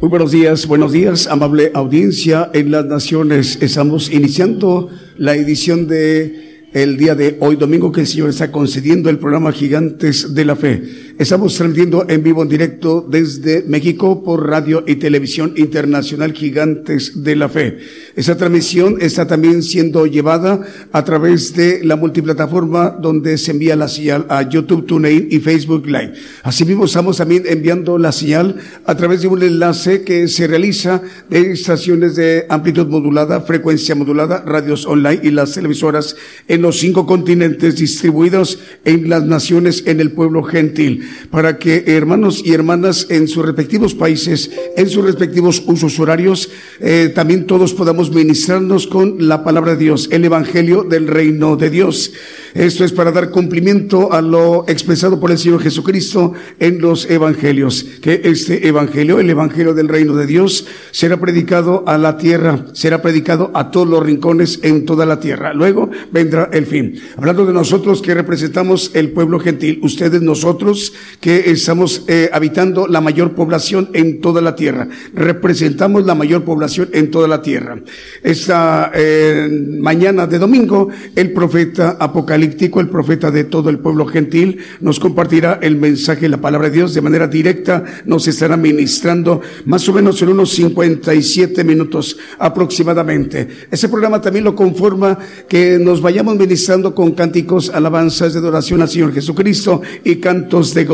Muy 0.00 0.10
buenos 0.10 0.30
días, 0.30 0.68
buenos 0.68 0.92
días, 0.92 1.26
amable 1.26 1.72
audiencia 1.74 2.50
en 2.54 2.70
las 2.70 2.86
naciones. 2.86 3.58
Estamos 3.60 4.12
iniciando 4.12 4.90
la 5.16 5.34
edición 5.34 5.88
de 5.88 6.68
el 6.72 6.96
día 6.96 7.16
de 7.16 7.36
hoy, 7.40 7.56
domingo, 7.56 7.90
que 7.90 8.02
el 8.02 8.06
Señor 8.06 8.30
está 8.30 8.52
concediendo 8.52 9.10
el 9.10 9.18
programa 9.18 9.50
Gigantes 9.50 10.34
de 10.36 10.44
la 10.44 10.54
Fe. 10.54 10.84
Estamos 11.18 11.56
transmitiendo 11.56 12.06
en 12.08 12.22
vivo, 12.22 12.44
en 12.44 12.48
directo 12.48 13.04
desde 13.10 13.64
México 13.64 14.22
por 14.22 14.48
radio 14.48 14.84
y 14.86 14.94
televisión 14.94 15.52
internacional 15.56 16.32
Gigantes 16.32 17.24
de 17.24 17.34
la 17.34 17.48
Fe. 17.48 17.78
Esa 18.14 18.36
transmisión 18.36 18.98
está 19.00 19.26
también 19.26 19.64
siendo 19.64 20.06
llevada 20.06 20.60
a 20.92 21.04
través 21.04 21.56
de 21.56 21.80
la 21.82 21.96
multiplataforma 21.96 22.90
donde 22.90 23.36
se 23.36 23.50
envía 23.50 23.74
la 23.74 23.88
señal 23.88 24.26
a 24.28 24.48
YouTube, 24.48 24.86
TuneIn 24.86 25.26
y 25.28 25.40
Facebook 25.40 25.86
Live. 25.86 26.12
Asimismo, 26.44 26.84
estamos 26.84 27.16
también 27.16 27.42
enviando 27.46 27.98
la 27.98 28.12
señal 28.12 28.54
a 28.86 28.96
través 28.96 29.20
de 29.20 29.26
un 29.26 29.42
enlace 29.42 30.02
que 30.02 30.28
se 30.28 30.46
realiza 30.46 31.02
de 31.28 31.50
estaciones 31.50 32.14
de 32.14 32.46
amplitud 32.48 32.86
modulada, 32.86 33.40
frecuencia 33.40 33.96
modulada, 33.96 34.44
radios 34.46 34.86
online 34.86 35.18
y 35.24 35.32
las 35.32 35.50
televisoras 35.50 36.14
en 36.46 36.62
los 36.62 36.78
cinco 36.78 37.06
continentes 37.06 37.74
distribuidos 37.74 38.60
en 38.84 39.08
las 39.08 39.24
naciones 39.24 39.82
en 39.84 39.98
el 39.98 40.12
pueblo 40.12 40.44
gentil, 40.44 41.07
para 41.30 41.58
que 41.58 41.84
hermanos 41.86 42.42
y 42.44 42.52
hermanas 42.52 43.06
en 43.10 43.28
sus 43.28 43.44
respectivos 43.44 43.94
países, 43.94 44.50
en 44.76 44.88
sus 44.88 45.04
respectivos 45.04 45.62
usos 45.66 45.98
horarios, 45.98 46.50
eh, 46.80 47.12
también 47.14 47.46
todos 47.46 47.74
podamos 47.74 48.10
ministrarnos 48.10 48.86
con 48.86 49.28
la 49.28 49.44
palabra 49.44 49.72
de 49.72 49.84
Dios, 49.84 50.08
el 50.12 50.24
Evangelio 50.24 50.84
del 50.84 51.06
Reino 51.06 51.56
de 51.56 51.70
Dios. 51.70 52.12
Esto 52.54 52.84
es 52.84 52.92
para 52.92 53.12
dar 53.12 53.30
cumplimiento 53.30 54.12
a 54.12 54.22
lo 54.22 54.64
expresado 54.68 55.20
por 55.20 55.30
el 55.30 55.38
Señor 55.38 55.62
Jesucristo 55.62 56.32
en 56.58 56.80
los 56.80 57.08
Evangelios, 57.10 57.84
que 58.00 58.22
este 58.24 58.66
Evangelio, 58.66 59.20
el 59.20 59.30
Evangelio 59.30 59.74
del 59.74 59.88
Reino 59.88 60.14
de 60.14 60.26
Dios, 60.26 60.66
será 60.90 61.18
predicado 61.20 61.84
a 61.86 61.98
la 61.98 62.16
tierra, 62.16 62.66
será 62.72 63.02
predicado 63.02 63.50
a 63.54 63.70
todos 63.70 63.88
los 63.88 64.02
rincones 64.02 64.60
en 64.62 64.84
toda 64.84 65.06
la 65.06 65.20
tierra. 65.20 65.52
Luego 65.52 65.90
vendrá 66.10 66.50
el 66.52 66.66
fin. 66.66 67.00
Hablando 67.16 67.46
de 67.46 67.52
nosotros 67.52 68.02
que 68.02 68.14
representamos 68.14 68.90
el 68.94 69.10
pueblo 69.10 69.38
gentil, 69.38 69.80
ustedes, 69.82 70.22
nosotros 70.22 70.92
que 71.20 71.50
estamos 71.50 72.04
eh, 72.06 72.30
habitando 72.32 72.86
la 72.86 73.00
mayor 73.00 73.34
población 73.34 73.90
en 73.92 74.20
toda 74.20 74.40
la 74.40 74.54
tierra, 74.54 74.88
representamos 75.14 76.06
la 76.06 76.14
mayor 76.14 76.44
población 76.44 76.88
en 76.92 77.10
toda 77.10 77.28
la 77.28 77.42
tierra. 77.42 77.80
Esta 78.22 78.90
eh, 78.94 79.48
mañana 79.78 80.26
de 80.26 80.38
domingo, 80.38 80.88
el 81.16 81.32
profeta 81.32 81.96
apocalíptico, 81.98 82.80
el 82.80 82.88
profeta 82.88 83.30
de 83.30 83.44
todo 83.44 83.70
el 83.70 83.78
pueblo 83.78 84.06
gentil, 84.06 84.58
nos 84.80 85.00
compartirá 85.00 85.58
el 85.62 85.76
mensaje, 85.76 86.28
la 86.28 86.40
palabra 86.40 86.68
de 86.68 86.76
Dios 86.76 86.94
de 86.94 87.00
manera 87.00 87.26
directa, 87.26 87.84
nos 88.04 88.28
estará 88.28 88.56
ministrando 88.56 89.40
más 89.64 89.88
o 89.88 89.92
menos 89.92 90.20
en 90.22 90.28
unos 90.30 90.50
57 90.50 91.64
minutos 91.64 92.16
aproximadamente. 92.38 93.48
Ese 93.70 93.88
programa 93.88 94.20
también 94.20 94.44
lo 94.44 94.54
conforma 94.54 95.18
que 95.48 95.78
nos 95.78 96.00
vayamos 96.00 96.36
ministrando 96.36 96.94
con 96.94 97.12
cánticos, 97.12 97.70
alabanzas 97.70 98.32
de 98.32 98.38
adoración 98.38 98.82
al 98.82 98.88
Señor 98.88 99.12
Jesucristo 99.12 99.82
y 100.04 100.16
cantos 100.16 100.74
de 100.74 100.84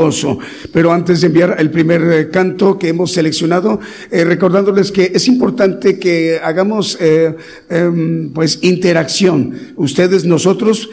Pero 0.73 0.93
antes 0.93 1.21
de 1.21 1.29
enviar 1.29 1.57
el 1.59 1.71
primer 1.71 2.03
eh, 2.03 2.31
canto 2.31 2.79
que 2.79 2.89
hemos 2.89 3.13
seleccionado, 3.13 3.81
eh, 4.11 4.25
recordándoles 4.25 4.91
que 4.91 5.13
es 5.15 5.29
importante 5.29 5.99
que 5.99 6.41
hagamos 6.43 6.99
eh, 7.01 7.35
em, 7.71 8.31
pues 8.33 8.59
interacción. 8.63 9.55
Ustedes, 9.77 10.25
nosotros, 10.25 10.91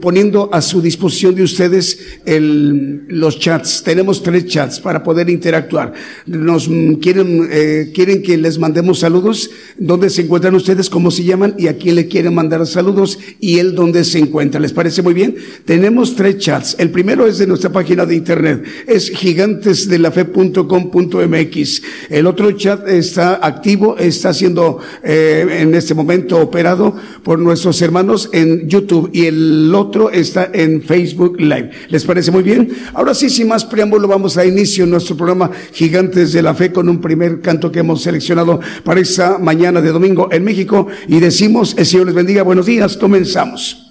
poniendo 0.00 0.50
a 0.52 0.60
su 0.60 0.80
disposición 0.82 1.34
de 1.34 1.42
ustedes 1.42 1.98
los 2.26 3.38
chats. 3.38 3.82
Tenemos 3.82 4.22
tres 4.22 4.46
chats 4.46 4.80
para 4.80 5.02
poder 5.02 5.30
interactuar. 5.30 5.92
Nos 6.26 6.68
quieren, 7.00 7.48
quieren 7.94 8.22
que 8.22 8.36
les 8.36 8.58
mandemos 8.58 9.00
saludos. 9.00 9.50
¿Dónde 9.78 10.10
se 10.10 10.22
encuentran 10.22 10.54
ustedes? 10.54 10.90
¿Cómo 10.90 11.10
se 11.10 11.24
llaman? 11.24 11.54
¿Y 11.58 11.68
a 11.68 11.76
quién 11.76 11.94
le 11.94 12.08
quieren 12.08 12.34
mandar 12.34 12.66
saludos? 12.66 13.18
Y 13.40 13.58
él 13.58 13.74
dónde 13.74 14.04
se 14.04 14.18
encuentra. 14.18 14.60
¿Les 14.60 14.72
parece 14.72 15.02
muy 15.02 15.14
bien? 15.14 15.36
Tenemos 15.64 16.16
tres 16.16 16.38
chats. 16.38 16.76
El 16.78 16.90
primero 16.90 17.26
es 17.26 17.38
de 17.38 17.46
nuestra 17.46 17.70
página 17.70 18.04
de 18.06 18.15
internet. 18.16 18.64
Es 18.86 19.10
gigantesdelafe.com.mx. 19.10 21.82
El 22.10 22.26
otro 22.26 22.52
chat 22.52 22.88
está 22.88 23.46
activo, 23.46 23.96
está 23.98 24.32
siendo 24.32 24.78
eh, 25.02 25.58
en 25.60 25.74
este 25.74 25.94
momento 25.94 26.40
operado 26.40 26.94
por 27.22 27.38
nuestros 27.38 27.80
hermanos 27.82 28.30
en 28.32 28.68
YouTube 28.68 29.10
y 29.12 29.26
el 29.26 29.74
otro 29.74 30.10
está 30.10 30.50
en 30.52 30.82
Facebook 30.82 31.40
Live. 31.40 31.70
¿Les 31.88 32.04
parece 32.04 32.30
muy 32.30 32.42
bien? 32.42 32.70
Ahora 32.94 33.14
sí, 33.14 33.30
sin 33.30 33.48
más 33.48 33.64
preámbulo, 33.64 34.08
vamos 34.08 34.36
a 34.36 34.44
inicio 34.44 34.86
nuestro 34.86 35.16
programa 35.16 35.50
Gigantes 35.72 36.32
de 36.32 36.42
la 36.42 36.54
Fe 36.54 36.72
con 36.72 36.88
un 36.88 37.00
primer 37.00 37.40
canto 37.40 37.70
que 37.70 37.80
hemos 37.80 38.02
seleccionado 38.02 38.60
para 38.84 39.00
esta 39.00 39.38
mañana 39.38 39.80
de 39.80 39.92
domingo 39.92 40.28
en 40.32 40.44
México 40.44 40.86
y 41.08 41.20
decimos, 41.20 41.74
el 41.78 41.86
Señor 41.86 42.06
les 42.06 42.14
bendiga, 42.14 42.42
buenos 42.42 42.66
días, 42.66 42.96
comenzamos. 42.96 43.85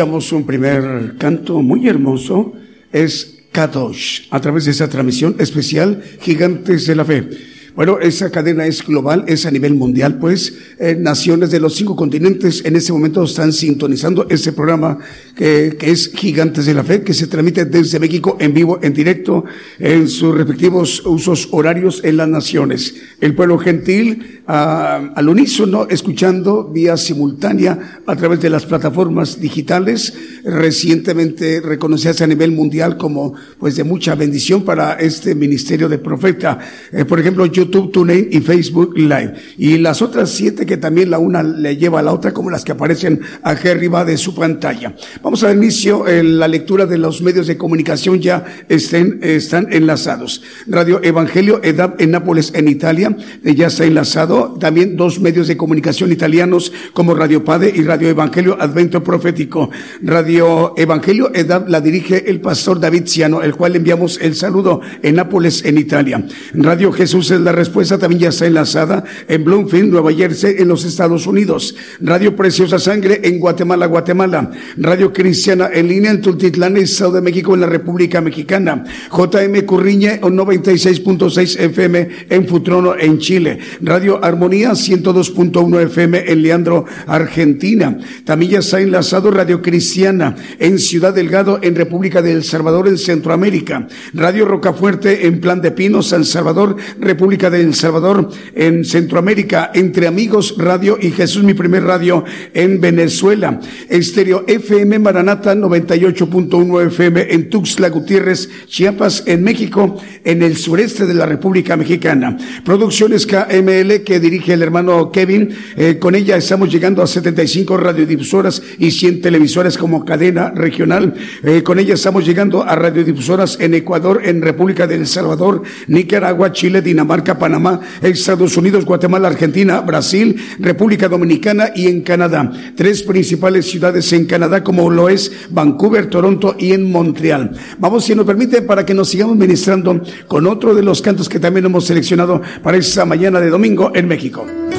Escuchamos 0.00 0.32
un 0.32 0.46
primer 0.46 1.16
canto 1.18 1.60
muy 1.60 1.86
hermoso, 1.86 2.54
es 2.90 3.36
Kadosh, 3.52 4.28
a 4.30 4.40
través 4.40 4.64
de 4.64 4.70
esa 4.70 4.88
transmisión 4.88 5.36
especial 5.38 6.02
Gigantes 6.22 6.86
de 6.86 6.96
la 6.96 7.04
Fe. 7.04 7.28
Bueno, 7.76 7.98
esa 8.00 8.30
cadena 8.30 8.66
es 8.66 8.82
global, 8.84 9.24
es 9.28 9.44
a 9.44 9.50
nivel 9.50 9.74
mundial, 9.74 10.18
pues 10.18 10.54
eh, 10.78 10.96
naciones 10.98 11.50
de 11.50 11.60
los 11.60 11.76
cinco 11.76 11.96
continentes 11.96 12.64
en 12.64 12.76
este 12.76 12.94
momento 12.94 13.24
están 13.24 13.52
sintonizando 13.52 14.26
ese 14.30 14.52
programa 14.52 14.98
que, 15.36 15.76
que, 15.78 15.90
es 15.90 16.10
Gigantes 16.14 16.64
de 16.64 16.72
la 16.72 16.82
Fe, 16.82 17.02
que 17.02 17.12
se 17.12 17.26
transmite 17.26 17.66
desde 17.66 18.00
México 18.00 18.38
en 18.40 18.54
vivo, 18.54 18.78
en 18.82 18.94
directo, 18.94 19.44
en 19.78 20.08
sus 20.08 20.34
respectivos 20.34 21.04
usos 21.04 21.48
horarios 21.52 22.00
en 22.04 22.16
las 22.16 22.28
naciones. 22.28 22.94
El 23.20 23.34
pueblo 23.34 23.58
gentil 23.58 24.39
ah, 24.50 25.12
al 25.14 25.28
unísono, 25.28 25.86
escuchando 25.88 26.64
vía 26.64 26.96
simultánea 26.96 28.02
a 28.06 28.16
través 28.16 28.40
de 28.40 28.50
las 28.50 28.66
plataformas 28.66 29.40
digitales, 29.40 30.14
recientemente 30.44 31.60
reconocidas 31.60 32.20
a 32.22 32.26
nivel 32.26 32.52
mundial 32.52 32.96
como 32.96 33.34
pues 33.58 33.76
de 33.76 33.84
mucha 33.84 34.14
bendición 34.14 34.64
para 34.64 34.94
este 34.94 35.34
ministerio 35.34 35.88
de 35.88 35.98
profeta. 35.98 36.58
Eh, 36.92 37.04
por 37.04 37.20
ejemplo, 37.20 37.46
YouTube, 37.46 37.92
TuneIn 37.92 38.28
y 38.30 38.40
Facebook 38.40 38.96
Live. 38.96 39.34
Y 39.56 39.78
las 39.78 40.02
otras 40.02 40.30
siete 40.30 40.66
que 40.66 40.76
también 40.76 41.10
la 41.10 41.18
una 41.18 41.42
le 41.42 41.76
lleva 41.76 42.00
a 42.00 42.02
la 42.02 42.12
otra, 42.12 42.32
como 42.32 42.50
las 42.50 42.64
que 42.64 42.72
aparecen 42.72 43.20
aquí 43.42 43.68
arriba 43.68 44.04
de 44.04 44.16
su 44.16 44.34
pantalla. 44.34 44.94
Vamos 45.22 45.42
al 45.42 45.56
inicio, 45.56 46.08
en 46.08 46.38
la 46.38 46.48
lectura 46.48 46.86
de 46.86 46.98
los 46.98 47.22
medios 47.22 47.46
de 47.46 47.56
comunicación 47.56 48.20
ya 48.20 48.44
estén, 48.68 49.20
están 49.22 49.68
enlazados. 49.70 50.42
Radio 50.66 51.00
Evangelio 51.02 51.60
EDAP 51.62 52.00
en 52.00 52.12
Nápoles, 52.12 52.52
en 52.54 52.68
Italia, 52.68 53.16
eh, 53.44 53.54
ya 53.54 53.68
está 53.68 53.84
enlazado. 53.84 54.39
También 54.48 54.96
dos 54.96 55.20
medios 55.20 55.48
de 55.48 55.56
comunicación 55.56 56.12
italianos 56.12 56.72
como 56.92 57.14
Radio 57.14 57.44
Pade 57.44 57.72
y 57.74 57.82
Radio 57.82 58.08
Evangelio 58.08 58.56
Advento 58.60 59.02
Profético. 59.02 59.70
Radio 60.02 60.74
Evangelio 60.76 61.30
EDAP 61.34 61.68
la 61.68 61.80
dirige 61.80 62.30
el 62.30 62.40
pastor 62.40 62.80
David 62.80 63.04
Ciano, 63.06 63.42
el 63.42 63.54
cual 63.54 63.76
enviamos 63.76 64.18
el 64.20 64.34
saludo 64.34 64.80
en 65.02 65.16
Nápoles, 65.16 65.64
en 65.64 65.78
Italia. 65.78 66.26
Radio 66.54 66.92
Jesús 66.92 67.30
es 67.30 67.40
la 67.40 67.52
respuesta 67.52 67.98
también 67.98 68.22
ya 68.22 68.28
está 68.30 68.46
enlazada 68.46 69.04
en 69.28 69.44
Bloomfield, 69.44 69.90
Nueva 69.90 70.12
Jersey, 70.12 70.56
en 70.58 70.68
los 70.68 70.84
Estados 70.84 71.26
Unidos. 71.26 71.74
Radio 72.00 72.34
Preciosa 72.36 72.78
Sangre 72.78 73.20
en 73.24 73.38
Guatemala, 73.38 73.86
Guatemala. 73.86 74.50
Radio 74.76 75.12
Cristiana 75.12 75.70
en 75.72 75.88
línea 75.88 76.10
en 76.10 76.20
Tultitlán, 76.20 76.76
Estado 76.76 77.12
de 77.12 77.20
México, 77.20 77.54
en 77.54 77.60
la 77.60 77.66
República 77.66 78.20
Mexicana. 78.20 78.84
JM 79.10 79.64
Curriñe 79.66 80.20
96.6 80.20 81.60
FM 81.60 82.08
en 82.28 82.46
Futrono, 82.46 82.96
en 82.98 83.18
Chile. 83.18 83.58
Radio 83.80 84.22
Armonía 84.30 84.70
102.1 84.70 85.80
FM 85.82 86.24
en 86.26 86.42
Leandro, 86.42 86.86
Argentina. 87.06 87.98
También 88.24 88.52
ya 88.52 88.58
está 88.60 88.80
enlazado 88.80 89.30
Radio 89.30 89.60
Cristiana 89.60 90.36
en 90.58 90.78
Ciudad 90.78 91.12
Delgado, 91.12 91.58
en 91.62 91.74
República 91.74 92.22
del 92.22 92.44
Salvador, 92.44 92.88
en 92.88 92.98
Centroamérica. 92.98 93.86
Radio 94.14 94.44
Rocafuerte 94.44 95.26
en 95.26 95.40
Plan 95.40 95.60
de 95.60 95.72
Pino, 95.72 96.02
San 96.02 96.24
Salvador, 96.24 96.76
República 96.98 97.50
de 97.50 97.60
El 97.60 97.74
Salvador, 97.74 98.30
en 98.54 98.84
Centroamérica, 98.84 99.70
Entre 99.74 100.06
Amigos 100.06 100.54
Radio 100.56 100.98
y 101.00 101.10
Jesús 101.10 101.42
Mi 101.42 101.54
Primer 101.54 101.84
Radio 101.84 102.24
en 102.54 102.80
Venezuela. 102.80 103.60
Estéreo 103.88 104.44
FM 104.46 104.98
Maranata 104.98 105.54
98.1 105.54 106.86
FM 106.86 107.34
en 107.34 107.50
Tuxtla 107.50 107.88
Gutiérrez, 107.88 108.48
Chiapas, 108.66 109.24
en 109.26 109.42
México, 109.42 109.96
en 110.24 110.42
el 110.42 110.56
sureste 110.56 111.06
de 111.06 111.14
la 111.14 111.26
República 111.26 111.76
Mexicana. 111.76 112.36
Producciones 112.64 113.26
KML 113.26 114.02
que 114.04 114.19
dirige 114.20 114.52
el 114.52 114.62
hermano 114.62 115.10
Kevin. 115.10 115.50
Eh, 115.76 115.98
con 115.98 116.14
ella 116.14 116.36
estamos 116.36 116.70
llegando 116.70 117.02
a 117.02 117.06
75 117.06 117.76
radiodifusoras 117.76 118.62
y 118.78 118.90
100 118.90 119.20
televisoras 119.20 119.76
como 119.76 120.04
cadena 120.04 120.50
regional. 120.50 121.14
Eh, 121.42 121.62
con 121.62 121.78
ella 121.78 121.94
estamos 121.94 122.24
llegando 122.24 122.62
a 122.62 122.76
radiodifusoras 122.76 123.58
en 123.60 123.74
Ecuador, 123.74 124.22
en 124.24 124.42
República 124.42 124.86
de 124.86 124.96
El 124.96 125.06
Salvador, 125.06 125.62
Nicaragua, 125.88 126.52
Chile, 126.52 126.82
Dinamarca, 126.82 127.38
Panamá, 127.38 127.80
Estados 128.02 128.56
Unidos, 128.56 128.84
Guatemala, 128.84 129.28
Argentina, 129.28 129.80
Brasil, 129.80 130.36
República 130.58 131.08
Dominicana 131.08 131.70
y 131.74 131.88
en 131.88 132.02
Canadá. 132.02 132.52
Tres 132.76 133.02
principales 133.02 133.70
ciudades 133.70 134.12
en 134.12 134.26
Canadá 134.26 134.62
como 134.62 134.90
lo 134.90 135.08
es 135.08 135.32
Vancouver, 135.50 136.06
Toronto 136.06 136.56
y 136.58 136.72
en 136.72 136.90
Montreal. 136.90 137.52
Vamos, 137.78 138.04
si 138.04 138.14
nos 138.14 138.26
permite, 138.26 138.62
para 138.62 138.84
que 138.84 138.94
nos 138.94 139.08
sigamos 139.08 139.36
ministrando 139.36 140.00
con 140.26 140.46
otro 140.46 140.74
de 140.74 140.82
los 140.82 141.02
cantos 141.02 141.28
que 141.28 141.38
también 141.38 141.66
hemos 141.66 141.86
seleccionado 141.86 142.40
para 142.62 142.76
esta 142.76 143.04
mañana 143.04 143.40
de 143.40 143.50
domingo 143.50 143.92
en 144.00 144.08
México. 144.08 144.69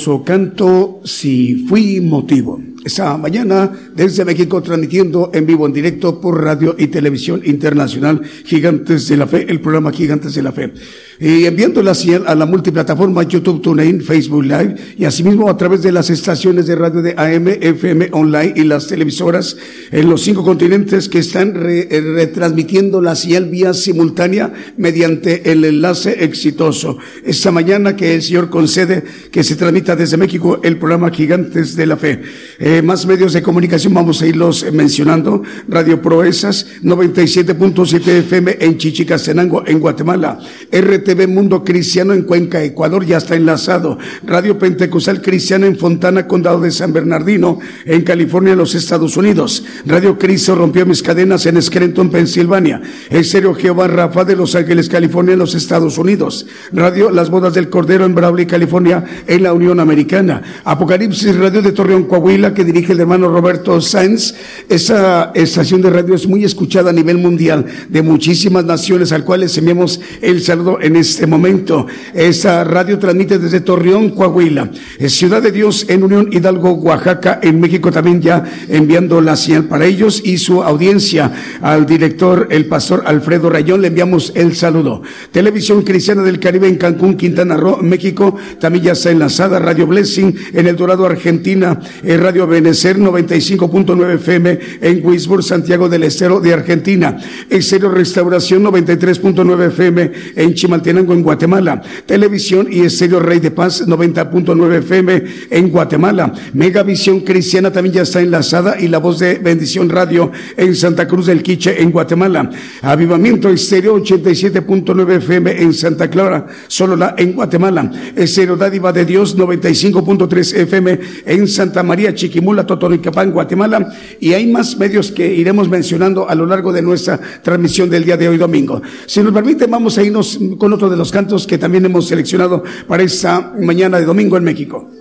Hermoso 0.00 0.24
canto, 0.24 1.00
Si 1.04 1.66
fui 1.68 2.00
motivo. 2.00 2.60
Esta 2.84 3.18
mañana 3.18 3.70
desde 3.94 4.24
México 4.24 4.62
transmitiendo 4.62 5.30
en 5.34 5.44
vivo, 5.44 5.66
en 5.66 5.72
directo 5.72 6.18
por 6.18 6.42
radio 6.42 6.74
y 6.78 6.86
televisión 6.86 7.42
internacional 7.44 8.22
Gigantes 8.44 9.08
de 9.08 9.16
la 9.18 9.26
Fe, 9.26 9.44
el 9.48 9.60
programa 9.60 9.92
Gigantes 9.92 10.34
de 10.34 10.42
la 10.42 10.52
Fe 10.52 10.72
y 11.20 11.44
enviando 11.44 11.82
la 11.82 11.94
señal 11.94 12.24
a 12.26 12.34
la 12.34 12.46
multiplataforma 12.46 13.24
YouTube, 13.24 13.60
TuneIn, 13.60 14.00
Facebook 14.00 14.42
Live 14.42 14.74
y 14.96 15.04
asimismo 15.04 15.50
a 15.50 15.56
través 15.56 15.82
de 15.82 15.92
las 15.92 16.08
estaciones 16.08 16.66
de 16.66 16.76
radio 16.76 17.02
de 17.02 17.14
AM, 17.14 17.46
FM 17.46 18.08
Online 18.12 18.54
y 18.56 18.64
las 18.64 18.86
televisoras 18.86 19.58
en 19.90 20.08
los 20.08 20.22
cinco 20.22 20.42
continentes 20.42 21.10
que 21.10 21.18
están 21.18 21.54
eh, 21.56 22.00
retransmitiendo 22.00 23.02
la 23.02 23.14
señal 23.14 23.50
vía 23.50 23.74
simultánea 23.74 24.50
mediante 24.78 25.52
el 25.52 25.62
enlace 25.66 26.24
exitoso. 26.24 26.96
Esta 27.22 27.50
mañana 27.50 27.96
que 27.96 28.14
el 28.14 28.22
Señor 28.22 28.48
concede 28.48 29.04
que 29.30 29.44
se 29.44 29.56
transmita 29.56 29.96
desde 29.96 30.16
México 30.16 30.60
el 30.62 30.78
programa 30.78 31.10
Gigantes 31.10 31.76
de 31.76 31.86
la 31.86 31.98
Fe. 31.98 32.22
Eh, 32.62 32.82
más 32.82 33.06
medios 33.06 33.32
de 33.32 33.40
comunicación 33.42 33.94
vamos 33.94 34.20
a 34.20 34.26
irlos 34.26 34.66
mencionando. 34.70 35.42
Radio 35.66 36.02
Proezas 36.02 36.66
97.7 36.82 38.06
FM 38.06 38.58
en 38.60 38.76
Chichicastenango, 38.76 39.64
en 39.66 39.80
Guatemala. 39.80 40.38
RT 40.70 41.10
TV 41.10 41.26
Mundo 41.26 41.64
Cristiano 41.64 42.12
en 42.12 42.22
Cuenca, 42.22 42.62
Ecuador, 42.62 43.04
ya 43.06 43.16
está 43.16 43.34
enlazado. 43.34 43.98
Radio 44.24 44.58
Pentecostal 44.58 45.22
Cristiano 45.22 45.66
en 45.66 45.78
Fontana, 45.78 46.26
Condado 46.26 46.60
de 46.60 46.70
San 46.70 46.92
Bernardino, 46.92 47.58
en 47.86 48.02
California, 48.02 48.54
los 48.54 48.74
Estados 48.74 49.16
Unidos. 49.16 49.64
Radio 49.86 50.18
Cristo 50.18 50.54
rompió 50.54 50.84
mis 50.84 51.02
cadenas 51.02 51.46
en 51.46 51.60
Scranton, 51.62 52.10
Pensilvania. 52.10 52.82
Estéreo 53.08 53.54
Jehová 53.54 53.88
Rafa 53.88 54.24
de 54.24 54.36
Los 54.36 54.54
Ángeles, 54.54 54.88
California, 54.88 55.32
en 55.32 55.38
los 55.38 55.54
Estados 55.54 55.96
Unidos. 55.96 56.46
Radio 56.72 57.10
Las 57.10 57.30
Bodas 57.30 57.54
del 57.54 57.70
Cordero 57.70 58.04
en 58.04 58.14
Brawley, 58.14 58.44
California, 58.44 59.02
en 59.26 59.42
la 59.42 59.54
Unión 59.54 59.80
Americana. 59.80 60.42
Apocalipsis 60.64 61.34
Radio 61.36 61.62
de 61.62 61.72
Torreón, 61.72 62.04
Coahuila, 62.04 62.49
que 62.54 62.64
dirige 62.64 62.92
el 62.92 63.00
hermano 63.00 63.28
Roberto 63.28 63.80
Sáenz. 63.80 64.34
Esa 64.68 65.32
estación 65.34 65.82
de 65.82 65.90
radio 65.90 66.14
es 66.14 66.26
muy 66.26 66.44
escuchada 66.44 66.90
a 66.90 66.92
nivel 66.92 67.18
mundial 67.18 67.66
de 67.88 68.02
muchísimas 68.02 68.64
naciones, 68.64 69.12
al 69.12 69.24
cual 69.24 69.40
les 69.40 69.56
enviamos 69.58 70.00
el 70.20 70.42
saludo 70.42 70.78
en 70.80 70.96
este 70.96 71.26
momento. 71.26 71.86
Esta 72.14 72.64
radio 72.64 72.98
transmite 72.98 73.38
desde 73.38 73.60
Torreón, 73.60 74.10
Coahuila. 74.10 74.70
Ciudad 75.06 75.42
de 75.42 75.52
Dios 75.52 75.86
en 75.88 76.02
Unión 76.02 76.28
Hidalgo, 76.32 76.72
Oaxaca, 76.72 77.40
en 77.42 77.60
México 77.60 77.90
también 77.90 78.20
ya 78.20 78.44
enviando 78.68 79.20
la 79.20 79.36
señal 79.36 79.64
para 79.64 79.86
ellos 79.86 80.22
y 80.24 80.38
su 80.38 80.62
audiencia. 80.62 81.32
Al 81.62 81.86
director, 81.86 82.48
el 82.50 82.66
pastor 82.66 83.02
Alfredo 83.06 83.50
Rayón, 83.50 83.82
le 83.82 83.88
enviamos 83.88 84.32
el 84.34 84.54
saludo. 84.54 85.02
Televisión 85.32 85.82
Cristiana 85.82 86.22
del 86.22 86.40
Caribe 86.40 86.68
en 86.68 86.76
Cancún, 86.76 87.16
Quintana 87.16 87.56
Roo, 87.56 87.78
México, 87.82 88.36
también 88.58 88.84
ya 88.84 88.92
está 88.92 89.10
enlazada. 89.10 89.58
Radio 89.58 89.86
Blessing 89.86 90.34
en 90.52 90.66
El 90.66 90.76
Dorado, 90.76 91.06
Argentina. 91.06 91.80
Eh, 92.02 92.16
radio 92.16 92.39
Benecer 92.46 92.98
95.9 92.98 94.14
FM 94.14 94.58
en 94.80 95.06
Wisburg, 95.06 95.42
Santiago 95.42 95.88
del 95.88 96.04
Estero 96.04 96.40
de 96.40 96.52
Argentina. 96.52 97.18
Exterior 97.48 97.94
Restauración 97.94 98.64
93.9 98.64 99.66
FM 99.68 100.12
en 100.36 100.54
Chimaltenango 100.54 101.12
en 101.12 101.22
Guatemala. 101.22 101.82
Televisión 102.06 102.68
y 102.70 102.80
Estéreo 102.80 103.20
Rey 103.20 103.40
de 103.40 103.50
Paz 103.50 103.86
90.9 103.86 104.74
FM 104.78 105.24
en 105.50 105.70
Guatemala. 105.70 106.32
Megavisión 106.52 107.20
Cristiana 107.20 107.72
también 107.72 107.94
ya 107.94 108.02
está 108.02 108.20
enlazada 108.20 108.80
y 108.80 108.88
la 108.88 108.98
voz 108.98 109.18
de 109.18 109.38
Bendición 109.38 109.88
Radio 109.88 110.30
en 110.56 110.74
Santa 110.74 111.06
Cruz 111.06 111.26
del 111.26 111.42
Quiche 111.42 111.82
en 111.82 111.90
Guatemala. 111.90 112.50
Avivamiento 112.82 113.48
Estéreo 113.48 113.96
87.9 114.02 115.16
FM 115.16 115.62
en 115.62 115.74
Santa 115.74 116.08
Clara, 116.08 116.46
Solola 116.68 117.14
en 117.18 117.32
Guatemala. 117.32 117.90
Estéreo 118.16 118.56
Dádiva 118.56 118.92
de 118.92 119.04
Dios 119.04 119.36
95.3 119.36 120.56
FM 120.62 121.00
en 121.26 121.48
Santa 121.48 121.82
María 121.82 122.14
Chiquimula, 122.30 122.62
Guatemala. 122.62 123.92
Y 124.20 124.32
hay 124.32 124.46
más 124.46 124.76
medios 124.76 125.10
que 125.10 125.34
iremos 125.34 125.68
mencionando 125.68 126.28
a 126.28 126.34
lo 126.34 126.46
largo 126.46 126.72
de 126.72 126.80
nuestra 126.80 127.18
transmisión 127.42 127.90
del 127.90 128.04
día 128.04 128.16
de 128.16 128.28
hoy 128.28 128.38
domingo. 128.38 128.80
Si 129.06 129.20
nos 129.22 129.32
permite, 129.32 129.66
vamos 129.66 129.98
a 129.98 130.02
irnos 130.02 130.38
con 130.58 130.72
otro 130.72 130.88
de 130.88 130.96
los 130.96 131.10
cantos 131.10 131.46
que 131.46 131.58
también 131.58 131.84
hemos 131.84 132.06
seleccionado 132.06 132.62
para 132.86 133.02
esta 133.02 133.52
mañana 133.60 133.98
de 133.98 134.04
domingo 134.04 134.36
en 134.36 134.44
México. 134.44 134.99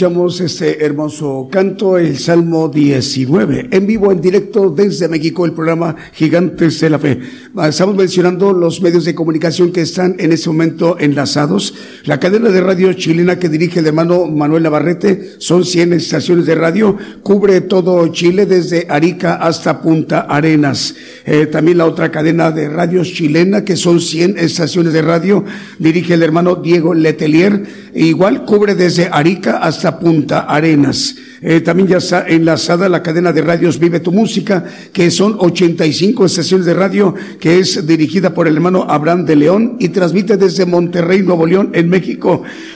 Escuchamos 0.00 0.40
este 0.40 0.82
hermoso 0.82 1.46
canto, 1.52 1.98
el 1.98 2.16
Salmo 2.16 2.70
19, 2.70 3.68
en 3.70 3.86
vivo, 3.86 4.10
en 4.10 4.22
directo 4.22 4.70
desde 4.70 5.08
México, 5.08 5.44
el 5.44 5.52
programa 5.52 5.94
Gigantes 6.14 6.80
de 6.80 6.88
la 6.88 6.98
Fe. 6.98 7.20
Estamos 7.68 7.96
mencionando 7.96 8.54
los 8.54 8.80
medios 8.80 9.04
de 9.04 9.14
comunicación 9.14 9.72
que 9.72 9.82
están 9.82 10.16
en 10.18 10.32
este 10.32 10.48
momento 10.48 10.96
enlazados. 10.98 11.74
La 12.10 12.18
cadena 12.18 12.48
de 12.48 12.60
radio 12.60 12.92
chilena 12.92 13.38
que 13.38 13.48
dirige 13.48 13.78
el 13.78 13.86
hermano 13.86 14.26
Manuel 14.26 14.64
Navarrete, 14.64 15.34
son 15.38 15.64
100 15.64 15.92
estaciones 15.92 16.44
de 16.44 16.56
radio, 16.56 16.98
cubre 17.22 17.60
todo 17.60 18.08
Chile 18.08 18.46
desde 18.46 18.88
Arica 18.90 19.36
hasta 19.36 19.80
Punta 19.80 20.22
Arenas. 20.22 20.96
Eh, 21.24 21.46
también 21.46 21.78
la 21.78 21.86
otra 21.86 22.10
cadena 22.10 22.50
de 22.50 22.68
radio 22.68 23.04
chilena 23.04 23.64
que 23.64 23.76
son 23.76 24.00
100 24.00 24.38
estaciones 24.38 24.92
de 24.92 25.02
radio, 25.02 25.44
dirige 25.78 26.14
el 26.14 26.24
hermano 26.24 26.56
Diego 26.56 26.94
Letelier, 26.94 27.62
igual 27.94 28.44
cubre 28.44 28.74
desde 28.74 29.08
Arica 29.12 29.58
hasta 29.58 30.00
Punta 30.00 30.40
Arenas. 30.40 31.14
Eh, 31.42 31.60
también 31.60 31.88
ya 31.88 31.98
está 31.98 32.28
enlazada 32.28 32.88
la 32.88 33.02
cadena 33.02 33.32
de 33.32 33.40
radios 33.40 33.78
Vive 33.78 34.00
tu 34.00 34.12
Música, 34.12 34.64
que 34.92 35.10
son 35.10 35.36
85 35.38 36.26
estaciones 36.26 36.66
de 36.66 36.74
radio, 36.74 37.14
que 37.38 37.60
es 37.60 37.86
dirigida 37.86 38.34
por 38.34 38.46
el 38.48 38.56
hermano 38.56 38.84
Abraham 38.88 39.24
de 39.24 39.36
León 39.36 39.76
y 39.78 39.88
transmite 39.88 40.36
desde 40.36 40.66
Monterrey, 40.66 41.22
Nuevo 41.22 41.46
León, 41.46 41.70
en 41.72 41.88
México. 41.88 41.99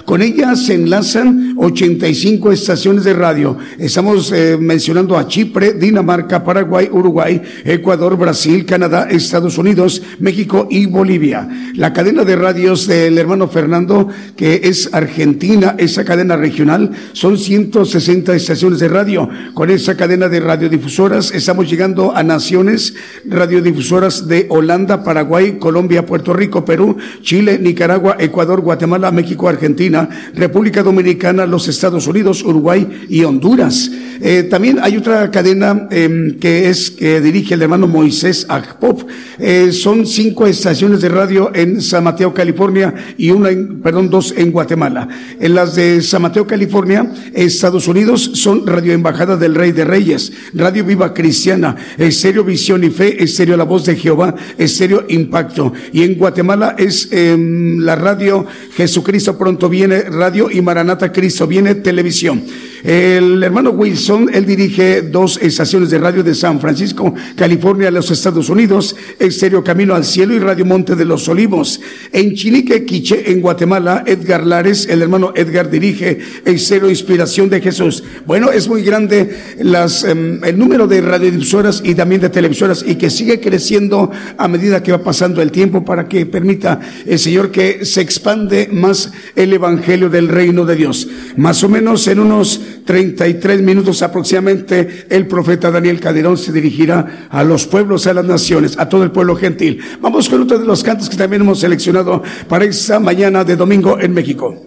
Con 0.05 0.23
ella 0.23 0.55
se 0.57 0.75
enlazan 0.75 1.55
85 1.57 2.53
estaciones 2.53 3.05
de 3.05 3.15
radio. 3.15 3.57
Estamos 3.79 4.31
eh, 4.33 4.57
mencionando 4.61 5.17
a 5.17 5.27
Chipre, 5.27 5.73
Dinamarca, 5.73 6.45
Paraguay, 6.45 6.89
Uruguay, 6.91 7.41
Ecuador, 7.65 8.17
Brasil, 8.17 8.65
Canadá, 8.67 9.09
Estados 9.11 9.57
Unidos, 9.57 10.03
México 10.19 10.69
y 10.71 10.87
Bolivia. 10.87 11.49
La 11.75 11.93
cadena 11.93 12.25
de 12.25 12.37
radios 12.37 12.87
del 12.87 13.17
hermano 13.19 13.49
Fernando, 13.49 14.09
que 14.37 14.61
es 14.65 14.91
Argentina, 14.93 15.75
esa 15.79 16.05
cadena 16.05 16.37
regional, 16.37 16.91
son 17.13 17.39
160 17.39 18.35
estaciones 18.35 18.79
de 18.79 18.89
radio. 18.89 19.29
Con 19.55 19.71
esa 19.71 19.97
cadena 19.97 20.29
de 20.29 20.41
radiodifusoras 20.41 21.33
estamos 21.33 21.71
llegando 21.71 22.15
a 22.15 22.23
naciones 22.23 22.95
radiodifusoras 23.25 24.29
de 24.29 24.47
Holanda, 24.51 25.03
Paraguay, 25.03 25.59
Colombia, 25.59 26.07
Puerto 26.07 26.33
Rico, 26.33 26.65
Perú, 26.65 26.97
Chile, 27.23 27.59
Nicaragua, 27.59 28.17
Ecuador, 28.19 28.61
Guatemala, 28.61 29.04
México, 29.11 29.49
Argentina, 29.49 30.09
República 30.35 30.83
Dominicana, 30.83 31.47
los 31.47 31.69
Estados 31.69 32.07
Unidos, 32.07 32.43
Uruguay 32.43 33.07
y 33.09 33.25
Honduras. 33.25 33.91
Eh, 34.21 34.45
también 34.45 34.79
hay 34.81 34.97
otra 34.97 35.31
cadena 35.31 35.89
em, 35.91 36.39
que 36.39 36.69
es 36.69 36.91
que 36.91 37.21
dirige 37.21 37.55
el 37.55 37.63
hermano 37.63 37.87
Moisés 37.87 38.47
Agpop. 38.49 39.03
Eh, 39.39 39.73
son 39.73 40.07
cinco 40.07 40.47
estaciones 40.47 41.01
de 41.01 41.09
radio 41.09 41.51
en 41.55 41.81
San 41.81 42.05
Mateo, 42.05 42.33
California 42.33 42.95
y 43.19 43.31
una, 43.31 43.51
en, 43.51 43.81
perdón, 43.81 44.11
dos 44.11 44.35
en 44.37 44.53
Guatemala. 44.53 45.09
En 45.41 45.55
las 45.55 45.75
de 45.75 46.01
San 46.03 46.23
Mateo, 46.23 46.47
California, 46.47 47.13
Estados 47.33 47.89
Unidos 47.89 48.31
son 48.35 48.67
Radio 48.67 48.93
Embajada 48.93 49.37
del 49.37 49.55
Rey 49.55 49.73
de 49.73 49.85
Reyes, 49.85 50.33
Radio 50.55 50.85
Viva 50.85 51.13
Cristiana, 51.13 51.77
Estéreo 51.99 52.45
Visión 52.45 52.85
y 52.85 52.91
Fe, 52.91 53.23
Estéreo 53.23 53.57
La 53.57 53.65
Voz 53.65 53.85
de 53.85 53.97
Jehová, 53.97 54.35
Estéreo 54.57 55.05
Impacto. 55.09 55.73
Y 55.93 56.03
en 56.03 56.15
Guatemala 56.15 56.77
es 56.79 57.09
em, 57.11 57.81
la 57.81 57.97
radio 57.97 58.47
Jesucristo 58.95 59.37
Pronto 59.37 59.69
Viene, 59.69 60.03
Radio 60.03 60.49
y 60.49 60.63
Maranata 60.63 61.11
Cristo 61.11 61.49
Viene, 61.49 61.75
Televisión. 61.75 62.45
El 62.85 63.43
hermano 63.43 63.71
Wilson, 63.71 64.29
él 64.31 64.45
dirige 64.45 65.01
dos 65.01 65.39
estaciones 65.41 65.89
de 65.89 65.99
radio 65.99 66.23
de 66.23 66.35
San 66.35 66.61
Francisco, 66.61 67.15
California, 67.35 67.91
los 67.91 68.11
Estados 68.11 68.51
Unidos, 68.51 68.95
Estéreo 69.19 69.65
Camino 69.65 69.95
al 69.95 70.05
Cielo 70.05 70.35
y 70.35 70.39
Radio 70.39 70.67
Monte 70.67 70.95
de 70.95 71.07
los 71.07 71.27
Olivos. 71.31 71.81
En 72.13 72.35
Chinique, 72.35 72.85
Quiche, 72.85 73.33
en 73.33 73.41
Guatemala, 73.41 74.05
Edgar 74.07 74.45
Lares, 74.45 74.87
el 74.87 75.01
hermano 75.01 75.33
Edgar 75.35 75.71
dirige 75.71 76.19
Estéreo 76.45 76.91
Inspiración 76.91 77.49
de 77.49 77.63
Jesús. 77.63 78.05
Bueno, 78.27 78.51
es 78.51 78.69
muy 78.69 78.83
grande 78.83 79.35
las, 79.63 80.05
em, 80.05 80.45
el 80.45 80.59
número 80.59 80.87
de 80.87 81.01
radiodifusoras 81.01 81.81
y 81.83 81.95
también 81.95 82.21
de 82.21 82.29
televisoras 82.29 82.85
y 82.87 82.97
que 82.97 83.09
sigue 83.09 83.41
creciendo 83.41 84.11
a 84.37 84.47
medida 84.47 84.83
que 84.83 84.93
va 84.93 85.03
pasando 85.03 85.41
el 85.41 85.53
tiempo 85.53 85.87
para 85.87 86.07
que 86.07 86.27
permita 86.27 86.81
el 87.07 87.19
Señor 87.19 87.51
que 87.51 87.87
se 87.87 88.03
expande 88.03 88.69
más 88.71 89.11
el 89.37 89.55
Evangelio 89.55 90.11
del 90.11 90.29
Reino 90.29 90.67
de 90.67 90.77
Dios. 90.77 91.09
Más 91.39 91.65
o 91.65 91.71
menos 91.71 92.07
en 92.09 92.21
unos 92.21 92.61
33 92.85 93.63
minutos 93.63 94.03
aproximadamente, 94.03 95.07
el 95.09 95.27
profeta 95.27 95.71
Daniel 95.71 96.01
Calderón 96.01 96.37
se 96.37 96.53
dirigirá 96.53 97.29
a 97.31 97.45
los 97.45 97.67
pueblos, 97.67 98.07
a 98.07 98.15
las 98.15 98.25
naciones, 98.25 98.79
a 98.79 98.89
todo 98.89 99.05
el 99.05 99.11
pueblo 99.11 99.37
gentil. 99.37 99.81
Vamos 100.01 100.29
con 100.29 100.43
otro 100.43 100.59
de 100.59 100.67
los 100.67 100.83
cantos 100.83 101.09
que 101.09 101.17
también 101.17 101.43
hemos 101.43 101.61
seleccionado 101.61 102.23
para 102.49 102.65
esta 102.65 102.99
mañana 103.01 103.45
de 103.45 103.57
domingo 103.57 103.99
en 104.01 104.13
México. 104.13 104.67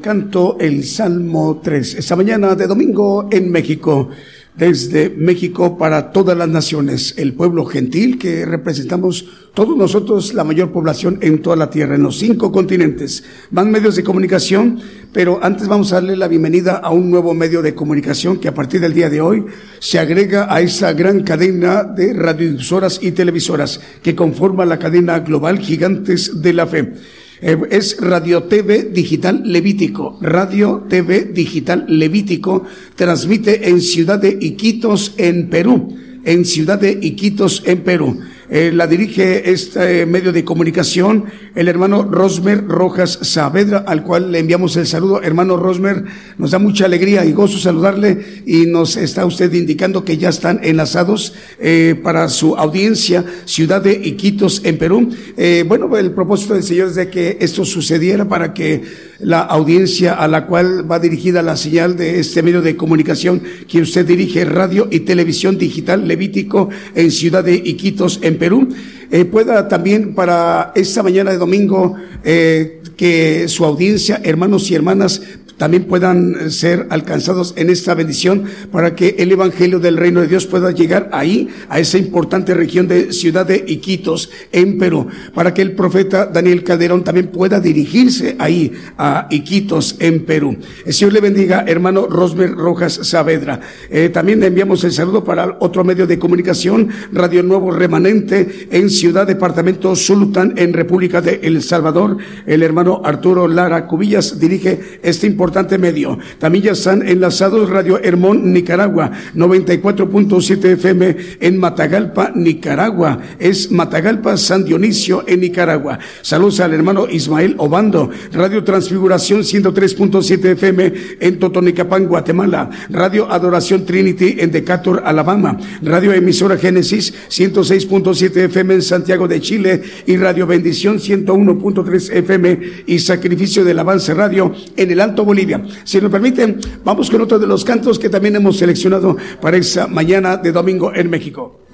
Canto, 0.00 0.56
el 0.58 0.84
Salmo 0.84 1.60
3, 1.62 1.96
esta 1.96 2.16
mañana 2.16 2.54
de 2.54 2.66
domingo 2.66 3.28
en 3.30 3.50
México, 3.50 4.10
desde 4.56 5.10
México 5.10 5.76
para 5.76 6.12
todas 6.12 6.36
las 6.36 6.48
naciones, 6.48 7.14
el 7.18 7.34
pueblo 7.34 7.66
gentil 7.66 8.18
que 8.18 8.46
representamos 8.46 9.26
todos 9.52 9.76
nosotros, 9.76 10.34
la 10.34 10.44
mayor 10.44 10.72
población 10.72 11.18
en 11.20 11.42
toda 11.42 11.56
la 11.56 11.70
tierra, 11.70 11.94
en 11.94 12.02
los 12.02 12.18
cinco 12.18 12.50
continentes. 12.50 13.24
Van 13.50 13.70
medios 13.70 13.96
de 13.96 14.04
comunicación, 14.04 14.80
pero 15.12 15.38
antes 15.42 15.68
vamos 15.68 15.92
a 15.92 15.96
darle 15.96 16.16
la 16.16 16.28
bienvenida 16.28 16.76
a 16.76 16.90
un 16.90 17.10
nuevo 17.10 17.34
medio 17.34 17.62
de 17.62 17.74
comunicación 17.74 18.38
que 18.38 18.48
a 18.48 18.54
partir 18.54 18.80
del 18.80 18.94
día 18.94 19.10
de 19.10 19.20
hoy 19.20 19.44
se 19.78 19.98
agrega 19.98 20.52
a 20.54 20.60
esa 20.60 20.92
gran 20.92 21.22
cadena 21.22 21.84
de 21.84 22.14
radiodifusoras 22.14 22.98
y 23.02 23.12
televisoras 23.12 23.80
que 24.02 24.14
conforma 24.14 24.64
la 24.64 24.78
cadena 24.78 25.20
global 25.20 25.58
Gigantes 25.58 26.40
de 26.40 26.52
la 26.52 26.66
Fe. 26.66 26.92
Eh, 27.42 27.58
es 27.70 27.98
Radio 28.00 28.44
TV 28.44 28.84
Digital 28.84 29.42
Levítico. 29.44 30.18
Radio 30.22 30.86
TV 30.88 31.24
Digital 31.24 31.84
Levítico 31.88 32.64
transmite 32.94 33.68
en 33.68 33.80
Ciudad 33.80 34.18
de 34.18 34.38
Iquitos, 34.40 35.14
en 35.18 35.50
Perú. 35.50 35.96
En 36.24 36.44
Ciudad 36.44 36.80
de 36.80 36.98
Iquitos, 37.02 37.62
en 37.66 37.80
Perú. 37.80 38.20
Eh, 38.48 38.70
la 38.72 38.86
dirige 38.86 39.50
este 39.50 40.06
medio 40.06 40.32
de 40.32 40.44
comunicación 40.44 41.24
el 41.56 41.68
hermano 41.68 42.02
Rosmer 42.02 42.64
Rojas 42.68 43.18
Saavedra, 43.22 43.78
al 43.86 44.04
cual 44.04 44.30
le 44.30 44.38
enviamos 44.38 44.76
el 44.76 44.86
saludo. 44.86 45.22
Hermano 45.22 45.56
Rosmer, 45.56 46.04
nos 46.36 46.50
da 46.50 46.58
mucha 46.58 46.84
alegría 46.84 47.24
y 47.24 47.32
gozo 47.32 47.58
saludarle 47.58 48.42
y 48.46 48.66
nos 48.66 48.96
está 48.96 49.24
usted 49.24 49.52
indicando 49.54 50.04
que 50.04 50.18
ya 50.18 50.28
están 50.28 50.60
enlazados 50.62 51.34
eh, 51.58 51.98
para 52.02 52.28
su 52.28 52.56
audiencia, 52.56 53.24
Ciudad 53.46 53.80
de 53.82 53.92
Iquitos, 53.92 54.60
en 54.64 54.76
Perú. 54.76 55.08
Eh, 55.36 55.64
bueno, 55.66 55.96
el 55.96 56.12
propósito 56.12 56.54
del 56.54 56.62
Señor 56.62 56.88
es 56.88 56.94
de 56.94 57.08
que 57.08 57.38
esto 57.40 57.64
sucediera 57.64 58.28
para 58.28 58.52
que 58.52 58.82
la 59.20 59.40
audiencia 59.40 60.14
a 60.14 60.28
la 60.28 60.46
cual 60.46 60.90
va 60.90 60.98
dirigida 60.98 61.42
la 61.42 61.56
señal 61.56 61.96
de 61.96 62.20
este 62.20 62.42
medio 62.42 62.62
de 62.62 62.76
comunicación 62.76 63.42
que 63.68 63.80
usted 63.80 64.06
dirige, 64.06 64.44
radio 64.44 64.88
y 64.90 65.00
televisión 65.00 65.58
digital 65.58 66.06
Levítico 66.06 66.68
en 66.94 67.10
Ciudad 67.10 67.44
de 67.44 67.54
Iquitos, 67.54 68.18
en 68.22 68.38
Perú, 68.38 68.68
eh, 69.10 69.24
pueda 69.24 69.68
también 69.68 70.14
para 70.14 70.72
esta 70.74 71.02
mañana 71.02 71.30
de 71.30 71.38
domingo 71.38 71.94
eh, 72.24 72.82
que 72.96 73.48
su 73.48 73.64
audiencia, 73.64 74.20
hermanos 74.24 74.70
y 74.70 74.74
hermanas, 74.74 75.22
también 75.56 75.84
puedan 75.84 76.50
ser 76.50 76.86
alcanzados 76.90 77.54
en 77.56 77.70
esta 77.70 77.94
bendición 77.94 78.44
para 78.70 78.94
que 78.94 79.16
el 79.18 79.32
Evangelio 79.32 79.78
del 79.78 79.96
Reino 79.96 80.20
de 80.20 80.28
Dios 80.28 80.46
pueda 80.46 80.70
llegar 80.70 81.08
ahí, 81.12 81.48
a 81.68 81.80
esa 81.80 81.98
importante 81.98 82.54
región 82.54 82.88
de 82.88 83.12
Ciudad 83.12 83.46
de 83.46 83.64
Iquitos, 83.66 84.30
en 84.52 84.78
Perú, 84.78 85.06
para 85.34 85.54
que 85.54 85.62
el 85.62 85.72
profeta 85.72 86.26
Daniel 86.26 86.62
Calderón 86.62 87.04
también 87.04 87.28
pueda 87.28 87.60
dirigirse 87.60 88.36
ahí 88.38 88.72
a 88.98 89.26
Iquitos, 89.30 89.96
en 89.98 90.24
Perú. 90.24 90.56
El 90.84 90.92
Señor 90.92 91.12
le 91.12 91.20
bendiga, 91.20 91.64
hermano 91.66 92.06
Rosmer 92.06 92.50
Rojas 92.52 93.00
Saavedra. 93.02 93.60
Eh, 93.90 94.10
también 94.10 94.40
le 94.40 94.46
enviamos 94.46 94.84
el 94.84 94.92
saludo 94.92 95.24
para 95.24 95.56
otro 95.60 95.84
medio 95.84 96.06
de 96.06 96.18
comunicación, 96.18 96.88
Radio 97.12 97.42
Nuevo 97.42 97.70
Remanente, 97.70 98.68
en 98.70 98.90
Ciudad 98.90 99.26
Departamento 99.26 99.96
Sultán, 99.96 100.54
en 100.56 100.72
República 100.72 101.20
de 101.20 101.40
El 101.42 101.62
Salvador. 101.62 102.18
El 102.46 102.62
hermano 102.62 103.00
Arturo 103.04 103.48
Lara 103.48 103.86
Cubillas 103.86 104.38
dirige 104.38 105.00
este 105.02 105.26
importante 105.26 105.45
medio. 105.78 106.18
También 106.38 106.64
ya 106.64 106.72
están 106.72 107.06
enlazados 107.06 107.70
Radio 107.70 107.98
Hermón, 108.02 108.52
Nicaragua, 108.52 109.10
94.7 109.34 110.64
FM 110.72 111.16
en 111.40 111.58
Matagalpa, 111.58 112.32
Nicaragua. 112.34 113.20
Es 113.38 113.70
Matagalpa, 113.70 114.36
San 114.36 114.64
Dionisio 114.64 115.24
en 115.26 115.40
Nicaragua. 115.40 115.98
Saludos 116.22 116.60
al 116.60 116.74
hermano 116.74 117.08
Ismael 117.08 117.54
Obando, 117.58 118.10
Radio 118.32 118.64
Transfiguración 118.64 119.40
103.7 119.40 120.44
FM 120.52 120.92
en 121.20 121.38
Totonicapán, 121.38 122.06
Guatemala. 122.06 122.70
Radio 122.90 123.30
Adoración 123.30 123.84
Trinity 123.84 124.36
en 124.38 124.50
Decatur, 124.50 125.02
Alabama. 125.04 125.58
Radio 125.82 126.12
Emisora 126.12 126.56
Génesis 126.56 127.14
106.7 127.30 128.36
FM 128.46 128.74
en 128.74 128.82
Santiago 128.82 129.28
de 129.28 129.40
Chile 129.40 129.82
y 130.06 130.16
Radio 130.16 130.46
Bendición 130.46 130.98
101.3 130.98 132.12
FM 132.16 132.60
y 132.86 132.98
Sacrificio 132.98 133.64
del 133.64 133.78
Avance 133.78 134.14
Radio 134.14 134.52
en 134.76 134.90
el 134.90 135.00
Alto 135.00 135.24
Bolivia. 135.24 135.35
Si 135.84 136.00
nos 136.00 136.10
permiten, 136.10 136.58
vamos 136.84 137.10
con 137.10 137.20
otro 137.20 137.38
de 137.38 137.46
los 137.46 137.64
cantos 137.64 137.98
que 137.98 138.08
también 138.08 138.36
hemos 138.36 138.56
seleccionado 138.56 139.16
para 139.40 139.56
esa 139.56 139.86
mañana 139.86 140.36
de 140.36 140.52
domingo 140.52 140.94
en 140.94 141.10
México. 141.10 141.65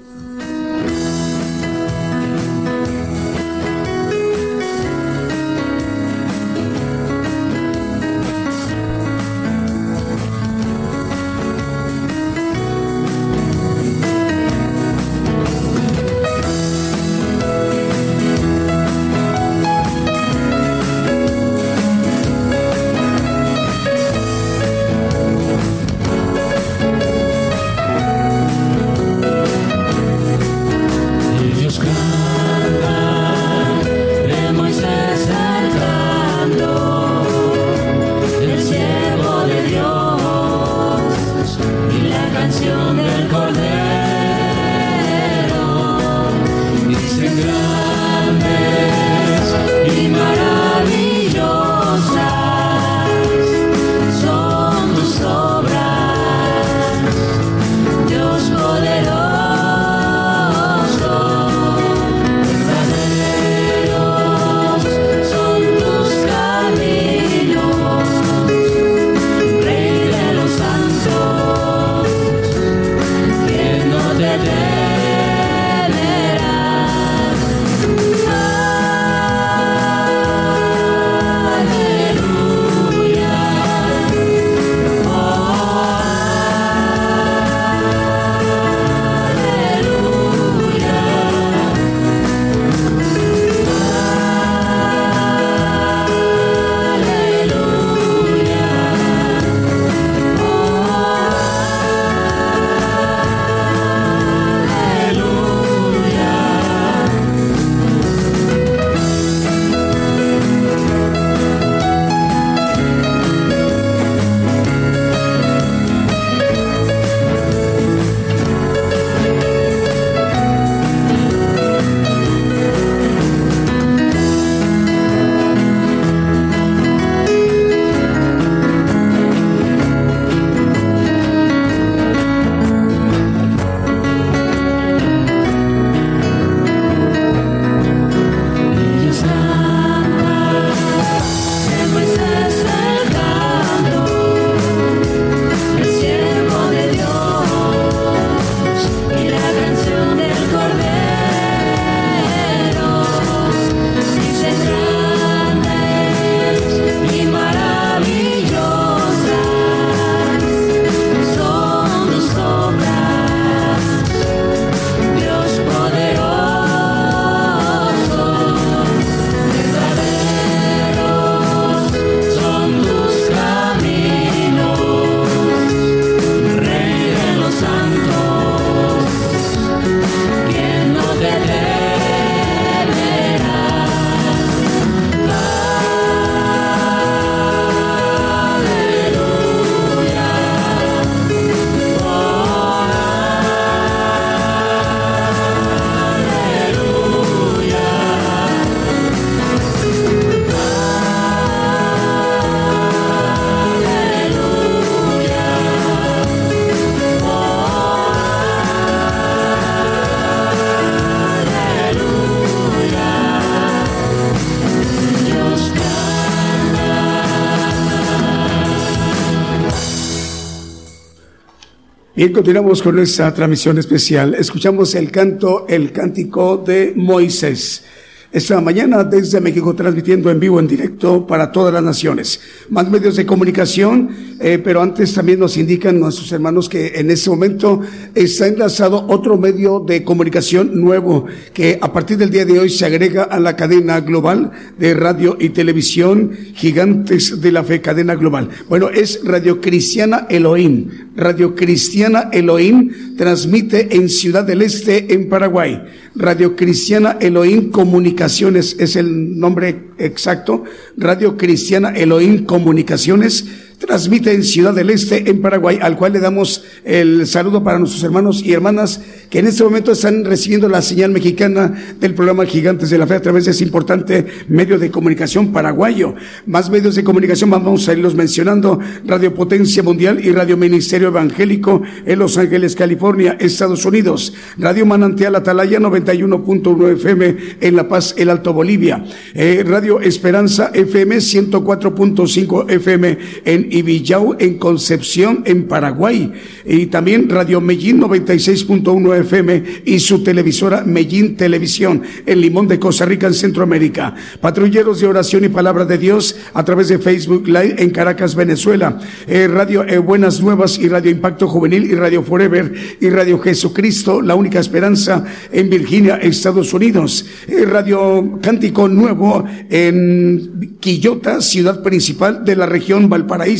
Bien, 222.15 222.31
continuamos 222.31 222.83
con 222.83 222.95
nuestra 222.95 223.33
transmisión 223.33 223.79
especial. 223.79 224.35
Escuchamos 224.35 224.93
el 224.93 225.09
canto, 225.09 225.65
el 225.67 225.91
cántico 225.91 226.57
de 226.57 226.93
Moisés. 226.95 227.85
Esta 228.33 228.59
mañana 228.61 229.03
desde 229.03 229.39
México 229.39 229.75
transmitiendo 229.75 230.31
en 230.31 230.39
vivo, 230.39 230.59
en 230.59 230.67
directo 230.67 231.27
para 231.27 231.51
todas 231.51 231.71
las 231.71 231.83
naciones. 231.83 232.39
Más 232.67 232.89
medios 232.89 233.15
de 233.15 233.27
comunicación, 233.27 234.09
eh, 234.39 234.57
pero 234.57 234.81
antes 234.81 235.13
también 235.13 235.39
nos 235.39 235.55
indican 235.55 235.99
nuestros 235.99 236.31
hermanos 236.31 236.67
que 236.67 236.93
en 236.95 237.11
este 237.11 237.29
momento 237.29 237.81
está 238.15 238.47
enlazado 238.47 239.05
otro 239.07 239.37
medio 239.37 239.81
de 239.81 240.03
comunicación 240.03 240.81
nuevo 240.81 241.27
que 241.53 241.77
a 241.79 241.93
partir 241.93 242.17
del 242.17 242.31
día 242.31 242.43
de 242.43 242.57
hoy 242.57 242.71
se 242.71 242.87
agrega 242.87 243.21
a 243.21 243.39
la 243.39 243.55
cadena 243.55 244.01
global 244.01 244.49
de 244.79 244.95
radio 244.95 245.37
y 245.39 245.49
televisión 245.49 246.31
Gigantes 246.55 247.39
de 247.39 247.51
la 247.51 247.63
Fe, 247.63 247.81
cadena 247.81 248.15
global. 248.15 248.49
Bueno, 248.67 248.89
es 248.89 249.19
Radio 249.23 249.61
Cristiana 249.61 250.25
Elohim. 250.27 250.89
Radio 251.15 251.53
Cristiana 251.53 252.29
Elohim 252.31 253.12
transmite 253.17 253.95
en 253.95 254.09
Ciudad 254.09 254.43
del 254.43 254.61
Este, 254.61 255.13
en 255.13 255.29
Paraguay. 255.29 255.83
Radio 256.15 256.55
Cristiana 256.55 257.17
Elohim 257.19 257.71
Comunicaciones 257.71 258.75
es 258.79 258.95
el 258.95 259.39
nombre 259.39 259.89
exacto. 259.97 260.63
Radio 260.97 261.37
Cristiana 261.37 261.89
Elohim 261.89 262.45
Comunicaciones 262.45 263.45
transmite 263.77 264.33
en 264.33 264.43
Ciudad 264.43 264.73
del 264.73 264.89
Este, 264.89 265.29
en 265.29 265.41
Paraguay, 265.41 265.79
al 265.81 265.97
cual 265.97 266.13
le 266.13 266.19
damos 266.19 266.63
el 266.83 267.27
saludo 267.27 267.63
para 267.63 267.79
nuestros 267.79 268.03
hermanos 268.03 268.41
y 268.43 268.53
hermanas 268.53 269.01
que 269.29 269.39
en 269.39 269.47
este 269.47 269.63
momento 269.63 269.91
están 269.91 270.25
recibiendo 270.25 270.69
la 270.69 270.81
señal 270.81 271.11
mexicana 271.11 271.73
del 271.99 272.13
programa 272.13 272.45
Gigantes 272.45 272.89
de 272.89 272.97
la 272.97 273.07
Fe 273.07 273.15
a 273.15 273.21
través 273.21 273.45
de 273.45 273.51
ese 273.51 273.63
importante 273.63 274.25
medio 274.47 274.77
de 274.77 274.91
comunicación 274.91 275.51
paraguayo. 275.51 276.15
Más 276.45 276.69
medios 276.69 276.95
de 276.95 277.03
comunicación 277.03 277.49
vamos 277.49 277.87
a 277.89 277.93
irlos 277.93 278.15
mencionando, 278.15 278.79
Radio 279.05 279.33
Potencia 279.33 279.83
Mundial 279.83 280.23
y 280.23 280.31
Radio 280.31 280.55
Ministerio 280.57 281.07
Evangélico 281.07 281.81
en 282.05 282.19
Los 282.19 282.37
Ángeles, 282.37 282.75
California, 282.75 283.37
Estados 283.39 283.85
Unidos. 283.85 284.33
Radio 284.57 284.85
Manantial 284.85 285.35
Atalaya 285.35 285.79
91.1 285.79 286.93
FM 286.93 287.35
en 287.59 287.75
La 287.75 287.87
Paz, 287.87 288.13
el 288.17 288.29
Alto 288.29 288.53
Bolivia. 288.53 289.03
Eh, 289.33 289.63
Radio 289.65 289.99
Esperanza 289.99 290.71
FM 290.73 291.17
104.5 291.17 292.69
FM 292.69 293.17
en 293.45 293.62
Ibillau, 293.71 294.35
en 294.39 294.57
Concepción, 294.57 295.43
en 295.45 295.67
Paraguay. 295.67 296.31
Y 296.65 296.87
también 296.87 297.29
Radio 297.29 297.61
Medellín 297.61 298.01
96.1 298.01 299.19
FM 299.21 299.63
y 299.85 299.99
su 299.99 300.23
televisora 300.23 300.83
Medellín 300.85 301.35
Televisión 301.35 302.01
en 302.25 302.41
Limón 302.41 302.67
de 302.67 302.79
Costa 302.79 303.05
Rica, 303.05 303.27
en 303.27 303.33
Centroamérica. 303.33 304.15
Patrulleros 304.41 304.99
de 304.99 305.07
oración 305.07 305.45
y 305.45 305.49
palabra 305.49 305.85
de 305.85 305.97
Dios 305.97 306.35
a 306.53 306.63
través 306.63 306.87
de 306.89 306.99
Facebook 306.99 307.47
Live 307.47 307.75
en 307.77 307.89
Caracas, 307.89 308.35
Venezuela. 308.35 308.99
Eh, 309.27 309.47
Radio 309.47 309.83
eh, 309.83 309.97
Buenas 309.97 310.41
Nuevas 310.41 310.77
y 310.79 310.87
Radio 310.87 311.11
Impacto 311.11 311.47
Juvenil 311.47 311.85
y 311.85 311.95
Radio 311.95 312.23
Forever 312.23 312.73
y 312.99 313.09
Radio 313.09 313.39
Jesucristo, 313.39 314.21
la 314.21 314.35
única 314.35 314.59
esperanza 314.59 315.25
en 315.51 315.69
Virginia, 315.69 316.15
Estados 316.17 316.73
Unidos. 316.73 317.25
Eh, 317.47 317.65
Radio 317.65 318.39
Cántico 318.41 318.87
Nuevo 318.87 319.45
en 319.69 320.77
Quillota, 320.79 321.41
ciudad 321.41 321.81
principal 321.81 322.43
de 322.43 322.55
la 322.55 322.65
región 322.65 323.09
Valparaíso, 323.09 323.52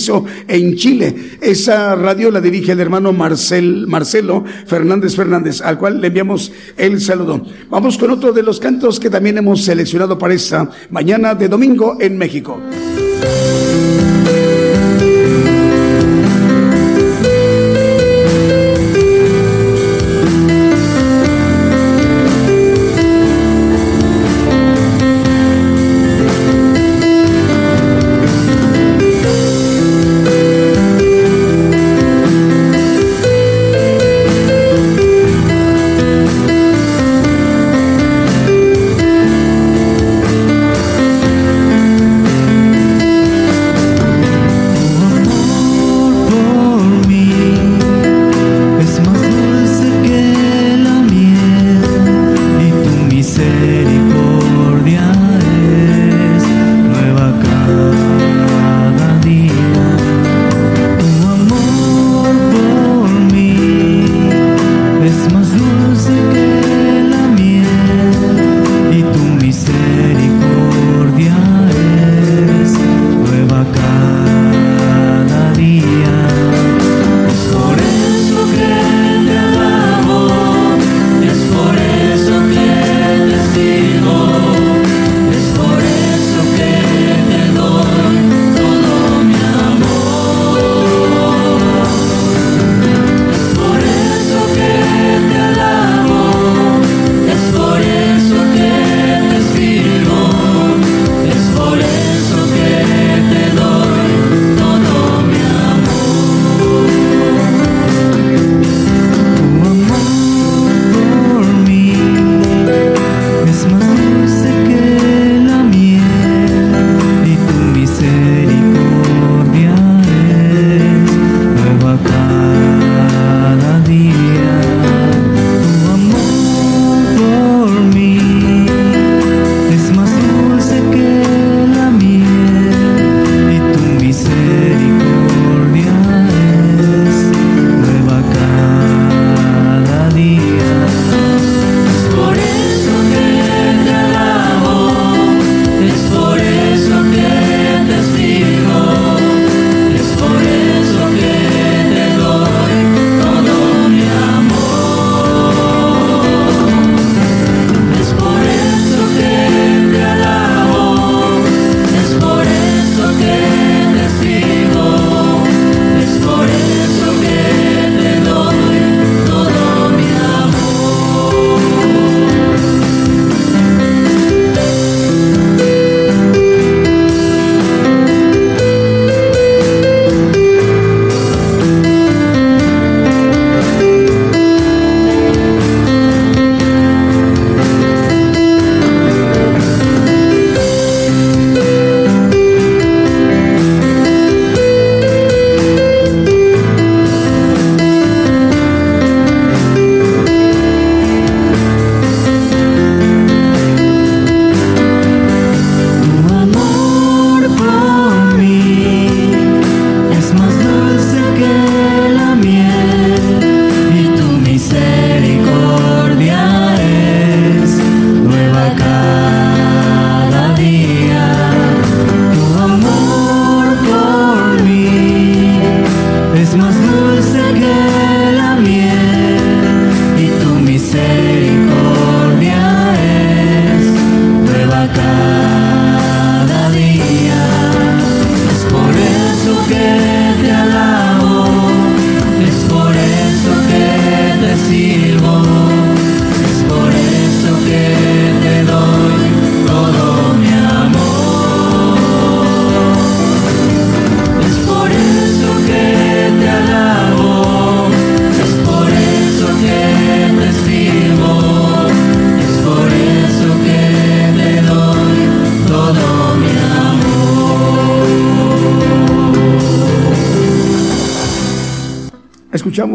en 0.48 0.76
Chile. 0.76 1.38
Esa 1.40 1.96
radio 1.96 2.32
la 2.32 2.42
dirige 2.42 2.72
el 2.72 2.80
hermano 2.80 3.14
Marcel, 3.14 3.86
Marcelo 3.88 4.44
Fernández 4.66 5.16
Fernández, 5.16 5.62
al 5.62 5.78
cual 5.78 6.02
le 6.02 6.08
enviamos 6.08 6.52
el 6.78 7.00
saludo. 7.00 7.46
Vamos 7.70 7.98
con 7.98 8.12
otro 8.12 8.34
de 8.34 8.44
los 8.44 8.60
cantos 8.60 9.00
que 9.00 9.10
también 9.10 9.38
hemos 9.38 9.64
seleccionado 9.64 10.18
para 10.18 10.34
esta 10.34 10.70
mañana 10.90 11.36
de 11.36 11.48
domingo 11.48 11.98
en 12.00 12.18
México. 12.18 12.60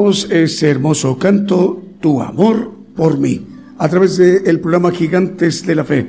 Ese 0.08 0.70
hermoso. 0.70 1.18
Canto, 1.18 1.82
Tu 2.00 2.22
amor 2.22 2.72
por 2.96 3.18
mí, 3.18 3.46
a 3.76 3.88
través 3.88 4.16
del 4.16 4.60
programa 4.60 4.90
Gigantes 4.90 5.66
de 5.66 5.74
la 5.74 5.84
Fe. 5.84 6.08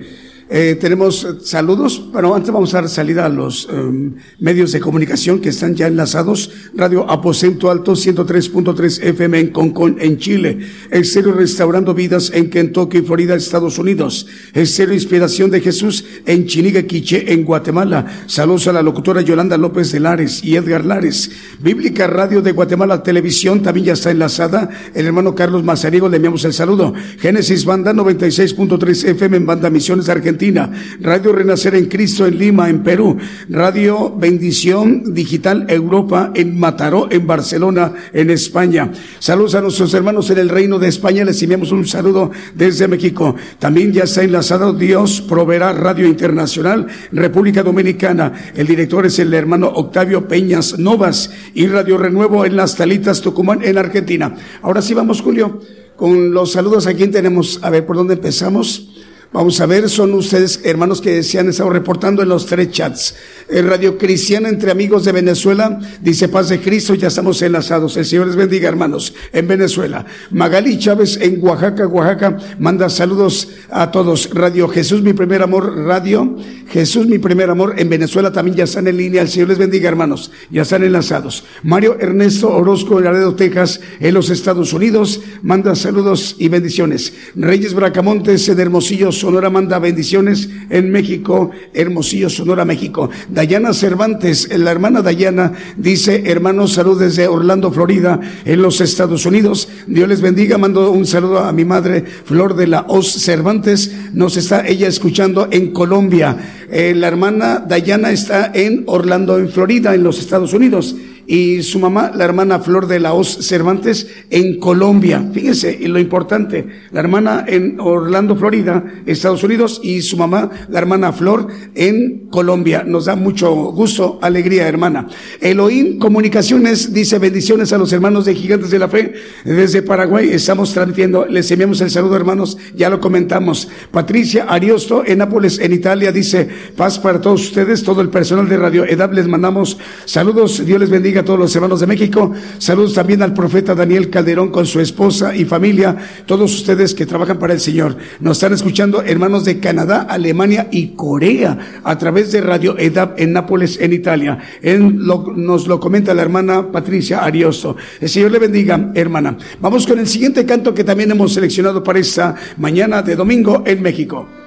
Eh, 0.50 0.78
tenemos 0.80 1.28
saludos, 1.44 2.09
pero 2.12 2.36
antes 2.36 2.52
vamos 2.52 2.74
a 2.74 2.82
dar 2.82 2.90
salida 2.90 3.26
a 3.26 3.30
los 3.30 3.68
em, 3.72 4.16
medios 4.40 4.72
de 4.72 4.80
comunicación 4.80 5.40
que 5.40 5.50
están 5.50 5.76
ya 5.76 5.88
enlazados. 5.88 6.52
Radio 6.74 7.10
Aposento 7.10 7.70
Alto 7.70 7.94
103.3 7.94 9.04
FM 9.04 9.40
en 9.40 9.50
Concon, 9.50 9.98
en 10.00 10.18
Chile. 10.18 10.60
Estéreo 10.92 11.34
Restaurando 11.34 11.94
Vidas 11.94 12.32
en 12.34 12.50
Kentucky, 12.50 13.02
Florida, 13.02 13.36
Estados 13.36 13.78
Unidos. 13.78 14.28
Estéreo 14.54 14.94
Inspiración 14.94 15.52
de 15.52 15.62
Jesús 15.62 16.06
en 16.26 16.48
Chiniga, 16.48 16.84
Quiche, 16.84 17.32
en 17.32 17.46
Guatemala. 17.46 18.06
Saludos 18.26 18.68
a 18.68 18.74
la 18.74 18.82
locutora 18.82 19.22
Yolanda 19.22 19.58
López 19.58 19.92
de 19.92 20.00
Lares 20.00 20.44
y 20.44 20.56
Edgar 20.56 20.86
Lares. 20.86 21.32
Bíblica 21.62 22.08
Radio 22.08 22.42
de 22.42 22.52
Guatemala 22.52 23.04
Televisión 23.04 23.62
también 23.62 23.88
ya 23.88 23.94
está 23.94 24.12
enlazada. 24.12 24.70
El 24.94 25.06
hermano 25.06 25.36
Carlos 25.36 25.64
Mazariego 25.64 26.10
le 26.10 26.18
enviamos 26.18 26.44
el 26.46 26.54
saludo. 26.54 26.94
Génesis 27.20 27.66
Banda 27.66 27.94
96.3 27.94 29.10
FM 29.10 29.38
en 29.38 29.46
Banda 29.46 29.70
Misiones 29.70 30.10
Argentina 30.10 30.72
Radio 31.00 31.32
Renacer 31.32 31.76
en 31.76 31.86
Cristo 31.86 31.99
en 32.00 32.38
Lima, 32.38 32.70
en 32.70 32.82
Perú, 32.82 33.18
Radio 33.50 34.16
Bendición 34.16 35.14
Digital 35.14 35.66
Europa 35.68 36.32
en 36.34 36.58
Mataró, 36.58 37.10
en 37.12 37.28
Barcelona, 37.28 37.94
en 38.14 38.30
España. 38.30 38.90
Saludos 39.20 39.56
a 39.56 39.62
nuestros 39.62 39.94
hermanos 39.94 40.30
en 40.30 40.38
el 40.38 40.48
Reino 40.48 40.80
de 40.80 40.88
España, 40.88 41.26
les 41.26 41.44
enviamos 41.44 41.74
un 41.74 41.86
saludo 41.86 42.32
desde 42.56 42.88
México. 42.88 43.36
También 43.60 43.92
ya 43.92 44.04
está 44.04 44.24
enlazado 44.24 44.72
Dios 44.72 45.20
Proveerá 45.20 45.74
Radio 45.74 46.08
Internacional, 46.08 46.88
República 47.12 47.64
Dominicana. 47.64 48.32
El 48.56 48.68
director 48.68 49.06
es 49.06 49.20
el 49.20 49.34
hermano 49.34 49.68
Octavio 49.68 50.26
Peñas 50.26 50.80
Novas 50.80 51.32
y 51.54 51.68
Radio 51.68 51.98
Renuevo 51.98 52.46
en 52.46 52.56
Las 52.56 52.78
Talitas, 52.78 53.20
Tucumán, 53.20 53.60
en 53.62 53.78
Argentina. 53.78 54.38
Ahora 54.62 54.82
sí 54.82 54.94
vamos, 54.94 55.22
Julio, 55.22 55.60
con 55.98 56.34
los 56.34 56.54
saludos. 56.54 56.88
¿A 56.88 56.94
quién 56.94 57.12
tenemos? 57.12 57.60
A 57.62 57.70
ver, 57.70 57.86
¿por 57.86 57.98
dónde 57.98 58.14
empezamos? 58.14 58.89
Vamos 59.32 59.62
a 59.62 59.68
ver, 59.68 59.88
son 59.90 60.12
ustedes 60.16 60.62
hermanos 60.64 61.02
que 61.02 61.22
se 61.22 61.38
han 61.38 61.50
estado 61.50 61.70
reportando 61.70 62.24
en 62.24 62.30
los 62.30 62.48
tres 62.48 62.72
chats. 62.72 63.16
El 63.50 63.68
Radio 63.68 63.98
Cristiana 63.98 64.48
entre 64.48 64.70
amigos 64.70 65.06
de 65.06 65.12
Venezuela 65.12 65.80
dice 66.02 66.30
paz 66.30 66.50
de 66.50 66.62
Cristo, 66.62 66.94
ya 66.94 67.08
estamos 67.08 67.42
enlazados. 67.42 67.98
El 67.98 68.06
Señor 68.06 68.28
les 68.28 68.36
bendiga, 68.36 68.70
hermanos, 68.70 69.16
en 69.34 69.48
Venezuela. 69.48 70.06
Magali 70.30 70.78
Chávez 70.78 71.18
en 71.20 71.44
Oaxaca, 71.44 71.88
Oaxaca, 71.88 72.38
manda 72.60 72.90
saludos 72.90 73.50
a 73.72 73.90
todos. 73.90 74.30
Radio 74.36 74.68
Jesús, 74.68 75.02
mi 75.02 75.14
primer 75.14 75.42
amor, 75.42 75.76
Radio 75.78 76.38
Jesús, 76.70 77.08
mi 77.08 77.18
primer 77.18 77.50
amor, 77.50 77.74
en 77.78 77.90
Venezuela 77.90 78.32
también 78.32 78.58
ya 78.58 78.66
están 78.66 78.88
en 78.88 78.98
línea. 78.98 79.24
El 79.24 79.30
Señor 79.30 79.50
les 79.50 79.58
bendiga, 79.58 79.90
hermanos, 79.90 80.32
ya 80.52 80.62
están 80.62 80.84
enlazados. 80.84 81.44
Mario 81.64 81.98
Ernesto 82.00 82.56
Orozco 82.56 83.00
en 83.00 83.06
Laredo, 83.06 83.34
Texas, 83.34 83.82
en 84.00 84.14
los 84.14 84.30
Estados 84.30 84.74
Unidos, 84.74 85.22
manda 85.42 85.74
saludos 85.74 86.36
y 86.38 86.50
bendiciones. 86.50 87.14
Reyes 87.36 87.74
Bracamontes 87.74 88.48
en 88.48 88.60
Hermosillo, 88.60 89.12
Sonora 89.12 89.50
manda 89.50 89.80
bendiciones 89.80 90.50
en 90.70 90.92
México, 90.92 91.50
Hermosillo, 91.74 92.30
Sonora, 92.30 92.64
México. 92.64 93.10
Dayana 93.40 93.74
Cervantes, 93.74 94.50
la 94.52 94.70
hermana 94.70 95.02
Dayana, 95.02 95.54
dice, 95.78 96.24
hermanos, 96.26 96.74
salud 96.74 97.00
desde 97.00 97.30
Orlando, 97.30 97.72
Florida, 97.72 98.20
en 98.44 98.62
los 98.62 98.82
Estados 98.82 99.26
Unidos. 99.26 99.70
Dios 99.88 100.10
les 100.10 100.20
bendiga. 100.20 100.58
Mando 100.58 100.92
un 100.92 101.06
saludo 101.06 101.40
a 101.40 101.54
mi 101.54 101.64
madre, 101.64 102.04
Flor 102.04 102.58
de 102.58 102.68
la 102.68 102.82
Os 102.90 103.10
Cervantes. 103.14 103.96
Nos 104.12 104.36
está 104.36 104.68
ella 104.68 104.90
escuchando 104.90 105.48
en 105.52 105.72
Colombia. 105.72 106.36
Eh, 106.70 106.94
la 106.94 107.08
hermana 107.08 107.64
Dayana 107.66 108.12
está 108.12 108.52
en 108.54 108.84
Orlando, 108.88 109.38
en 109.38 109.48
Florida, 109.48 109.96
en 109.96 110.04
los 110.04 110.20
Estados 110.20 110.52
Unidos 110.52 110.98
y 111.30 111.62
su 111.62 111.78
mamá, 111.78 112.12
la 112.16 112.26
hermana 112.26 112.60
Flor 112.60 112.88
de 112.88 113.00
la 113.00 113.14
Hoz 113.14 113.46
Cervantes, 113.46 114.08
en 114.32 114.60
Colombia. 114.60 115.30
Fíjense 115.32 115.78
lo 115.88 116.00
importante, 116.00 116.68
la 116.92 117.02
hermana 117.02 117.46
en 117.48 117.80
Orlando, 117.80 118.36
Florida, 118.36 118.84
Estados 119.06 119.44
Unidos, 119.44 119.80
y 119.84 120.02
su 120.02 120.18
mamá, 120.18 120.50
la 120.70 120.80
hermana 120.80 121.14
Flor, 121.14 121.48
en 121.76 122.30
Colombia. 122.32 122.84
Nos 122.84 123.06
da 123.06 123.16
mucho 123.16 123.54
gusto, 123.54 124.18
alegría, 124.24 124.68
hermana. 124.68 125.08
Elohim 125.40 126.00
Comunicaciones 126.00 126.94
dice 126.94 127.20
bendiciones 127.20 127.72
a 127.74 127.78
los 127.78 127.94
hermanos 127.94 128.26
de 128.26 128.34
Gigantes 128.34 128.72
de 128.72 128.80
la 128.80 128.88
Fe 128.88 129.14
desde 129.46 129.84
Paraguay. 129.84 130.30
Estamos 130.32 130.74
transmitiendo, 130.74 131.28
les 131.28 131.52
enviamos 131.52 131.80
el 131.82 131.92
saludo, 131.92 132.16
hermanos, 132.16 132.58
ya 132.76 132.90
lo 132.90 133.00
comentamos. 133.00 133.70
Patricia 133.92 134.46
Ariosto 134.50 135.04
en 135.06 135.20
Nápoles, 135.20 135.60
en 135.60 135.74
Italia, 135.74 136.12
dice 136.12 136.50
paz 136.76 136.98
para 136.98 137.22
todos 137.22 137.44
ustedes, 137.44 137.84
todo 137.84 138.02
el 138.02 138.10
personal 138.10 138.50
de 138.50 138.58
Radio 138.58 138.84
Edad, 138.84 139.14
les 139.14 139.28
mandamos 139.28 139.78
saludos, 140.06 140.66
Dios 140.66 140.80
les 140.80 140.90
bendiga 140.90 141.19
a 141.20 141.26
todos 141.26 141.40
los 141.40 141.56
hermanos 141.56 141.80
de 141.80 141.88
México. 141.88 142.32
Saludos 142.58 142.94
también 142.94 143.22
al 143.22 143.34
profeta 143.34 143.76
Daniel 143.76 144.10
Calderón 144.10 144.50
con 144.50 144.66
su 144.66 144.80
esposa 144.80 145.36
y 145.36 145.46
familia, 145.46 145.96
todos 146.26 146.54
ustedes 146.56 146.94
que 146.94 147.06
trabajan 147.06 147.40
para 147.40 147.54
el 147.54 147.60
Señor. 147.60 147.98
Nos 148.20 148.38
están 148.38 148.54
escuchando 148.54 149.02
hermanos 149.02 149.46
de 149.46 149.60
Canadá, 149.60 150.08
Alemania 150.10 150.68
y 150.72 150.90
Corea 150.90 151.82
a 151.84 151.98
través 151.98 152.32
de 152.32 152.42
Radio 152.42 152.78
EDAP 152.78 153.20
en 153.20 153.34
Nápoles, 153.34 153.80
en 153.80 153.94
Italia. 153.94 154.40
nos 154.64 155.68
lo 155.68 155.80
comenta 155.80 156.14
la 156.14 156.22
hermana 156.22 156.72
Patricia 156.72 157.24
Ariosto. 157.24 157.76
El 158.00 158.10
Señor 158.10 158.32
le 158.32 158.40
bendiga, 158.40 158.92
hermana. 158.96 159.38
Vamos 159.62 159.86
con 159.86 160.00
el 160.00 160.08
siguiente 160.08 160.46
canto 160.46 160.74
que 160.74 160.84
también 160.84 161.12
hemos 161.12 161.34
seleccionado 161.34 161.84
para 161.84 162.00
esta 162.00 162.36
mañana 162.58 163.02
de 163.02 163.16
domingo 163.16 163.64
en 163.66 163.82
México. 163.82 164.39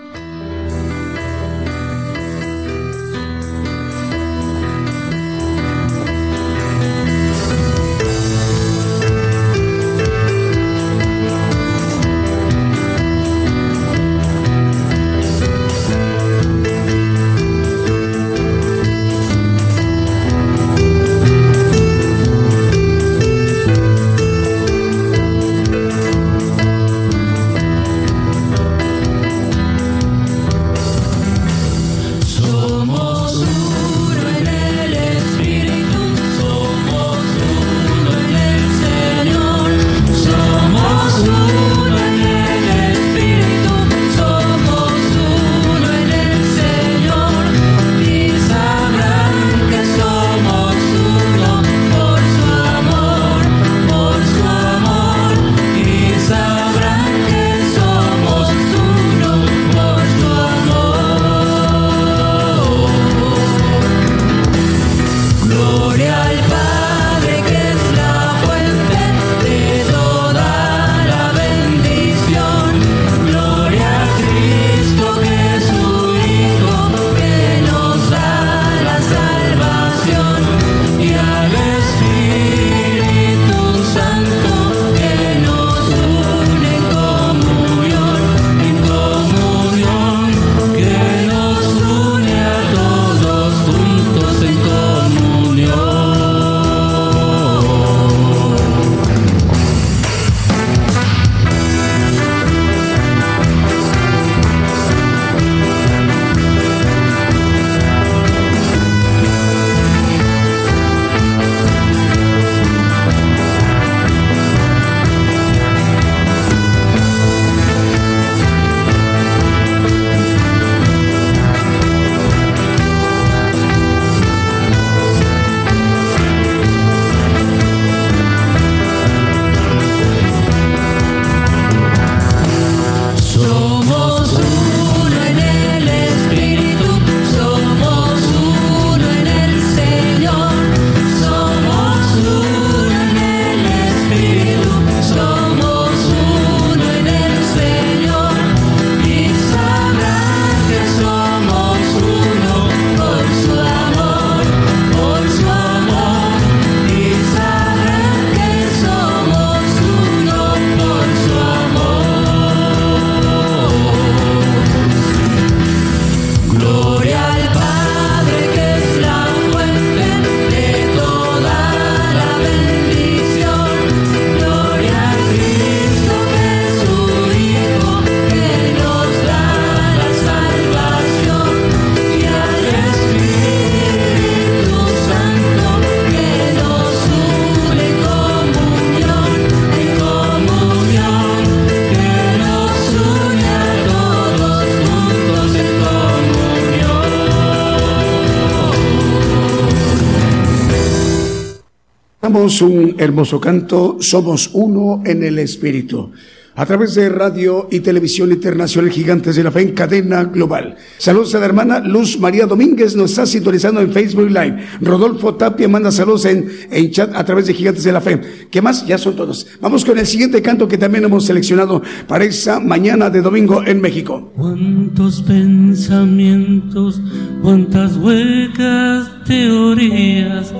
Hermoso 203.05 203.41
canto, 203.41 203.97
Somos 204.01 204.51
uno 204.53 205.03
en 205.05 205.23
el 205.23 205.39
Espíritu 205.39 206.11
a 206.55 206.67
través 206.67 206.95
de 206.95 207.09
radio 207.09 207.69
y 207.71 207.81
televisión 207.81 208.31
internacional 208.31 208.91
Gigantes 208.91 209.37
de 209.37 209.45
la 209.45 209.51
Fe 209.51 209.63
en 209.63 209.73
cadena 209.73 210.25
global. 210.25 210.77
Saludos 210.99 211.35
a 211.35 211.39
la 211.39 211.47
hermana 211.47 211.81
Luz 211.81 212.19
María 212.19 212.47
Domínguez, 212.47 212.95
nos 212.95 213.11
está 213.11 213.25
sintonizando 213.27 213.81
en 213.81 213.93
Facebook 213.93 214.29
Live. 214.29 214.63
Rodolfo 214.81 215.35
Tapia 215.35 215.69
manda 215.69 215.91
saludos 215.91 216.27
en, 216.27 216.51
en 216.71 216.91
chat 216.91 217.15
a 217.15 217.25
través 217.25 217.47
de 217.47 217.55
Gigantes 217.55 217.85
de 217.85 217.93
la 217.93 218.01
Fe. 218.01 218.49
¿Qué 218.51 218.61
más? 218.61 218.87
Ya 218.87 218.99
son 218.99 219.17
todos. 219.17 219.47
Vamos 219.61 219.85
con 219.85 219.99
el 219.99 220.07
siguiente 220.07 220.43
canto 220.43 220.69
que 220.69 220.79
también 220.79 221.05
hemos 221.05 221.25
seleccionado 221.25 221.83
para 222.07 222.25
esa 222.25 222.61
mañana 222.61 223.09
de 223.09 223.23
domingo 223.23 223.63
en 223.65 223.81
México. 223.81 224.33
Cuántos 224.37 225.23
pensamientos, 225.23 227.01
cuántas 227.43 227.97
huecas 227.97 229.09
teorías. 229.25 230.53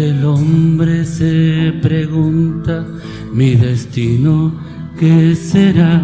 El 0.00 0.24
hombre 0.24 1.04
se 1.04 1.74
pregunta 1.82 2.86
mi 3.34 3.54
destino 3.54 4.54
¿Qué 4.98 5.34
será? 5.34 6.02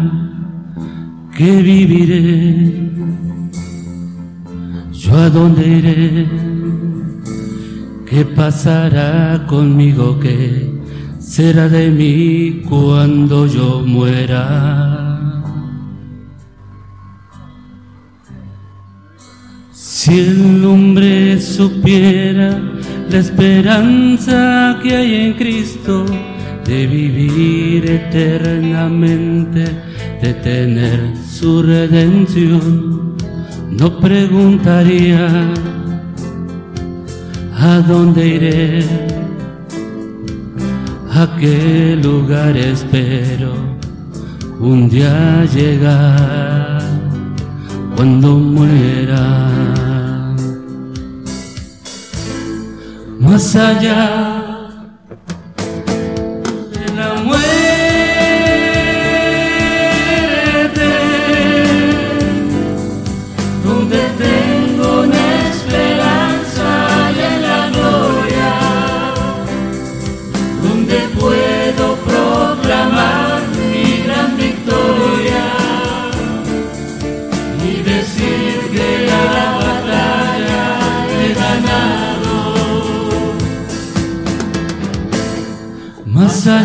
¿Qué 1.35 1.63
viviré? 1.63 2.91
¿Yo 4.91 5.15
a 5.15 5.29
dónde 5.31 5.67
iré? 5.67 6.27
¿Qué 8.05 8.23
pasará 8.23 9.43
conmigo? 9.47 10.19
¿Qué 10.19 10.71
será 11.19 11.67
de 11.67 11.89
mí 11.89 12.61
cuando 12.69 13.47
yo 13.47 13.81
muera? 13.83 15.41
Si 19.71 20.19
el 20.19 20.63
hombre 20.63 21.41
supiera 21.41 22.61
la 23.09 23.17
esperanza 23.19 24.79
que 24.81 24.95
hay 24.95 25.15
en 25.15 25.33
Cristo, 25.33 26.05
de 26.65 26.87
vivir 26.87 27.89
eternamente, 27.89 29.65
de 30.21 30.33
tener 30.33 31.13
su 31.29 31.63
redención, 31.63 33.15
no 33.69 33.99
preguntaría 33.99 35.53
a 37.55 37.79
dónde 37.87 38.27
iré, 38.27 38.85
a 41.11 41.35
qué 41.39 41.97
lugar 42.01 42.55
espero 42.57 43.53
un 44.59 44.89
día 44.89 45.45
llegar 45.45 46.81
cuando 47.95 48.37
muera. 48.37 49.86
Más 53.27 53.57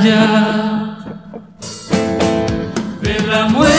allá 0.03 0.97
de 3.03 3.15
la 3.31 3.47
muerte, 3.47 3.73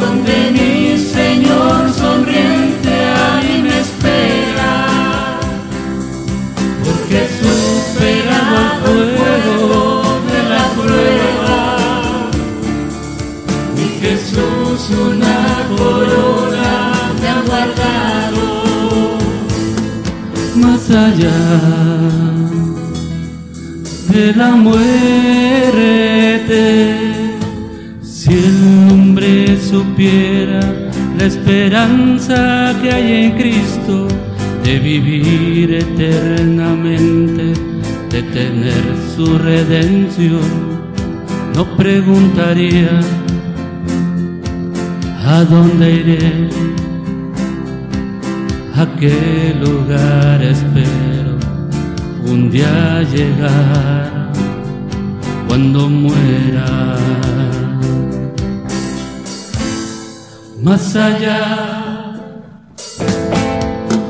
donde 0.00 0.50
mi 0.52 0.98
Señor 0.98 1.92
sonriente 1.92 2.92
a 3.22 3.40
mí 3.42 3.62
me 3.62 3.80
espera, 3.80 4.72
porque 6.84 7.28
superado 7.40 8.86
el 8.94 9.08
fuego 9.18 10.20
de 10.32 10.40
la 10.52 10.64
prueba, 10.78 11.56
mi 13.76 13.88
Jesús 14.00 14.80
una 14.90 15.38
corona 15.76 16.68
me 17.20 17.28
ha 17.28 17.87
allá 20.90 21.38
de 24.08 24.32
la 24.34 24.50
muerte. 24.50 24.84
Si 28.02 28.32
el 28.32 28.90
hombre 28.90 29.58
supiera 29.60 30.60
la 31.18 31.26
esperanza 31.26 32.74
que 32.80 32.92
hay 32.92 33.24
en 33.24 33.32
Cristo 33.32 34.08
de 34.64 34.78
vivir 34.78 35.74
eternamente, 35.74 37.54
de 38.10 38.22
tener 38.22 38.84
su 39.14 39.38
redención, 39.38 40.40
no 41.54 41.64
preguntaría 41.76 43.00
a 45.26 45.44
dónde 45.44 45.92
iré 45.92 46.77
a 48.78 48.86
lugar 49.54 50.40
espero 50.40 51.36
un 52.24 52.48
día 52.48 53.02
llegar 53.12 54.32
cuando 55.48 55.88
muera. 55.88 56.96
Más 60.62 60.94
allá 60.94 62.12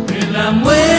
de 0.06 0.32
la 0.32 0.50
muerte. 0.50 0.97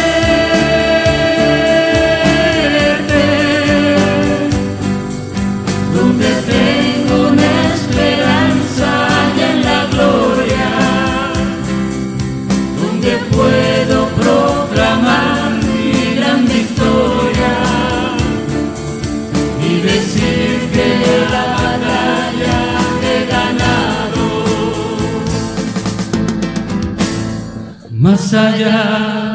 Más 28.34 29.29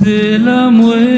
de 0.00 0.38
la 0.38 0.70
muerte. 0.70 1.12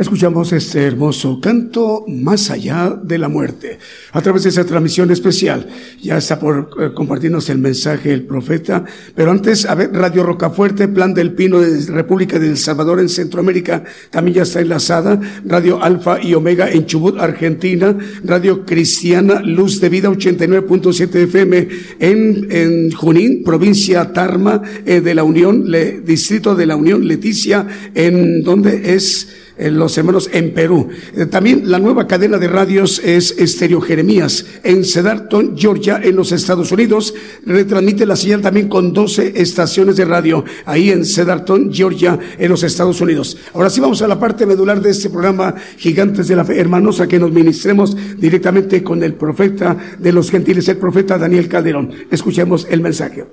Escuchamos 0.00 0.50
este 0.54 0.82
hermoso 0.84 1.38
canto 1.42 2.06
más 2.08 2.48
allá 2.48 2.98
de 3.02 3.18
la 3.18 3.28
muerte 3.28 3.78
a 4.12 4.22
través 4.22 4.44
de 4.44 4.48
esa 4.48 4.64
transmisión 4.64 5.10
especial. 5.10 5.68
Ya 6.00 6.16
está 6.16 6.40
por 6.40 6.70
eh, 6.80 6.94
compartirnos 6.94 7.50
el 7.50 7.58
mensaje 7.58 8.10
el 8.10 8.22
profeta, 8.22 8.82
pero 9.14 9.30
antes, 9.30 9.66
a 9.66 9.74
ver, 9.74 9.92
Radio 9.92 10.22
Rocafuerte, 10.22 10.88
Plan 10.88 11.12
del 11.12 11.34
Pino 11.34 11.60
de 11.60 11.84
República 11.92 12.38
del 12.38 12.56
Salvador 12.56 12.98
en 12.98 13.10
Centroamérica, 13.10 13.84
también 14.08 14.36
ya 14.36 14.44
está 14.44 14.62
enlazada. 14.62 15.20
Radio 15.44 15.82
Alfa 15.82 16.18
y 16.18 16.32
Omega 16.32 16.70
en 16.70 16.86
Chubut, 16.86 17.20
Argentina. 17.20 17.94
Radio 18.24 18.64
Cristiana 18.64 19.42
Luz 19.42 19.82
de 19.82 19.90
Vida 19.90 20.08
89.7 20.08 21.14
FM 21.14 21.68
en, 21.98 22.46
en 22.50 22.90
Junín, 22.92 23.44
provincia 23.44 24.14
Tarma 24.14 24.62
eh, 24.86 25.02
de 25.02 25.14
la 25.14 25.24
Unión, 25.24 25.70
Distrito 26.06 26.54
de 26.54 26.64
la 26.64 26.76
Unión, 26.76 27.06
Leticia, 27.06 27.66
en 27.94 28.42
donde 28.42 28.94
es 28.94 29.28
los 29.68 29.96
hermanos 29.98 30.30
en 30.32 30.54
Perú. 30.54 30.88
Eh, 31.14 31.26
también 31.26 31.70
la 31.70 31.78
nueva 31.78 32.06
cadena 32.06 32.38
de 32.38 32.48
radios 32.48 32.98
es 33.00 33.32
Estéreo 33.38 33.80
Jeremías 33.80 34.46
en 34.62 34.84
Cedarton, 34.84 35.56
Georgia, 35.56 36.00
en 36.02 36.16
los 36.16 36.32
Estados 36.32 36.72
Unidos. 36.72 37.14
Retransmite 37.44 38.06
la 38.06 38.16
señal 38.16 38.40
también 38.40 38.68
con 38.68 38.92
12 38.92 39.40
estaciones 39.40 39.96
de 39.96 40.04
radio 40.04 40.44
ahí 40.64 40.90
en 40.90 41.04
Cedarton, 41.04 41.72
Georgia, 41.72 42.18
en 42.38 42.48
los 42.48 42.62
Estados 42.62 43.00
Unidos. 43.00 43.36
Ahora 43.54 43.70
sí 43.70 43.80
vamos 43.80 44.00
a 44.02 44.08
la 44.08 44.18
parte 44.18 44.46
medular 44.46 44.80
de 44.80 44.90
este 44.90 45.10
programa 45.10 45.54
Gigantes 45.76 46.28
de 46.28 46.36
la 46.36 46.44
Fe, 46.44 46.58
hermanos, 46.58 47.00
a 47.00 47.06
que 47.06 47.18
nos 47.18 47.32
ministremos 47.32 47.96
directamente 48.18 48.82
con 48.82 49.02
el 49.02 49.14
profeta 49.14 49.76
de 49.98 50.12
los 50.12 50.30
gentiles, 50.30 50.68
el 50.68 50.78
profeta 50.78 51.18
Daniel 51.18 51.48
Calderón. 51.48 51.92
Escuchemos 52.10 52.66
el 52.70 52.80
mensaje. 52.80 53.26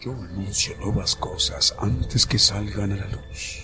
Yo 0.00 0.12
anuncio 0.12 0.74
nuevas 0.80 1.16
cosas 1.16 1.74
antes 1.78 2.26
que 2.26 2.38
salgan 2.38 2.92
a 2.92 2.96
la 2.96 3.08
luz. 3.08 3.63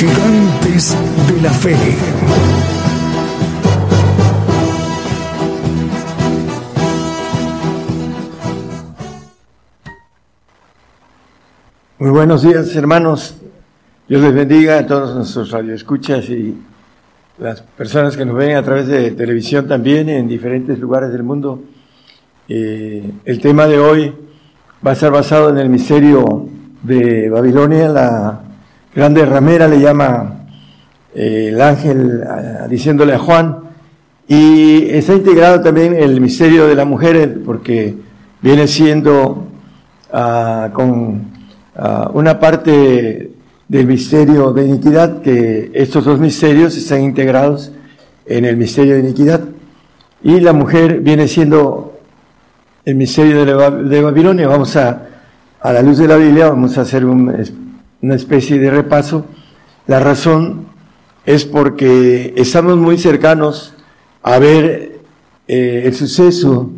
Gigantes 0.00 0.96
de 1.28 1.42
la 1.42 1.50
Fe. 1.50 1.76
Muy 11.98 12.08
buenos 12.08 12.42
días, 12.42 12.74
hermanos. 12.74 13.36
Dios 14.08 14.22
les 14.22 14.32
bendiga 14.32 14.78
a 14.78 14.86
todos 14.86 15.14
nuestros 15.14 15.50
radioescuchas 15.50 16.30
y 16.30 16.56
las 17.36 17.60
personas 17.60 18.16
que 18.16 18.24
nos 18.24 18.36
ven 18.36 18.56
a 18.56 18.62
través 18.62 18.86
de 18.86 19.10
televisión 19.10 19.68
también 19.68 20.08
en 20.08 20.26
diferentes 20.26 20.78
lugares 20.78 21.12
del 21.12 21.24
mundo. 21.24 21.60
Eh, 22.48 23.12
el 23.26 23.38
tema 23.38 23.66
de 23.66 23.78
hoy 23.78 24.14
va 24.84 24.92
a 24.92 24.94
estar 24.94 25.12
basado 25.12 25.50
en 25.50 25.58
el 25.58 25.68
misterio 25.68 26.48
de 26.82 27.28
Babilonia. 27.28 27.90
La 27.90 28.44
grande 28.94 29.24
ramera 29.24 29.68
le 29.68 29.80
llama 29.80 30.44
eh, 31.14 31.48
el 31.52 31.60
ángel 31.60 32.22
diciéndole 32.68 33.14
a 33.14 33.18
Juan. 33.18 33.58
Y 34.28 34.88
está 34.90 35.14
integrado 35.14 35.60
también 35.60 35.94
el 35.94 36.20
misterio 36.20 36.66
de 36.68 36.74
la 36.76 36.84
mujer 36.84 37.40
porque 37.44 37.96
viene 38.40 38.68
siendo 38.68 39.48
ah, 40.12 40.70
con 40.72 41.22
ah, 41.76 42.10
una 42.14 42.38
parte 42.38 43.32
del 43.66 43.86
misterio 43.86 44.52
de 44.52 44.66
iniquidad, 44.66 45.20
que 45.20 45.70
estos 45.74 46.04
dos 46.04 46.18
misterios 46.20 46.76
están 46.76 47.02
integrados 47.02 47.72
en 48.26 48.44
el 48.44 48.56
misterio 48.56 48.94
de 48.94 49.00
iniquidad. 49.00 49.40
Y 50.22 50.38
la 50.40 50.52
mujer 50.52 51.00
viene 51.00 51.26
siendo 51.26 51.98
el 52.84 52.94
misterio 52.94 53.44
de, 53.44 53.54
Bab- 53.54 53.82
de 53.88 54.02
Babilonia. 54.02 54.48
Vamos 54.48 54.76
a, 54.76 55.06
a 55.60 55.72
la 55.72 55.82
luz 55.82 55.98
de 55.98 56.06
la 56.08 56.16
Biblia, 56.16 56.50
vamos 56.50 56.76
a 56.78 56.82
hacer 56.82 57.04
un- 57.04 57.69
una 58.02 58.14
especie 58.14 58.58
de 58.58 58.70
repaso. 58.70 59.26
La 59.86 60.00
razón 60.00 60.66
es 61.26 61.44
porque 61.44 62.32
estamos 62.36 62.76
muy 62.76 62.98
cercanos 62.98 63.74
a 64.22 64.38
ver 64.38 65.00
eh, 65.48 65.82
el 65.84 65.94
suceso 65.94 66.70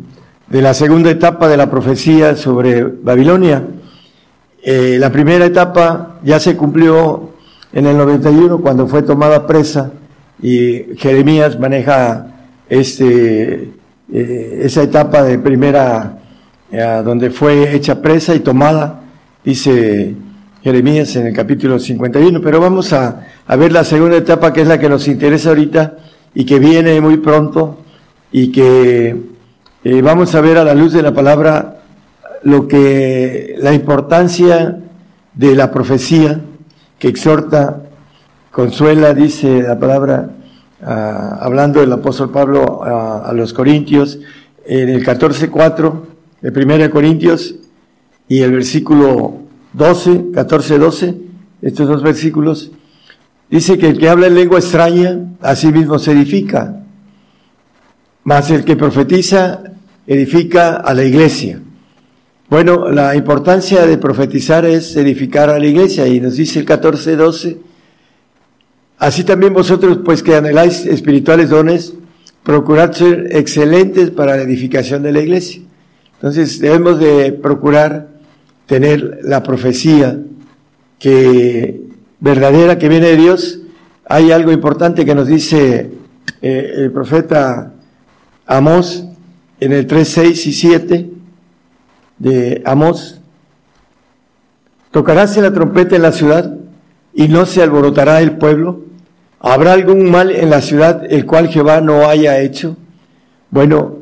de 0.47 0.61
la 0.61 0.73
segunda 0.73 1.09
etapa 1.09 1.47
de 1.47 1.57
la 1.57 1.69
profecía 1.69 2.35
sobre 2.35 2.83
Babilonia. 2.83 3.65
Eh, 4.61 4.97
la 4.99 5.11
primera 5.11 5.45
etapa 5.45 6.19
ya 6.23 6.39
se 6.39 6.55
cumplió 6.55 7.31
en 7.71 7.85
el 7.87 7.97
91 7.97 8.59
cuando 8.59 8.87
fue 8.87 9.01
tomada 9.03 9.47
presa 9.47 9.91
y 10.41 10.95
Jeremías 10.97 11.59
maneja 11.59 12.27
este, 12.69 13.71
eh, 14.11 14.59
esa 14.63 14.83
etapa 14.83 15.23
de 15.23 15.39
primera 15.39 16.19
donde 17.05 17.29
fue 17.29 17.75
hecha 17.75 18.01
presa 18.01 18.33
y 18.33 18.39
tomada, 18.39 19.01
dice 19.45 20.15
Jeremías 20.63 21.15
en 21.17 21.27
el 21.27 21.33
capítulo 21.33 21.77
51. 21.77 22.41
Pero 22.41 22.61
vamos 22.61 22.93
a, 22.93 23.27
a 23.45 23.55
ver 23.57 23.73
la 23.73 23.83
segunda 23.83 24.15
etapa 24.15 24.53
que 24.53 24.61
es 24.61 24.67
la 24.67 24.79
que 24.79 24.87
nos 24.87 25.07
interesa 25.07 25.49
ahorita 25.49 25.97
y 26.33 26.45
que 26.45 26.59
viene 26.59 26.99
muy 27.01 27.17
pronto 27.17 27.79
y 28.31 28.51
que 28.51 29.15
eh, 29.83 30.01
vamos 30.01 30.33
a 30.35 30.41
ver 30.41 30.57
a 30.57 30.63
la 30.63 30.73
luz 30.73 30.93
de 30.93 31.01
la 31.01 31.13
palabra 31.13 31.81
lo 32.43 32.67
que 32.67 33.55
la 33.59 33.73
importancia 33.73 34.79
de 35.33 35.55
la 35.55 35.71
profecía 35.71 36.39
que 36.97 37.09
exhorta, 37.09 37.81
consuela, 38.51 39.13
dice 39.13 39.61
la 39.63 39.77
palabra, 39.77 40.29
hablando 40.81 41.79
del 41.79 41.91
apóstol 41.91 42.31
Pablo 42.31 42.83
a 42.83 43.31
los 43.33 43.53
Corintios, 43.53 44.19
en 44.65 44.89
el 44.89 45.05
14.4 45.05 45.93
de 46.41 46.63
1 46.63 46.89
Corintios 46.91 47.55
y 48.27 48.41
el 48.41 48.51
versículo 48.51 49.42
12, 49.73 50.31
14, 50.33 50.77
12, 50.77 51.15
estos 51.61 51.87
dos 51.87 52.03
versículos, 52.03 52.71
dice 53.49 53.77
que 53.77 53.89
el 53.89 53.97
que 53.97 54.09
habla 54.09 54.27
en 54.27 54.35
lengua 54.35 54.59
extraña, 54.59 55.19
a 55.41 55.55
sí 55.55 55.71
mismo 55.71 55.99
se 55.99 56.11
edifica, 56.11 56.83
mas 58.23 58.51
el 58.51 58.63
que 58.63 58.75
profetiza 58.75 59.63
edifica 60.05 60.75
a 60.75 60.93
la 60.93 61.03
iglesia. 61.03 61.59
Bueno, 62.49 62.91
la 62.91 63.15
importancia 63.15 63.85
de 63.85 63.97
profetizar 63.97 64.65
es 64.65 64.95
edificar 64.95 65.49
a 65.49 65.57
la 65.57 65.65
iglesia 65.65 66.07
y 66.07 66.19
nos 66.19 66.35
dice 66.35 66.59
el 66.59 66.65
14, 66.65 67.15
12, 67.15 67.57
así 68.99 69.23
también 69.23 69.53
vosotros 69.53 69.99
pues 70.05 70.21
que 70.21 70.35
anheláis 70.35 70.85
espirituales 70.85 71.49
dones, 71.49 71.93
procurad 72.43 72.91
ser 72.91 73.29
excelentes 73.31 74.11
para 74.11 74.35
la 74.35 74.43
edificación 74.43 75.01
de 75.01 75.13
la 75.13 75.21
iglesia. 75.21 75.61
Entonces 76.15 76.59
debemos 76.59 76.99
de 76.99 77.31
procurar 77.31 78.12
tener 78.65 79.19
la 79.23 79.43
profecía 79.43 80.19
que 80.99 81.81
verdadera 82.19 82.77
que 82.77 82.89
viene 82.89 83.07
de 83.07 83.17
Dios. 83.17 83.59
Hay 84.07 84.31
algo 84.31 84.51
importante 84.51 85.05
que 85.05 85.15
nos 85.15 85.27
dice 85.27 85.91
eh, 86.41 86.73
el 86.77 86.91
profeta 86.91 87.73
Amós 88.45 89.05
en 89.59 89.73
el 89.73 89.87
3, 89.87 90.07
6 90.07 90.47
y 90.47 90.53
7 90.53 91.09
de 92.19 92.61
Amós. 92.65 93.19
Tocaráse 94.91 95.41
la 95.41 95.53
trompeta 95.53 95.95
en 95.95 96.01
la 96.01 96.11
ciudad 96.11 96.55
y 97.13 97.27
no 97.27 97.45
se 97.45 97.61
alborotará 97.61 98.21
el 98.21 98.37
pueblo. 98.37 98.81
¿Habrá 99.39 99.73
algún 99.73 100.09
mal 100.09 100.31
en 100.31 100.49
la 100.49 100.61
ciudad 100.61 101.03
el 101.09 101.25
cual 101.25 101.49
Jehová 101.49 101.81
no 101.81 102.07
haya 102.07 102.39
hecho? 102.39 102.77
Bueno, 103.49 103.97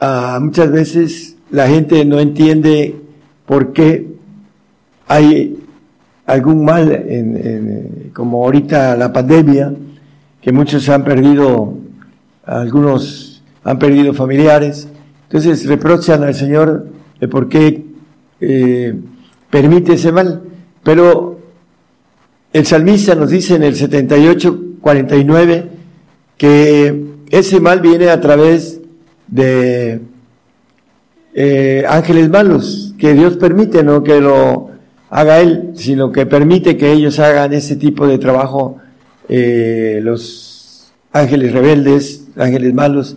ah, 0.00 0.38
muchas 0.40 0.70
veces 0.70 1.36
la 1.50 1.68
gente 1.68 2.04
no 2.04 2.18
entiende 2.18 3.03
por 3.46 3.72
qué 3.72 4.06
hay 5.08 5.58
algún 6.26 6.64
mal, 6.64 6.90
en, 6.92 7.36
en- 7.36 8.10
como 8.14 8.44
ahorita 8.44 8.96
la 8.96 9.12
pandemia, 9.12 9.72
que 10.40 10.52
muchos 10.52 10.88
han 10.88 11.04
perdido, 11.04 11.74
algunos 12.44 13.42
han 13.64 13.78
perdido 13.78 14.14
familiares. 14.14 14.88
Entonces 15.24 15.66
reprochan 15.66 16.22
al 16.22 16.34
Señor 16.34 16.86
de 17.20 17.28
por 17.28 17.48
qué 17.48 17.84
eh, 18.40 18.94
permite 19.50 19.94
ese 19.94 20.12
mal. 20.12 20.42
Pero 20.82 21.40
el 22.52 22.66
salmista 22.66 23.14
nos 23.14 23.30
dice 23.30 23.56
en 23.56 23.62
el 23.64 23.74
78, 23.74 24.60
49 24.80 25.68
que 26.36 27.04
ese 27.30 27.58
mal 27.60 27.80
viene 27.80 28.10
a 28.10 28.20
través 28.20 28.80
de 29.26 30.00
eh, 31.34 31.84
ángeles 31.88 32.30
malos, 32.30 32.94
que 32.96 33.12
Dios 33.12 33.36
permite, 33.36 33.82
no 33.82 34.04
que 34.04 34.20
lo 34.20 34.70
haga 35.10 35.40
Él, 35.40 35.72
sino 35.74 36.12
que 36.12 36.26
permite 36.26 36.76
que 36.76 36.92
ellos 36.92 37.18
hagan 37.18 37.52
ese 37.52 37.74
tipo 37.76 38.06
de 38.06 38.18
trabajo, 38.18 38.78
eh, 39.28 40.00
los 40.02 40.92
ángeles 41.12 41.52
rebeldes, 41.52 42.28
ángeles 42.36 42.72
malos. 42.72 43.16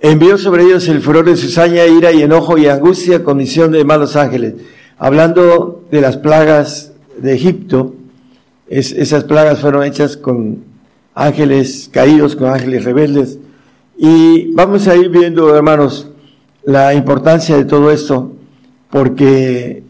Envió 0.00 0.36
sobre 0.36 0.64
ellos 0.64 0.88
el 0.88 1.00
furor 1.00 1.24
de 1.24 1.36
cizaña, 1.36 1.86
ira 1.86 2.12
y 2.12 2.22
enojo 2.22 2.58
y 2.58 2.66
angustia, 2.66 3.24
condición 3.24 3.72
de 3.72 3.84
malos 3.84 4.16
ángeles. 4.16 4.54
Hablando 4.98 5.84
de 5.90 6.00
las 6.00 6.16
plagas 6.16 6.92
de 7.16 7.34
Egipto, 7.34 7.94
esas 8.68 9.24
plagas 9.24 9.60
fueron 9.60 9.84
hechas 9.84 10.16
con 10.16 10.64
ángeles 11.14 11.88
caídos, 11.92 12.36
con 12.36 12.48
ángeles 12.48 12.84
rebeldes. 12.84 13.38
Y 13.96 14.52
vamos 14.54 14.86
a 14.86 14.96
ir 14.96 15.08
viendo, 15.08 15.54
hermanos, 15.54 16.07
la 16.68 16.92
importancia 16.92 17.56
de 17.56 17.64
todo 17.64 17.90
esto, 17.90 18.36
porque 18.90 19.82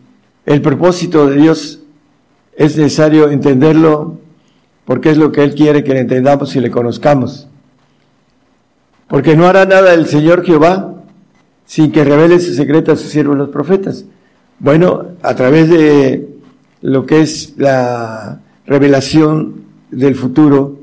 el 0.46 0.62
propósito 0.62 1.26
de 1.26 1.34
Dios 1.34 1.80
es 2.56 2.76
necesario 2.76 3.30
entenderlo, 3.30 4.20
porque 4.84 5.10
es 5.10 5.18
lo 5.18 5.32
que 5.32 5.42
Él 5.42 5.56
quiere 5.56 5.82
que 5.82 5.92
le 5.92 5.98
entendamos 5.98 6.54
y 6.54 6.60
le 6.60 6.70
conozcamos. 6.70 7.48
Porque 9.08 9.36
no 9.36 9.48
hará 9.48 9.64
nada 9.64 9.92
el 9.92 10.06
Señor 10.06 10.44
Jehová 10.44 10.94
sin 11.66 11.90
que 11.90 12.04
revele 12.04 12.38
su 12.38 12.54
secreto 12.54 12.92
a 12.92 12.96
sus 12.96 13.10
siervos 13.10 13.36
los 13.36 13.48
profetas. 13.48 14.04
Bueno, 14.60 15.04
a 15.20 15.34
través 15.34 15.68
de 15.68 16.28
lo 16.82 17.06
que 17.06 17.22
es 17.22 17.54
la 17.56 18.38
revelación 18.66 19.64
del 19.90 20.14
futuro, 20.14 20.78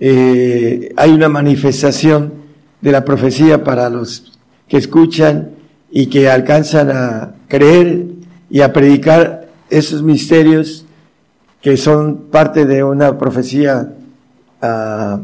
eh, 0.00 0.92
hay 0.98 1.12
una 1.12 1.30
manifestación 1.30 2.34
de 2.82 2.92
la 2.92 3.06
profecía 3.06 3.64
para 3.64 3.88
los 3.88 4.33
que 4.68 4.76
escuchan 4.76 5.50
y 5.90 6.06
que 6.06 6.28
alcanzan 6.28 6.90
a 6.90 7.34
creer 7.48 8.06
y 8.50 8.60
a 8.60 8.72
predicar 8.72 9.48
esos 9.70 10.02
misterios 10.02 10.84
que 11.60 11.76
son 11.76 12.26
parte 12.30 12.66
de 12.66 12.84
una 12.84 13.16
profecía 13.16 13.94
uh, 14.62 15.18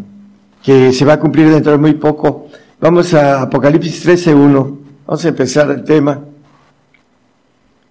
que 0.62 0.92
se 0.92 1.04
va 1.04 1.14
a 1.14 1.20
cumplir 1.20 1.50
dentro 1.50 1.72
de 1.72 1.78
muy 1.78 1.94
poco. 1.94 2.48
Vamos 2.80 3.12
a 3.14 3.42
Apocalipsis 3.42 4.06
13.1. 4.06 4.78
Vamos 5.06 5.24
a 5.24 5.28
empezar 5.28 5.70
el 5.70 5.84
tema. 5.84 6.20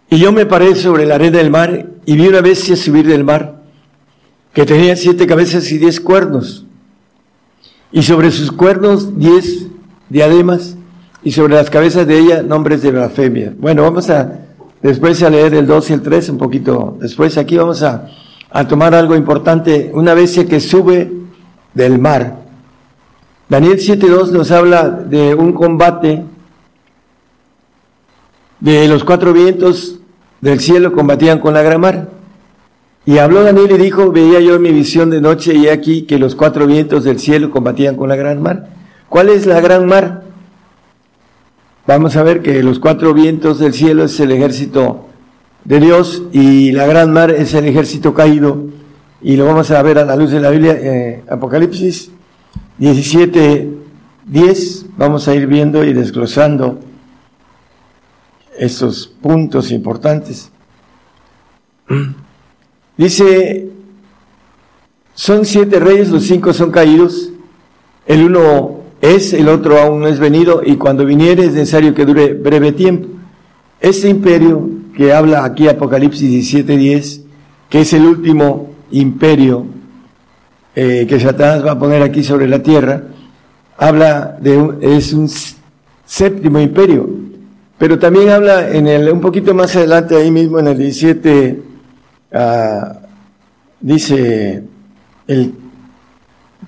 Y 0.10 0.18
yo 0.18 0.32
me 0.32 0.48
paré 0.48 0.76
sobre 0.76 1.06
la 1.06 1.16
arena 1.16 1.38
del 1.38 1.52
mar 1.52 1.88
y 2.06 2.16
vi 2.16 2.28
una 2.28 2.42
bestia 2.42 2.76
subir 2.76 3.06
del 3.06 3.24
mar, 3.24 3.62
que 4.54 4.66
tenía 4.66 4.96
siete 4.96 5.28
cabezas 5.28 5.72
y 5.72 5.78
diez 5.78 6.00
cuernos, 6.00 6.66
y 7.92 8.02
sobre 8.02 8.32
sus 8.32 8.52
cuernos 8.52 9.20
diez 9.20 9.68
diademas, 10.10 10.76
y 11.24 11.32
sobre 11.32 11.56
las 11.56 11.70
cabezas 11.70 12.08
de 12.08 12.18
ella 12.18 12.42
nombres 12.42 12.82
de 12.82 12.92
blasfemia. 12.92 13.54
Bueno, 13.58 13.84
vamos 13.84 14.10
a 14.10 14.40
después 14.82 15.22
a 15.24 15.30
leer 15.30 15.54
el 15.54 15.68
2 15.68 15.90
y 15.90 15.94
el 15.94 16.02
3 16.02 16.30
un 16.30 16.38
poquito 16.38 16.98
después. 17.00 17.38
Aquí 17.38 17.58
vamos 17.58 17.84
a, 17.84 18.08
a 18.52 18.68
tomar 18.68 18.96
algo 18.96 19.16
importante, 19.16 19.92
una 19.94 20.14
bestia 20.14 20.46
que 20.46 20.60
sube 20.60 21.12
del 21.74 22.00
mar. 22.00 22.38
Daniel 23.48 23.78
7.2 23.80 24.32
nos 24.32 24.52
habla 24.52 24.90
de 24.90 25.34
un 25.34 25.54
combate 25.54 26.24
de 28.60 28.88
los 28.88 29.04
cuatro 29.04 29.34
vientos 29.34 30.00
del 30.42 30.60
cielo 30.60 30.94
combatían 30.94 31.40
con 31.40 31.54
la 31.54 31.62
gran 31.62 31.82
mar. 31.82 32.10
Y 33.06 33.18
habló 33.18 33.44
Daniel 33.44 33.72
y 33.72 33.78
dijo, 33.78 34.12
veía 34.12 34.40
yo 34.40 34.60
mi 34.60 34.72
visión 34.72 35.10
de 35.10 35.22
noche 35.22 35.56
y 35.56 35.68
aquí 35.68 36.04
que 36.04 36.20
los 36.20 36.36
cuatro 36.36 36.68
vientos 36.68 37.04
del 37.04 37.20
cielo 37.20 37.50
combatían 37.50 37.96
con 37.96 38.10
la 38.10 38.16
gran 38.16 38.42
mar. 38.42 38.70
¿Cuál 39.08 39.30
es 39.30 39.46
la 39.46 39.62
gran 39.62 39.88
mar? 39.88 40.29
Vamos 41.90 42.16
a 42.18 42.22
ver 42.22 42.44
que 42.44 42.62
los 42.62 42.78
cuatro 42.78 43.16
vientos 43.16 43.58
del 43.58 43.74
cielo 43.74 44.04
es 44.04 44.20
el 44.20 44.32
ejército 44.32 45.08
de 45.66 45.80
Dios 45.80 46.22
y 46.32 46.72
la 46.72 46.86
gran 46.86 47.12
mar 47.12 47.32
es 47.32 47.56
el 47.56 47.66
ejército 47.66 48.14
caído. 48.14 48.66
Y 49.24 49.38
lo 49.38 49.48
vamos 49.48 49.72
a 49.72 49.82
ver 49.82 49.98
a 49.98 50.06
la 50.06 50.16
luz 50.16 50.30
de 50.30 50.40
la 50.40 50.52
Biblia, 50.52 50.74
eh, 50.74 51.24
Apocalipsis 51.28 52.12
17, 52.78 53.72
10. 54.24 54.86
Vamos 54.98 55.28
a 55.28 55.34
ir 55.34 55.48
viendo 55.48 55.84
y 55.84 55.94
desglosando 55.94 56.80
estos 58.56 59.08
puntos 59.08 59.72
importantes. 59.72 60.52
Dice, 62.98 63.68
son 65.16 65.44
siete 65.44 65.80
reyes, 65.80 66.10
los 66.10 66.22
cinco 66.22 66.54
son 66.54 66.70
caídos, 66.70 67.32
el 68.06 68.26
uno 68.26 68.79
es, 69.02 69.34
el 69.34 69.48
otro 69.48 69.80
aún 69.80 70.02
no 70.02 70.08
es 70.08 70.20
venido, 70.20 70.62
y 70.66 70.76
cuando 70.76 71.06
viniere 71.06 71.46
es 71.46 71.54
necesario 71.54 71.94
que 71.94 72.06
dure 72.06 72.34
breve 72.34 72.72
tiempo. 72.72 73.08
Este 73.80 74.10
imperio 74.10 74.70
que 74.96 75.14
habla 75.14 75.46
aquí 75.46 75.68
Apocalipsis 75.68 76.30
17:10, 76.30 77.22
que 77.70 77.82
es 77.82 77.94
el 77.94 78.06
último 78.06 78.72
imperio 78.92 79.66
eh, 80.76 81.06
que 81.08 81.20
Satanás 81.20 81.66
va 81.66 81.72
a 81.72 81.80
poner 81.80 82.02
aquí 82.02 82.24
sobre 82.24 82.48
la 82.48 82.62
tierra, 82.62 83.04
habla 83.78 84.38
de 84.40 84.58
un, 84.58 84.78
es 84.82 85.14
un 85.14 85.30
séptimo 86.06 86.60
imperio, 86.60 87.10
pero 87.78 87.98
también 87.98 88.30
habla 88.30 88.70
en 88.70 88.88
el, 88.88 89.10
un 89.12 89.22
poquito 89.22 89.54
más 89.54 89.76
adelante, 89.76 90.16
ahí 90.16 90.32
mismo 90.32 90.60
en 90.60 90.68
el 90.68 90.78
17, 90.78 91.62
ah, 92.34 93.00
dice 93.80 94.64
el 95.28 95.54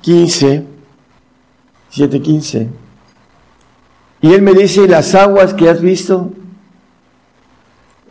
15, 0.01 0.63
7.15. 1.93 2.67
Y 4.21 4.33
él 4.33 4.41
me 4.41 4.53
dice, 4.53 4.87
las 4.87 5.15
aguas 5.15 5.53
que 5.53 5.69
has 5.69 5.81
visto, 5.81 6.31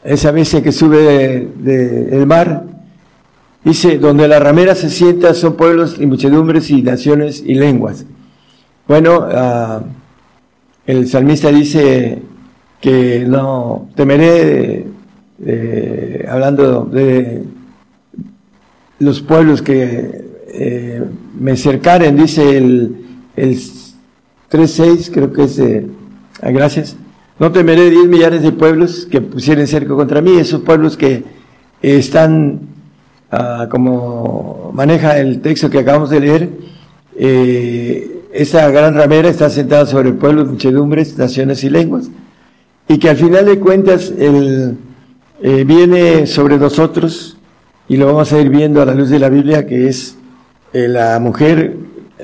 esa 0.03 0.33
bestia 0.33 0.63
que 0.63 0.73
sube 0.73 1.49
del 1.57 2.11
de, 2.11 2.27
mar, 2.27 2.65
dice, 3.65 3.99
donde 3.99 4.27
la 4.27 4.39
ramera 4.41 4.75
se 4.75 4.91
sienta 4.91 5.35
son 5.35 5.55
pueblos 5.55 5.97
y 6.01 6.07
muchedumbres 6.07 6.71
y 6.71 6.83
naciones 6.83 7.43
y 7.45 7.55
lenguas. 7.55 8.07
Bueno, 8.89 9.21
uh, 9.21 9.83
el 10.87 11.07
salmista 11.09 11.51
dice 11.51 12.23
que 12.81 13.25
no 13.27 13.89
temeré, 13.95 14.87
eh, 15.47 16.27
hablando 16.29 16.85
de 16.87 17.45
los 18.99 19.21
pueblos 19.21 19.63
que 19.63 20.25
eh, 20.49 21.03
me 21.39 21.57
cercaren, 21.57 22.17
dice 22.17 22.57
el, 22.57 23.00
el 23.41 23.57
3.6, 24.51 25.11
creo 25.13 25.33
que 25.33 25.45
es, 25.45 25.59
eh, 25.59 25.87
gracias, 26.43 26.97
no 27.39 27.51
temeré 27.53 27.89
diez 27.91 28.07
millares 28.07 28.43
de 28.43 28.53
pueblos 28.53 29.07
que 29.11 29.21
pusieren 29.21 29.67
cerco 29.67 29.97
contra 29.97 30.21
mí, 30.21 30.37
esos 30.37 30.61
pueblos 30.61 30.97
que 30.97 31.25
están, 31.81 32.61
ah, 33.31 33.67
como 33.71 34.71
maneja 34.75 35.19
el 35.19 35.41
texto 35.41 35.71
que 35.71 35.79
acabamos 35.79 36.11
de 36.11 36.21
leer, 36.21 36.51
eh, 37.17 38.25
esa 38.33 38.71
gran 38.71 38.95
ramera 38.95 39.29
está 39.29 39.49
sentada 39.51 39.87
sobre 39.87 40.13
pueblos, 40.13 40.49
muchedumbres, 40.49 41.17
naciones 41.17 41.65
y 41.65 41.71
lenguas, 41.71 42.11
y 42.89 42.99
que 42.99 43.09
al 43.09 43.17
final 43.17 43.47
de 43.47 43.59
cuentas 43.59 44.13
el, 44.17 44.77
eh, 45.43 45.65
viene 45.65 46.27
sobre 46.27 46.59
nosotros, 46.59 47.39
y 47.89 47.97
lo 47.97 48.07
vamos 48.07 48.33
a 48.33 48.41
ir 48.41 48.51
viendo 48.51 48.83
a 48.83 48.85
la 48.85 48.95
luz 48.95 49.09
de 49.09 49.19
la 49.19 49.31
Biblia, 49.31 49.67
que 49.67 49.89
es 49.89 50.17
eh, 50.73 50.89
la 50.89 51.19
mujer 51.19 51.77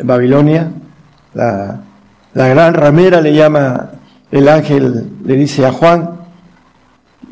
Babilonia, 0.04 0.72
la, 1.36 1.80
la 2.32 2.48
gran 2.48 2.72
ramera 2.72 3.20
le 3.20 3.34
llama 3.34 3.90
el 4.30 4.48
ángel, 4.48 5.10
le 5.24 5.36
dice 5.36 5.66
a 5.66 5.72
Juan, 5.72 6.10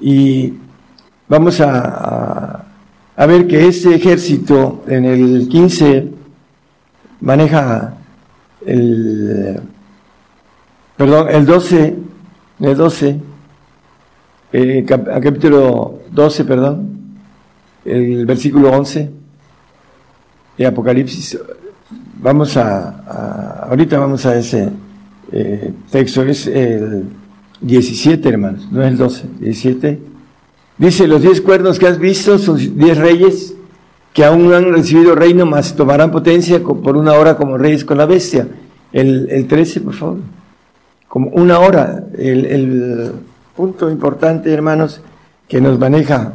y 0.00 0.52
vamos 1.26 1.61
a, 1.61 1.70
a, 1.80 2.64
a 3.16 3.26
ver 3.26 3.46
que 3.46 3.66
ese 3.66 3.94
ejército 3.94 4.84
en 4.86 5.07
el 5.07 5.48
15 5.48 6.09
maneja 7.20 7.94
el, 8.66 9.61
perdón, 10.96 11.28
el 11.30 11.46
12, 11.46 11.96
el 12.61 12.76
12, 12.76 13.20
eh, 14.52 14.84
cap, 14.86 15.07
capítulo 15.22 16.00
12, 16.11 16.44
perdón, 16.44 16.90
el 17.86 18.26
versículo 18.26 18.70
11 18.70 19.11
de 20.59 20.66
Apocalipsis, 20.66 21.38
Vamos 22.25 22.57
a, 22.57 23.66
ahorita 23.68 23.99
vamos 23.99 24.25
a 24.25 24.39
ese 24.39 24.70
eh, 25.31 25.75
texto, 25.91 26.22
es 26.22 26.47
el 26.47 27.05
17, 27.61 28.27
hermanos, 28.27 28.66
no 28.72 28.83
es 28.83 28.93
el 28.93 28.97
12, 28.97 29.25
17. 29.41 29.99
Dice, 30.79 31.07
los 31.07 31.20
diez 31.20 31.43
cuernos 31.43 31.79
que 31.79 31.87
has 31.87 31.99
visto 31.99 32.39
son 32.39 32.79
diez 32.79 32.97
reyes 32.97 33.55
que 34.14 34.25
aún 34.25 34.49
no 34.49 34.57
han 34.57 34.72
recibido 34.72 35.14
reino, 35.14 35.45
mas 35.45 35.77
tomarán 35.77 36.11
potencia 36.11 36.62
por 36.62 36.97
una 36.97 37.12
hora 37.12 37.37
como 37.37 37.59
reyes 37.59 37.85
con 37.85 37.99
la 37.99 38.07
bestia. 38.07 38.49
El, 38.91 39.29
el 39.31 39.47
13, 39.47 39.83
por 39.83 39.93
favor. 39.93 40.16
Como 41.07 41.29
una 41.29 41.59
hora. 41.59 42.05
El, 42.16 42.47
el 42.47 43.12
punto 43.55 43.91
importante, 43.91 44.51
hermanos, 44.51 45.03
que 45.47 45.61
nos 45.61 45.79
maneja 45.79 46.33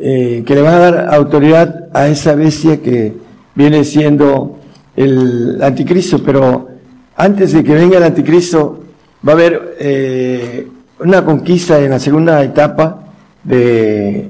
eh, 0.00 0.44
que 0.46 0.54
le 0.54 0.62
van 0.62 0.74
a 0.74 0.78
dar 0.78 1.12
autoridad 1.12 1.88
a 1.92 2.06
esa 2.06 2.36
bestia 2.36 2.80
que 2.80 3.14
viene 3.56 3.82
siendo 3.82 4.57
el 4.98 5.62
anticristo, 5.62 6.20
pero 6.24 6.68
antes 7.16 7.52
de 7.52 7.62
que 7.62 7.72
venga 7.72 7.98
el 7.98 8.02
anticristo 8.02 8.82
va 9.26 9.32
a 9.32 9.36
haber 9.36 9.76
eh, 9.78 10.68
una 10.98 11.24
conquista 11.24 11.78
en 11.78 11.90
la 11.90 12.00
segunda 12.00 12.42
etapa 12.42 13.04
de 13.44 14.28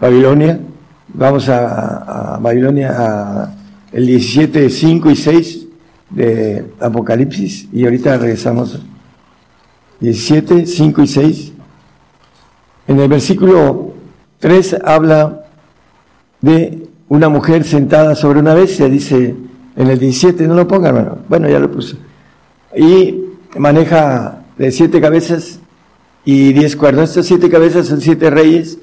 Babilonia. 0.00 0.58
Vamos 1.14 1.48
a, 1.48 2.36
Babilonia 2.42 3.48
el 3.92 4.06
17, 4.06 4.68
5 4.68 5.10
y 5.10 5.16
6 5.16 5.66
de 6.10 6.66
Apocalipsis 6.80 7.68
y 7.72 7.84
ahorita 7.84 8.18
regresamos 8.18 8.80
17, 10.00 10.66
5 10.66 11.02
y 11.02 11.06
6. 11.06 11.52
En 12.88 12.98
el 12.98 13.08
versículo 13.08 13.92
3 14.40 14.78
habla 14.84 15.44
de 16.40 16.88
una 17.08 17.28
mujer 17.28 17.62
sentada 17.62 18.16
sobre 18.16 18.40
una 18.40 18.54
bestia, 18.54 18.88
dice 18.88 19.47
en 19.78 19.86
el 19.86 19.98
17, 19.98 20.48
no 20.48 20.54
lo 20.54 20.66
pongan, 20.66 20.96
hermano. 20.96 21.18
Bueno, 21.28 21.48
ya 21.48 21.60
lo 21.60 21.70
puse. 21.70 21.96
Y 22.76 23.26
maneja 23.56 24.42
de 24.58 24.72
siete 24.72 25.00
cabezas 25.00 25.60
y 26.24 26.52
diez 26.52 26.74
cuernos. 26.74 27.10
Estas 27.10 27.26
siete 27.26 27.48
cabezas 27.48 27.86
son 27.86 28.00
siete 28.00 28.28
reyes, 28.28 28.78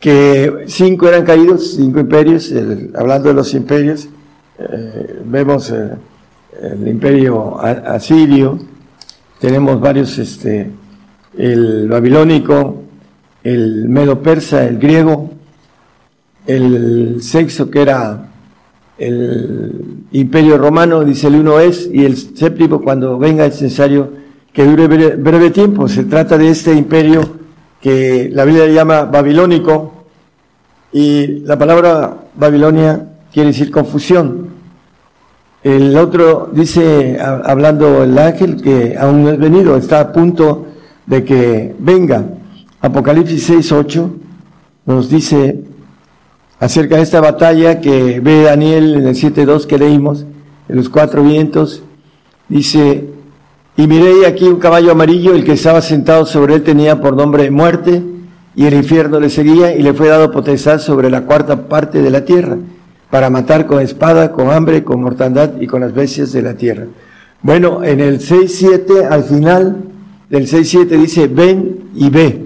que 0.00 0.64
cinco 0.66 1.06
eran 1.06 1.24
caídos, 1.24 1.76
cinco 1.76 2.00
imperios, 2.00 2.52
hablando 2.96 3.28
de 3.28 3.34
los 3.34 3.54
imperios, 3.54 4.08
eh, 4.58 5.22
vemos 5.24 5.70
eh, 5.70 5.90
el 6.60 6.88
imperio 6.88 7.60
asirio, 7.60 8.58
tenemos 9.38 9.80
varios, 9.80 10.18
este, 10.18 10.68
el 11.38 11.88
babilónico, 11.88 12.82
el 13.44 13.88
medo 13.88 14.20
persa, 14.20 14.66
el 14.66 14.78
griego, 14.78 15.30
el 16.44 17.22
sexo 17.22 17.70
que 17.70 17.82
era 17.82 18.33
el 18.98 20.04
imperio 20.12 20.58
romano, 20.58 21.04
dice 21.04 21.26
el 21.26 21.36
uno 21.36 21.58
es, 21.60 21.88
y 21.92 22.04
el 22.04 22.16
séptimo 22.16 22.80
cuando 22.80 23.18
venga 23.18 23.46
es 23.46 23.60
necesario 23.60 24.10
que 24.52 24.64
dure 24.64 24.86
breve, 24.86 25.50
tiempo. 25.50 25.88
Se 25.88 26.04
trata 26.04 26.38
de 26.38 26.48
este 26.48 26.72
imperio 26.72 27.22
que 27.80 28.30
la 28.32 28.44
Biblia 28.44 28.66
llama 28.68 29.02
babilónico, 29.04 29.92
y 30.92 31.40
la 31.40 31.58
palabra 31.58 32.28
Babilonia 32.36 33.08
quiere 33.32 33.48
decir 33.48 33.70
confusión. 33.70 34.48
El 35.64 35.96
otro 35.96 36.50
dice, 36.52 37.18
hablando 37.20 38.04
el 38.04 38.16
ángel, 38.16 38.62
que 38.62 38.96
aún 38.96 39.24
no 39.24 39.30
es 39.30 39.38
venido, 39.38 39.76
está 39.76 39.98
a 40.00 40.12
punto 40.12 40.66
de 41.06 41.24
que 41.24 41.74
venga. 41.78 42.24
Apocalipsis 42.80 43.44
6, 43.44 43.72
8 43.72 44.10
nos 44.86 45.08
dice 45.08 45.64
acerca 46.64 46.96
de 46.96 47.02
esta 47.02 47.20
batalla 47.20 47.78
que 47.82 48.20
ve 48.20 48.44
Daniel 48.44 48.94
en 48.94 49.06
el 49.06 49.14
7.2 49.14 49.66
que 49.66 49.76
leímos, 49.76 50.24
de 50.66 50.74
los 50.74 50.88
cuatro 50.88 51.22
vientos, 51.22 51.82
dice, 52.48 53.04
y 53.76 53.86
miré 53.86 54.26
aquí 54.26 54.44
un 54.44 54.60
caballo 54.60 54.92
amarillo, 54.92 55.34
el 55.34 55.44
que 55.44 55.52
estaba 55.52 55.82
sentado 55.82 56.24
sobre 56.24 56.54
él 56.54 56.62
tenía 56.62 57.02
por 57.02 57.14
nombre 57.16 57.50
muerte, 57.50 58.02
y 58.56 58.64
el 58.64 58.72
infierno 58.72 59.20
le 59.20 59.28
seguía, 59.28 59.76
y 59.76 59.82
le 59.82 59.92
fue 59.92 60.08
dado 60.08 60.30
potestad 60.30 60.78
sobre 60.78 61.10
la 61.10 61.26
cuarta 61.26 61.68
parte 61.68 62.00
de 62.00 62.08
la 62.08 62.24
tierra, 62.24 62.56
para 63.10 63.28
matar 63.28 63.66
con 63.66 63.82
espada, 63.82 64.32
con 64.32 64.50
hambre, 64.50 64.84
con 64.84 65.02
mortandad 65.02 65.60
y 65.60 65.66
con 65.66 65.82
las 65.82 65.92
bestias 65.92 66.32
de 66.32 66.40
la 66.40 66.54
tierra. 66.54 66.86
Bueno, 67.42 67.84
en 67.84 68.00
el 68.00 68.20
6.7, 68.20 69.06
al 69.10 69.24
final 69.24 69.82
del 70.30 70.46
6.7 70.46 70.86
dice, 70.98 71.26
ven 71.26 71.90
y 71.94 72.08
ve. 72.08 72.40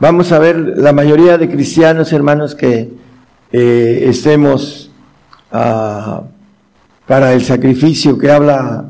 Vamos 0.00 0.32
a 0.32 0.40
ver 0.40 0.58
la 0.58 0.92
mayoría 0.92 1.38
de 1.38 1.48
cristianos, 1.48 2.12
hermanos, 2.12 2.56
que 2.56 3.03
eh, 3.56 4.08
estemos 4.08 4.90
ah, 5.52 6.22
para 7.06 7.34
el 7.34 7.44
sacrificio 7.44 8.18
que 8.18 8.28
habla 8.28 8.84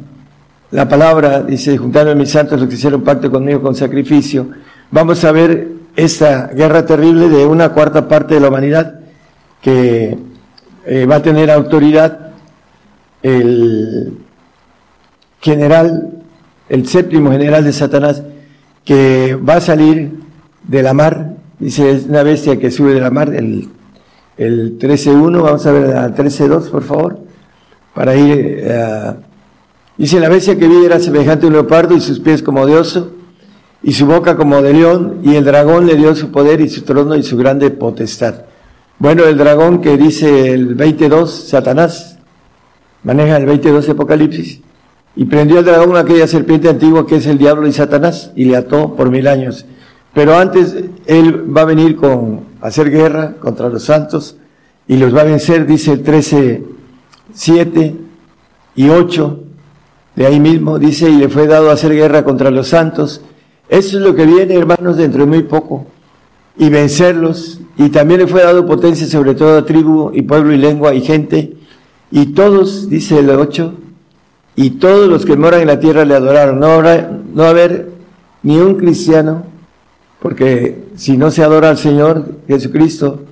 la 0.70 0.88
palabra, 0.88 1.42
dice, 1.42 1.76
juntando 1.76 2.12
a 2.12 2.14
mis 2.14 2.30
santos 2.30 2.58
los 2.58 2.70
que 2.70 2.76
hicieron 2.76 3.02
pacto 3.02 3.30
conmigo 3.30 3.60
con 3.60 3.74
sacrificio. 3.74 4.48
Vamos 4.90 5.22
a 5.22 5.32
ver 5.32 5.68
esta 5.94 6.46
guerra 6.46 6.86
terrible 6.86 7.28
de 7.28 7.44
una 7.44 7.74
cuarta 7.74 8.08
parte 8.08 8.36
de 8.36 8.40
la 8.40 8.48
humanidad 8.48 9.00
que 9.60 10.16
eh, 10.86 11.04
va 11.04 11.16
a 11.16 11.22
tener 11.22 11.50
autoridad 11.50 12.32
el 13.22 14.16
general, 15.42 16.22
el 16.70 16.88
séptimo 16.88 17.32
general 17.32 17.64
de 17.64 17.72
Satanás, 17.74 18.22
que 18.82 19.34
va 19.34 19.56
a 19.56 19.60
salir 19.60 20.20
de 20.62 20.82
la 20.82 20.94
mar, 20.94 21.34
dice, 21.58 21.90
es 21.90 22.06
una 22.06 22.22
bestia 22.22 22.58
que 22.58 22.70
sube 22.70 22.94
de 22.94 23.00
la 23.00 23.10
mar, 23.10 23.34
el, 23.34 23.68
el 24.36 24.78
13.1, 24.78 25.42
vamos 25.42 25.66
a 25.66 25.72
ver 25.72 25.96
al 25.96 26.14
13.2, 26.14 26.70
por 26.70 26.82
favor, 26.82 27.18
para 27.94 28.16
ir, 28.16 28.60
eh, 28.62 29.14
dice, 29.96 30.20
la 30.20 30.28
bestia 30.28 30.58
que 30.58 30.66
vi 30.66 30.84
era 30.84 30.98
semejante 30.98 31.46
a 31.46 31.48
un 31.48 31.54
leopardo 31.54 31.94
y 31.94 32.00
sus 32.00 32.20
pies 32.20 32.42
como 32.42 32.66
de 32.66 32.76
oso, 32.76 33.12
y 33.82 33.92
su 33.92 34.06
boca 34.06 34.36
como 34.36 34.62
de 34.62 34.72
león, 34.72 35.20
y 35.22 35.36
el 35.36 35.44
dragón 35.44 35.86
le 35.86 35.96
dio 35.96 36.14
su 36.14 36.30
poder 36.30 36.60
y 36.60 36.68
su 36.68 36.82
trono 36.82 37.14
y 37.16 37.22
su 37.22 37.36
grande 37.36 37.70
potestad. 37.70 38.46
Bueno, 38.98 39.24
el 39.24 39.36
dragón 39.36 39.80
que 39.80 39.96
dice 39.96 40.52
el 40.52 40.74
22, 40.74 41.48
Satanás, 41.48 42.18
maneja 43.02 43.36
el 43.36 43.46
22 43.46 43.88
Apocalipsis, 43.88 44.60
y 45.16 45.26
prendió 45.26 45.60
el 45.60 45.64
dragón 45.64 45.96
aquella 45.96 46.26
serpiente 46.26 46.68
antigua 46.68 47.06
que 47.06 47.16
es 47.16 47.26
el 47.26 47.38
diablo 47.38 47.66
y 47.66 47.72
Satanás, 47.72 48.32
y 48.34 48.46
le 48.46 48.56
ató 48.56 48.96
por 48.96 49.10
mil 49.10 49.28
años 49.28 49.66
pero 50.14 50.38
antes 50.38 50.76
Él 51.06 51.44
va 51.54 51.62
a 51.62 51.66
venir 51.66 51.96
con 51.96 52.53
hacer 52.64 52.90
guerra 52.90 53.34
contra 53.40 53.68
los 53.68 53.84
santos 53.84 54.36
y 54.88 54.96
los 54.96 55.14
va 55.14 55.20
a 55.20 55.24
vencer, 55.24 55.66
dice 55.66 55.92
el 55.92 56.02
13, 56.02 56.64
7 57.34 57.94
y 58.74 58.88
8, 58.88 59.40
de 60.16 60.26
ahí 60.26 60.40
mismo, 60.40 60.78
dice, 60.78 61.10
y 61.10 61.16
le 61.16 61.28
fue 61.28 61.46
dado 61.46 61.70
hacer 61.70 61.92
guerra 61.92 62.24
contra 62.24 62.50
los 62.50 62.68
santos. 62.68 63.20
Eso 63.68 63.98
es 63.98 64.02
lo 64.02 64.14
que 64.14 64.24
viene, 64.24 64.54
hermanos, 64.54 64.96
dentro 64.96 65.20
de 65.20 65.26
muy 65.26 65.42
poco, 65.42 65.86
y 66.56 66.70
vencerlos. 66.70 67.60
Y 67.76 67.90
también 67.90 68.20
le 68.20 68.26
fue 68.26 68.42
dado 68.42 68.64
potencia 68.64 69.06
sobre 69.06 69.34
toda 69.34 69.66
tribu 69.66 70.10
y 70.14 70.22
pueblo 70.22 70.54
y 70.54 70.56
lengua 70.56 70.94
y 70.94 71.02
gente. 71.02 71.56
Y 72.10 72.26
todos, 72.26 72.88
dice 72.88 73.18
el 73.18 73.28
8, 73.28 73.74
y 74.56 74.70
todos 74.70 75.08
los 75.08 75.26
que 75.26 75.36
moran 75.36 75.60
en 75.60 75.66
la 75.66 75.80
tierra 75.80 76.06
le 76.06 76.14
adoraron. 76.14 76.60
No, 76.60 76.68
habrá, 76.68 77.10
no 77.34 77.44
haber 77.44 77.90
ni 78.42 78.58
un 78.58 78.76
cristiano 78.76 79.53
porque 80.24 80.86
si 80.96 81.18
no 81.18 81.30
se 81.30 81.42
adora 81.42 81.68
al 81.68 81.76
Señor 81.76 82.24
Jesucristo, 82.48 83.24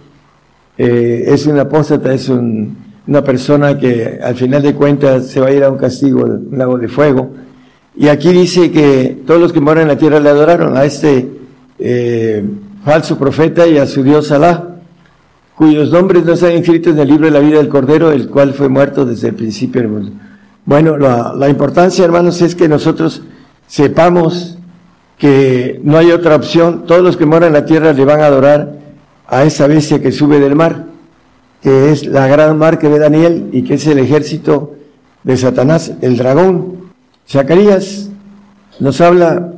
eh, 0.77 1.25
es 1.27 1.47
un 1.47 1.59
apóstata, 1.59 2.13
es 2.13 2.29
una 2.29 3.25
persona 3.25 3.79
que 3.79 4.21
al 4.23 4.35
final 4.35 4.61
de 4.61 4.75
cuentas 4.75 5.29
se 5.29 5.41
va 5.41 5.47
a 5.47 5.53
ir 5.53 5.65
a 5.65 5.71
un 5.71 5.79
castigo, 5.79 6.25
un 6.25 6.51
lago 6.53 6.77
de 6.77 6.89
fuego. 6.89 7.31
Y 7.97 8.09
aquí 8.09 8.29
dice 8.29 8.71
que 8.71 9.23
todos 9.27 9.41
los 9.41 9.55
que 9.55 9.61
moran 9.63 9.85
en 9.85 9.89
la 9.89 9.97
tierra 9.97 10.21
le 10.21 10.29
adoraron 10.29 10.77
a 10.77 10.85
este 10.85 11.31
eh, 11.79 12.45
falso 12.85 13.17
profeta 13.17 13.67
y 13.67 13.79
a 13.79 13.87
su 13.87 14.03
Dios 14.03 14.31
Alá, 14.31 14.77
cuyos 15.57 15.91
nombres 15.91 16.27
no 16.27 16.35
están 16.35 16.53
inscritos 16.53 16.93
en 16.93 16.99
el 16.99 17.09
libro 17.09 17.25
de 17.25 17.31
la 17.31 17.41
vida 17.41 17.57
del 17.57 17.71
Cordero, 17.71 18.13
el 18.13 18.29
cual 18.29 18.53
fue 18.53 18.69
muerto 18.69 19.07
desde 19.07 19.29
el 19.29 19.35
principio 19.35 19.81
del 19.81 19.91
mundo. 19.91 20.13
Bueno, 20.67 20.99
la 20.99 21.49
importancia, 21.49 22.05
hermanos, 22.05 22.43
es 22.43 22.55
que 22.55 22.69
nosotros 22.69 23.23
sepamos 23.67 24.59
que 25.23 25.81
no 25.85 25.99
hay 25.99 26.11
otra 26.11 26.35
opción, 26.35 26.85
todos 26.85 27.01
los 27.01 27.17
que 27.17 27.27
moran 27.27 27.47
en 27.47 27.53
la 27.53 27.65
tierra 27.65 27.93
le 27.93 28.05
van 28.05 28.23
a 28.23 28.27
adorar 28.27 28.73
a 29.29 29.45
esa 29.45 29.69
bestia 29.69 30.03
que 30.03 30.11
sube 30.11 30.41
del 30.41 30.57
mar, 30.57 30.87
que 31.63 31.93
es 31.93 32.07
la 32.07 32.27
gran 32.27 32.59
mar 32.59 32.81
que 32.81 32.89
ve 32.89 32.99
Daniel 32.99 33.49
y 33.53 33.63
que 33.63 33.75
es 33.75 33.87
el 33.87 34.01
ejército 34.01 34.75
de 35.23 35.37
Satanás, 35.37 35.93
el 36.01 36.17
dragón. 36.17 36.91
Zacarías 37.29 38.11
nos 38.81 39.01
habla 39.01 39.53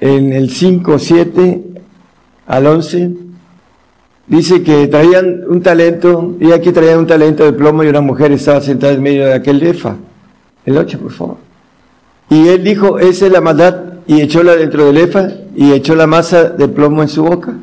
en 0.00 0.34
el 0.34 0.50
5, 0.50 0.98
7 0.98 1.64
al 2.46 2.66
11, 2.66 3.10
dice 4.26 4.62
que 4.62 4.86
traían 4.88 5.44
un 5.48 5.62
talento, 5.62 6.36
y 6.38 6.52
aquí 6.52 6.72
traían 6.72 6.98
un 6.98 7.06
talento 7.06 7.42
de 7.42 7.54
plomo 7.54 7.84
y 7.84 7.88
una 7.88 8.02
mujer 8.02 8.32
estaba 8.32 8.60
sentada 8.60 8.92
en 8.92 9.02
medio 9.02 9.24
de 9.24 9.32
aquel 9.32 9.60
lefa. 9.60 9.96
El 10.66 10.76
8, 10.76 10.98
por 10.98 11.12
favor. 11.12 11.36
Y 12.28 12.48
él 12.48 12.62
dijo, 12.62 12.98
esa 12.98 13.24
es 13.24 13.32
la 13.32 13.40
maldad 13.40 13.93
y 14.06 14.20
echóla 14.20 14.56
dentro 14.56 14.86
del 14.86 14.96
efa 14.98 15.28
y 15.56 15.72
echó 15.72 15.94
la 15.94 16.06
masa 16.06 16.50
de 16.50 16.68
plomo 16.68 17.02
en 17.02 17.08
su 17.08 17.24
boca. 17.24 17.54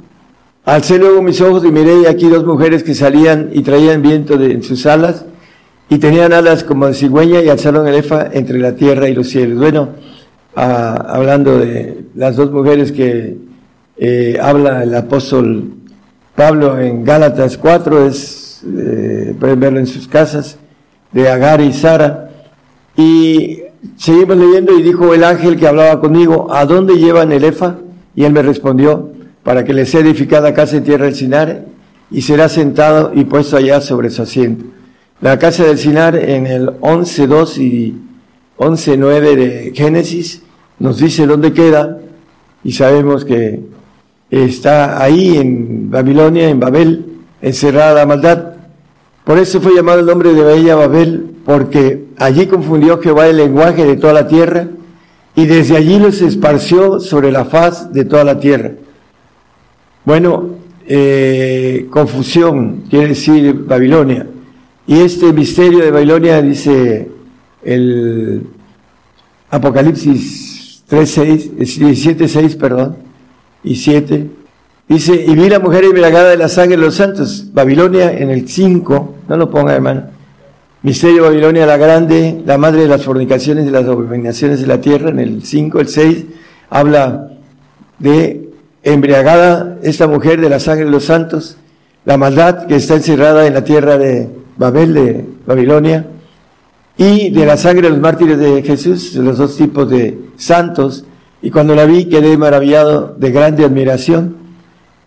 Alcé 0.66 0.98
luego 0.98 1.22
mis 1.22 1.42
ojos 1.42 1.66
y 1.66 1.72
miré 1.72 2.08
aquí 2.08 2.28
dos 2.28 2.46
mujeres 2.46 2.84
que 2.84 2.94
salían 2.94 3.50
y 3.54 3.62
traían 3.62 4.02
viento 4.02 4.38
de, 4.38 4.52
en 4.52 4.64
sus 4.64 4.86
alas 4.86 5.26
y 5.90 5.98
tenían 5.98 6.34
alas 6.34 6.64
como 6.64 6.88
de 6.88 6.94
cigüeña 6.94 7.42
y 7.42 7.50
alzaron 7.50 7.88
el 7.88 7.96
efa 7.96 8.30
entre 8.32 8.60
la 8.60 8.76
tierra 8.76 9.10
y 9.10 9.16
los 9.16 9.28
cielos. 9.28 9.58
Bueno, 9.58 9.90
hablando 10.56 11.58
de 11.58 12.06
las 12.16 12.36
dos 12.36 12.52
mujeres 12.52 12.92
que 12.92 13.38
eh, 13.98 14.38
habla 14.42 14.84
el 14.84 14.96
apóstol 14.96 15.74
Pablo 16.36 16.80
en 16.80 17.04
Gálatas 17.04 17.58
4, 17.58 18.06
es, 18.08 18.64
eh, 18.66 19.36
pueden 19.40 19.60
verlo 19.60 19.80
en 19.80 19.88
sus 19.88 20.08
casas, 20.08 20.58
de 21.12 21.30
Agar 21.30 21.62
y 21.62 21.74
Sara. 21.74 22.30
Y 22.96 23.64
Seguimos 23.98 24.38
leyendo 24.38 24.78
y 24.78 24.84
dijo 24.84 25.14
el 25.14 25.24
ángel 25.24 25.58
que 25.58 25.68
hablaba 25.68 26.00
conmigo, 26.00 26.54
¿a 26.54 26.66
dónde 26.66 26.98
llevan 26.98 27.32
el 27.32 27.44
Efa? 27.44 27.78
Y 28.16 28.24
él 28.26 28.34
me 28.34 28.42
respondió, 28.42 29.10
para 29.44 29.64
que 29.64 29.74
le 29.74 29.86
sea 29.86 30.02
edificada 30.02 30.54
casa 30.54 30.78
en 30.78 30.84
tierra 30.84 31.06
del 31.06 31.16
Sinar, 31.16 31.66
y 32.12 32.22
será 32.22 32.50
sentado 32.50 33.12
y 33.16 33.24
puesto 33.24 33.58
allá 33.58 33.82
sobre 33.82 34.10
su 34.10 34.22
asiento. 34.22 34.66
La 35.22 35.40
casa 35.40 35.64
del 35.64 35.78
Sinar 35.78 36.16
en 36.16 36.46
el 36.46 36.68
11.2 36.68 37.58
y 37.58 37.96
11.9 38.58 39.36
de 39.36 39.72
Génesis 39.74 40.44
nos 40.78 40.98
dice 40.98 41.26
dónde 41.26 41.54
queda 41.54 42.00
y 42.64 42.74
sabemos 42.74 43.26
que 43.26 43.60
está 44.30 45.02
ahí 45.02 45.38
en 45.38 45.90
Babilonia, 45.90 46.50
en 46.50 46.60
Babel, 46.60 47.06
encerrada 47.42 47.94
la 47.94 48.06
maldad. 48.06 48.54
Por 49.24 49.38
eso 49.38 49.62
fue 49.62 49.76
llamado 49.76 50.00
el 50.00 50.06
nombre 50.06 50.34
de 50.34 50.44
Bella 50.44 50.76
Babel, 50.76 51.32
porque 51.46 52.01
allí 52.18 52.48
confundió 52.48 53.00
Jehová 53.00 53.28
el 53.28 53.38
lenguaje 53.38 53.86
de 53.86 53.98
toda 53.98 54.14
la 54.14 54.28
tierra 54.28 54.68
y 55.36 55.46
desde 55.46 55.78
allí 55.78 56.00
los 56.00 56.22
esparció 56.22 57.00
sobre 57.00 57.32
la 57.32 57.46
faz 57.46 57.92
de 57.94 58.06
toda 58.06 58.24
la 58.24 58.40
tierra. 58.40 58.72
Bueno, 60.04 60.50
eh, 60.88 61.88
confusión 61.90 62.84
quiere 62.90 63.10
decir 63.10 63.54
Babilonia. 63.54 64.28
Y 64.88 65.00
este 65.00 65.32
misterio 65.32 65.80
de 65.80 65.92
Babilonia 65.92 66.42
dice 66.42 67.10
el 67.64 68.48
Apocalipsis 69.50 70.84
3, 70.88 71.58
17, 71.58 72.28
6, 72.28 72.56
perdón, 72.58 72.98
y 73.64 73.76
7. 73.76 74.28
Dice, 74.90 75.26
y 75.26 75.36
vi 75.36 75.48
la 75.48 75.60
mujer 75.60 75.86
embriagada 75.86 76.32
de 76.32 76.38
la 76.38 76.50
sangre 76.50 76.76
de 76.76 76.84
los 76.84 76.96
santos. 76.96 77.46
Babilonia 77.54 78.12
en 78.12 78.30
el 78.30 78.50
5, 78.50 79.16
no 79.30 79.38
lo 79.38 79.50
ponga 79.50 79.74
hermano. 79.74 80.11
Misterio 80.84 81.22
Babilonia 81.24 81.68
la 81.68 81.78
grande, 81.78 82.42
la 82.44 82.58
madre 82.58 82.82
de 82.82 82.88
las 82.88 83.04
fornicaciones 83.04 83.68
y 83.68 83.70
las 83.70 83.86
abominaciones 83.86 84.62
de 84.62 84.68
la 84.68 84.82
tierra, 84.82 85.12
en 85.12 85.20
el 85.20 85.44
5, 85.44 85.80
el 85.80 85.88
6, 85.88 86.26
habla 86.72 87.30
de 88.00 88.50
embriagada 88.82 89.78
esta 89.84 90.08
mujer 90.08 90.42
de 90.42 90.50
la 90.50 90.60
sangre 90.60 90.86
de 90.86 90.92
los 90.92 91.04
santos, 91.04 91.58
la 92.04 92.18
maldad 92.18 92.66
que 92.66 92.78
está 92.78 92.96
encerrada 92.96 93.46
en 93.46 93.54
la 93.54 93.64
tierra 93.64 94.00
de 94.00 94.28
Babel, 94.58 94.96
de 94.96 95.26
Babilonia, 95.46 96.08
y 96.98 97.30
de 97.30 97.46
la 97.46 97.58
sangre 97.58 97.84
de 97.84 97.92
los 97.92 98.00
mártires 98.00 98.40
de 98.40 98.64
Jesús, 98.64 99.14
de 99.14 99.22
los 99.22 99.38
dos 99.38 99.58
tipos 99.58 99.88
de 99.88 100.18
santos, 100.36 101.06
y 101.44 101.52
cuando 101.52 101.76
la 101.76 101.86
vi 101.86 102.06
quedé 102.06 102.38
maravillado 102.38 103.16
de 103.20 103.32
grande 103.32 103.66
admiración. 103.66 104.36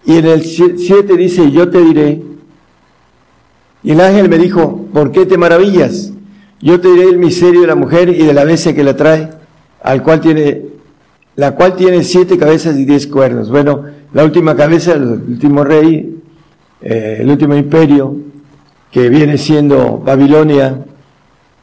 Y 0.06 0.18
en 0.18 0.26
el 0.26 0.44
7 0.44 1.16
dice, 1.16 1.50
yo 1.50 1.68
te 1.68 1.80
diré, 1.80 2.22
y 3.84 3.92
el 3.92 4.00
ángel 4.00 4.30
me 4.30 4.38
dijo, 4.38 4.86
¿por 4.94 5.12
qué 5.12 5.26
te 5.26 5.36
maravillas? 5.36 6.10
Yo 6.60 6.80
te 6.80 6.88
diré 6.88 7.10
el 7.10 7.18
misterio 7.18 7.60
de 7.60 7.66
la 7.66 7.74
mujer 7.74 8.08
y 8.08 8.24
de 8.24 8.32
la 8.32 8.44
bestia 8.44 8.74
que 8.74 8.82
la 8.82 8.96
trae, 8.96 9.28
al 9.82 10.02
cual 10.02 10.22
tiene, 10.22 10.62
la 11.36 11.54
cual 11.54 11.76
tiene 11.76 12.02
siete 12.02 12.38
cabezas 12.38 12.78
y 12.78 12.86
diez 12.86 13.06
cuernos. 13.06 13.50
Bueno, 13.50 13.84
la 14.14 14.24
última 14.24 14.56
cabeza, 14.56 14.94
el 14.94 15.02
último 15.02 15.64
rey, 15.64 16.18
eh, 16.80 17.18
el 17.20 17.28
último 17.28 17.54
imperio, 17.54 18.16
que 18.90 19.10
viene 19.10 19.36
siendo 19.36 19.98
Babilonia 19.98 20.82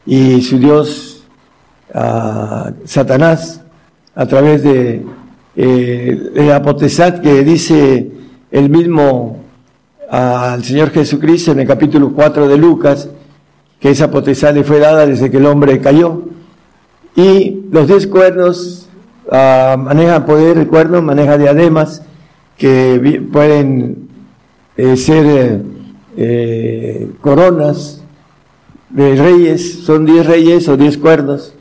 y 0.06 0.42
su 0.42 0.60
dios 0.60 1.24
ah, 1.92 2.70
Satanás, 2.84 3.62
a 4.14 4.26
través 4.26 4.62
de 4.62 5.04
eh, 5.56 6.30
la 6.34 6.62
potestad 6.62 7.20
que 7.20 7.42
dice 7.42 8.12
el 8.52 8.70
mismo 8.70 9.41
al 10.12 10.62
Señor 10.62 10.90
Jesucristo 10.90 11.52
en 11.52 11.60
el 11.60 11.66
capítulo 11.66 12.12
4 12.12 12.46
de 12.46 12.58
Lucas, 12.58 13.08
que 13.80 13.88
esa 13.88 14.10
potestad 14.10 14.54
le 14.54 14.62
fue 14.62 14.78
dada 14.78 15.06
desde 15.06 15.30
que 15.30 15.38
el 15.38 15.46
hombre 15.46 15.80
cayó. 15.80 16.24
Y 17.16 17.62
los 17.70 17.88
diez 17.88 18.06
cuernos 18.06 18.90
uh, 19.28 19.78
manejan 19.78 20.26
poder, 20.26 20.58
el 20.58 20.66
cuerno 20.66 21.00
maneja 21.00 21.38
diademas 21.38 22.02
que 22.58 23.22
pueden 23.32 24.08
eh, 24.76 24.98
ser 24.98 25.62
eh, 26.18 27.10
coronas 27.22 28.02
de 28.90 29.16
reyes, 29.16 29.80
son 29.82 30.04
diez 30.04 30.26
reyes 30.26 30.68
o 30.68 30.76
diez 30.76 30.98
cuernos, 30.98 31.54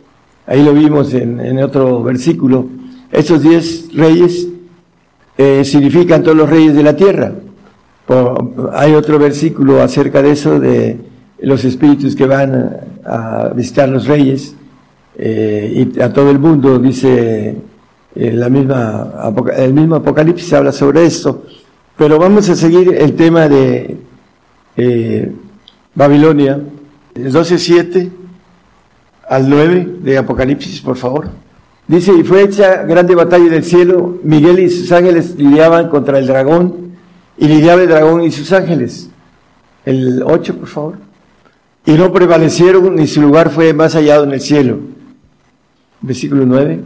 ahí 0.45 0.61
lo 0.61 0.73
vimos 0.73 1.13
en, 1.13 1.39
en 1.39 1.63
otro 1.63 2.03
versículo. 2.03 2.67
Esos 3.13 3.41
diez 3.43 3.95
reyes 3.95 4.49
eh, 5.37 5.63
significan 5.63 6.21
todos 6.21 6.35
los 6.35 6.49
reyes 6.49 6.75
de 6.75 6.83
la 6.83 6.97
tierra 6.97 7.33
hay 8.73 8.93
otro 8.93 9.19
versículo 9.19 9.81
acerca 9.81 10.21
de 10.21 10.31
eso, 10.31 10.59
de 10.59 10.97
los 11.39 11.63
espíritus 11.65 12.15
que 12.15 12.25
van 12.25 12.77
a, 13.05 13.49
visitar 13.55 13.89
los 13.89 14.05
reyes 14.05 14.55
eh, 15.17 15.88
y 15.93 15.99
a 15.99 16.13
todo 16.13 16.29
el 16.29 16.39
mundo, 16.39 16.77
dice 16.79 17.55
eh, 18.15 18.31
la 18.31 18.49
misma, 18.49 19.33
el 19.57 19.73
mismo 19.73 19.95
Apocalipsis 19.95 20.53
habla 20.53 20.71
sobre 20.71 21.05
esto. 21.05 21.43
Pero 21.97 22.17
vamos 22.19 22.49
a 22.49 22.55
seguir 22.55 22.95
el 22.95 23.15
tema 23.15 23.47
de 23.47 23.97
eh, 24.77 25.31
Babilonia, 25.93 26.59
el 27.15 27.33
12.7 27.33 28.09
al 29.27 29.49
9 29.49 29.97
de 30.01 30.17
Apocalipsis, 30.17 30.81
por 30.81 30.97
favor. 30.97 31.29
Dice, 31.88 32.13
y 32.13 32.23
fue 32.23 32.43
hecha 32.43 32.83
grande 32.83 33.15
batalla 33.15 33.47
en 33.47 33.53
el 33.53 33.63
cielo, 33.63 34.19
Miguel 34.23 34.59
y 34.59 34.69
sus 34.69 34.91
ángeles 34.91 35.35
lidiaban 35.35 35.89
contra 35.89 36.19
el 36.19 36.27
dragón, 36.27 36.90
y 37.41 37.47
lidiaba 37.47 37.81
el 37.81 37.89
dragón 37.89 38.22
y 38.22 38.30
sus 38.30 38.53
ángeles. 38.53 39.09
El 39.84 40.22
8, 40.23 40.57
por 40.57 40.68
favor. 40.68 40.97
Y 41.88 41.93
no 41.93 42.13
prevalecieron, 42.13 42.95
ni 42.95 43.07
su 43.07 43.19
lugar 43.19 43.49
fue 43.49 43.73
más 43.73 43.95
hallado 43.95 44.26
en 44.26 44.34
el 44.34 44.41
cielo. 44.41 44.77
Versículo 46.01 46.45
9. 46.45 46.80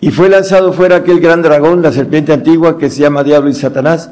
Y 0.00 0.10
fue 0.10 0.30
lanzado 0.30 0.72
fuera 0.72 0.96
aquel 0.96 1.20
gran 1.20 1.42
dragón, 1.42 1.82
la 1.82 1.92
serpiente 1.92 2.32
antigua, 2.32 2.78
que 2.78 2.88
se 2.88 3.02
llama 3.02 3.24
Diablo 3.24 3.50
y 3.50 3.54
Satanás, 3.54 4.08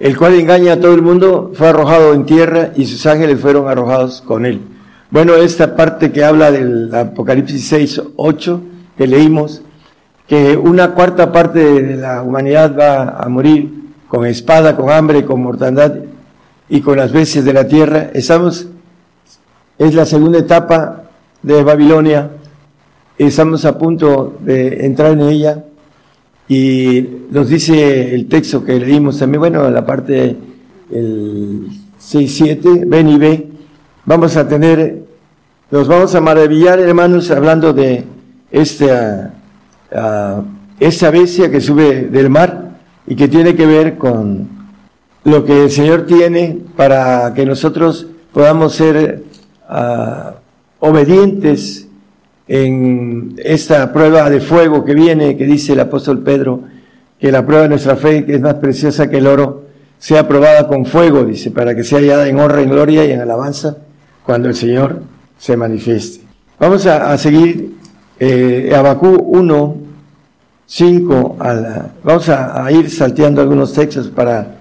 el 0.00 0.16
cual 0.16 0.34
engaña 0.34 0.72
a 0.72 0.80
todo 0.80 0.92
el 0.92 1.02
mundo, 1.02 1.52
fue 1.54 1.68
arrojado 1.68 2.12
en 2.12 2.26
tierra 2.26 2.72
y 2.74 2.86
sus 2.86 3.06
ángeles 3.06 3.38
fueron 3.38 3.68
arrojados 3.68 4.22
con 4.22 4.44
él. 4.44 4.60
Bueno, 5.08 5.36
esta 5.36 5.76
parte 5.76 6.10
que 6.10 6.24
habla 6.24 6.50
del 6.50 6.92
Apocalipsis 6.92 7.68
6, 7.68 8.02
8, 8.16 8.60
que 8.98 9.06
leímos, 9.06 9.62
que 10.26 10.56
una 10.56 10.94
cuarta 10.94 11.30
parte 11.30 11.60
de 11.60 11.96
la 11.96 12.22
humanidad 12.22 12.76
va 12.76 13.10
a 13.10 13.28
morir 13.28 13.83
con 14.14 14.26
espada, 14.26 14.76
con 14.76 14.90
hambre, 14.90 15.24
con 15.24 15.42
mortandad 15.42 15.92
y 16.68 16.80
con 16.80 16.96
las 16.96 17.10
bestias 17.10 17.44
de 17.44 17.52
la 17.52 17.66
tierra. 17.66 18.10
Estamos, 18.14 18.68
es 19.76 19.92
la 19.92 20.06
segunda 20.06 20.38
etapa 20.38 21.02
de 21.42 21.64
Babilonia, 21.64 22.30
estamos 23.18 23.64
a 23.64 23.76
punto 23.76 24.36
de 24.38 24.86
entrar 24.86 25.12
en 25.12 25.20
ella. 25.22 25.64
Y 26.46 27.08
nos 27.30 27.48
dice 27.48 28.14
el 28.14 28.28
texto 28.28 28.64
que 28.64 28.78
leímos 28.78 29.18
también, 29.18 29.40
bueno, 29.40 29.68
la 29.68 29.84
parte 29.84 30.36
el 30.92 31.66
6-7, 32.00 32.84
ven 32.86 33.08
y 33.08 33.18
ve, 33.18 33.48
vamos 34.04 34.36
a 34.36 34.46
tener, 34.46 35.02
nos 35.72 35.88
vamos 35.88 36.14
a 36.14 36.20
maravillar, 36.20 36.78
hermanos, 36.78 37.32
hablando 37.32 37.72
de 37.72 38.04
esta, 38.52 39.34
uh, 39.90 40.42
esta 40.78 41.10
bestia 41.10 41.50
que 41.50 41.60
sube 41.60 42.02
del 42.02 42.30
mar, 42.30 42.63
y 43.06 43.16
que 43.16 43.28
tiene 43.28 43.54
que 43.54 43.66
ver 43.66 43.96
con 43.96 44.48
lo 45.24 45.44
que 45.44 45.64
el 45.64 45.70
Señor 45.70 46.06
tiene 46.06 46.58
para 46.76 47.32
que 47.34 47.46
nosotros 47.46 48.06
podamos 48.32 48.74
ser 48.74 49.24
ah, 49.68 50.34
obedientes 50.80 51.88
en 52.46 53.34
esta 53.38 53.92
prueba 53.92 54.28
de 54.28 54.40
fuego 54.40 54.84
que 54.84 54.94
viene, 54.94 55.36
que 55.36 55.46
dice 55.46 55.72
el 55.72 55.80
apóstol 55.80 56.22
Pedro, 56.22 56.62
que 57.18 57.32
la 57.32 57.46
prueba 57.46 57.62
de 57.62 57.70
nuestra 57.70 57.96
fe, 57.96 58.24
que 58.24 58.34
es 58.34 58.40
más 58.40 58.54
preciosa 58.54 59.08
que 59.08 59.18
el 59.18 59.26
oro, 59.26 59.64
sea 59.98 60.28
probada 60.28 60.68
con 60.68 60.84
fuego, 60.84 61.24
dice, 61.24 61.50
para 61.50 61.74
que 61.74 61.84
sea 61.84 61.98
hallada 61.98 62.28
en 62.28 62.38
honra, 62.38 62.60
en 62.60 62.68
gloria 62.68 63.06
y 63.06 63.12
en 63.12 63.20
alabanza 63.20 63.78
cuando 64.24 64.48
el 64.48 64.54
Señor 64.54 65.00
se 65.38 65.56
manifieste. 65.56 66.24
Vamos 66.58 66.84
a, 66.86 67.16
seguir 67.16 67.76
eh, 68.18 68.72
Abacú 68.76 69.08
1, 69.08 69.76
5 70.66 71.36
a 71.40 71.86
vamos 72.02 72.28
a, 72.28 72.70
ir 72.72 72.90
salteando 72.90 73.40
algunos 73.40 73.72
textos 73.72 74.08
para 74.08 74.56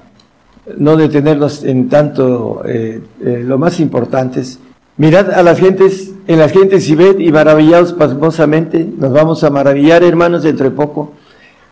no 0.77 0.95
detenernos 0.95 1.63
en 1.63 1.89
tanto 1.89 2.61
eh, 2.65 3.01
eh, 3.21 3.43
lo 3.45 3.57
más 3.57 3.79
importantes. 3.79 4.59
Mirad 4.95 5.31
a 5.31 5.41
las 5.41 5.59
gentes, 5.59 6.11
en 6.27 6.39
las 6.39 6.51
gentes 6.51 6.87
y 6.87 6.95
ved 6.95 7.19
y 7.19 7.31
maravillados 7.31 7.93
pasmosamente, 7.93 8.87
nos 8.97 9.11
vamos 9.11 9.43
a 9.43 9.49
maravillar 9.49 10.03
hermanos 10.03 10.43
dentro 10.43 10.69
de 10.69 10.75
poco, 10.75 11.13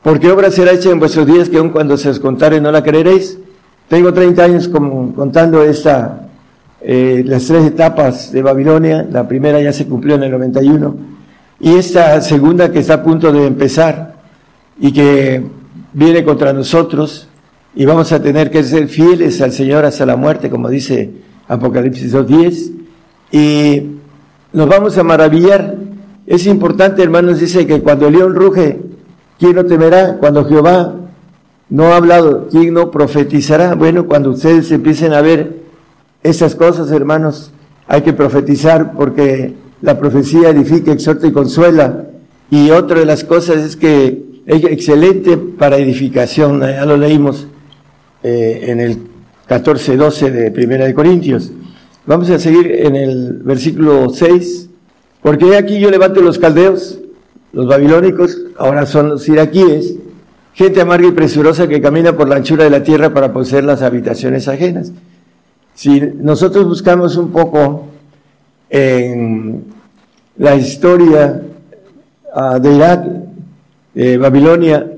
porque 0.02 0.32
obra 0.32 0.50
será 0.50 0.72
hecha 0.72 0.90
en 0.90 1.00
vuestros 1.00 1.28
días 1.28 1.48
que 1.48 1.58
aun 1.58 1.70
cuando 1.70 1.98
se 1.98 2.10
os 2.10 2.20
contare 2.20 2.60
no 2.60 2.72
la 2.72 2.84
creeréis. 2.84 3.38
Tengo 3.88 4.14
30 4.14 4.44
años 4.44 4.68
contando 4.70 5.64
esta, 5.64 6.30
eh, 6.82 7.24
las 7.26 7.46
tres 7.46 7.66
etapas 7.66 8.32
de 8.32 8.42
Babilonia, 8.42 9.06
la 9.10 9.28
primera 9.28 9.62
ya 9.62 9.72
se 9.72 9.86
cumplió 9.86 10.16
en 10.16 10.24
el 10.24 10.32
91, 10.32 10.96
y 11.60 11.76
esta 11.76 12.20
segunda 12.22 12.72
que 12.72 12.80
está 12.80 12.96
a 12.96 13.04
punto 13.04 13.32
de 13.32 13.46
empezar, 13.46 14.11
y 14.82 14.92
que 14.92 15.44
viene 15.94 16.26
contra 16.26 16.52
nosotros 16.52 17.28
y 17.76 17.86
vamos 17.86 18.12
a 18.12 18.22
tener 18.22 18.50
que 18.52 18.64
ser 18.64 18.90
fieles 18.90 19.40
al 19.42 19.54
Señor 19.54 19.86
hasta 19.86 20.06
la 20.06 20.18
muerte, 20.18 20.50
como 20.50 20.68
dice 20.68 21.12
Apocalipsis 21.48 22.14
2.10, 22.14 22.72
y 23.32 23.84
nos 24.52 24.68
vamos 24.68 24.98
a 24.98 25.04
maravillar. 25.04 25.78
Es 26.26 26.48
importante, 26.48 27.02
hermanos, 27.04 27.40
dice 27.40 27.66
que 27.66 27.82
cuando 27.82 28.08
el 28.08 28.14
león 28.14 28.36
ruge, 28.36 28.80
¿quién 29.40 29.56
no 29.56 29.66
temerá? 29.66 30.18
Cuando 30.18 30.46
Jehová 30.46 30.96
no 31.70 31.86
ha 31.86 31.98
hablado, 31.98 32.48
¿quién 32.50 32.74
no 32.74 32.92
profetizará? 32.92 33.76
Bueno, 33.76 34.08
cuando 34.08 34.32
ustedes 34.32 34.72
empiecen 34.72 35.14
a 35.14 35.22
ver 35.22 35.62
esas 36.24 36.56
cosas, 36.56 36.92
hermanos, 36.92 37.52
hay 37.88 38.02
que 38.02 38.14
profetizar 38.14 38.94
porque 38.94 39.54
la 39.82 40.00
profecía 40.00 40.50
edifica, 40.50 40.92
exhorta 40.92 41.28
y 41.28 41.32
consuela. 41.32 42.06
Y 42.50 42.72
otra 42.72 43.00
de 43.00 43.06
las 43.06 43.24
cosas 43.24 43.58
es 43.58 43.76
que 43.76 44.31
excelente 44.46 45.38
para 45.38 45.78
edificación, 45.78 46.62
ya 46.62 46.86
lo 46.86 46.98
leímos 46.98 47.48
eh, 48.24 48.66
en 48.68 48.80
el 48.80 48.98
14-12 49.48 50.32
de 50.32 50.52
Primera 50.52 50.86
de 50.86 50.94
Corintios. 50.94 51.52
Vamos 52.06 52.30
a 52.30 52.40
seguir 52.40 52.72
en 52.72 52.96
el 52.96 53.34
versículo 53.44 54.10
6, 54.10 54.70
porque 55.22 55.56
aquí 55.56 55.80
yo 55.80 55.92
levanto 55.92 56.22
los 56.22 56.40
caldeos, 56.40 57.00
los 57.54 57.68
babilónicos, 57.68 58.38
ahora 58.58 58.86
son 58.86 59.10
los 59.10 59.28
iraquíes, 59.28 59.96
gente 60.54 60.82
amarga 60.82 61.08
y 61.08 61.12
presurosa 61.12 61.68
que 61.68 61.82
camina 61.82 62.16
por 62.16 62.28
la 62.28 62.38
anchura 62.38 62.64
de 62.64 62.70
la 62.70 62.84
tierra 62.84 63.14
para 63.14 63.32
poseer 63.32 63.64
las 63.64 63.82
habitaciones 63.82 64.48
ajenas. 64.48 64.92
Si 65.76 66.00
nosotros 66.00 66.66
buscamos 66.68 67.16
un 67.18 67.32
poco 67.32 67.88
en 68.70 69.64
la 70.38 70.56
historia 70.56 71.42
ah, 72.34 72.60
de 72.60 72.76
Irak, 72.76 73.06
de 73.94 74.18
Babilonia, 74.18 74.92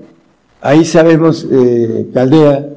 ahí 0.62 0.86
sabemos, 0.86 1.48
eh, 1.52 2.08
Caldea, 2.14 2.70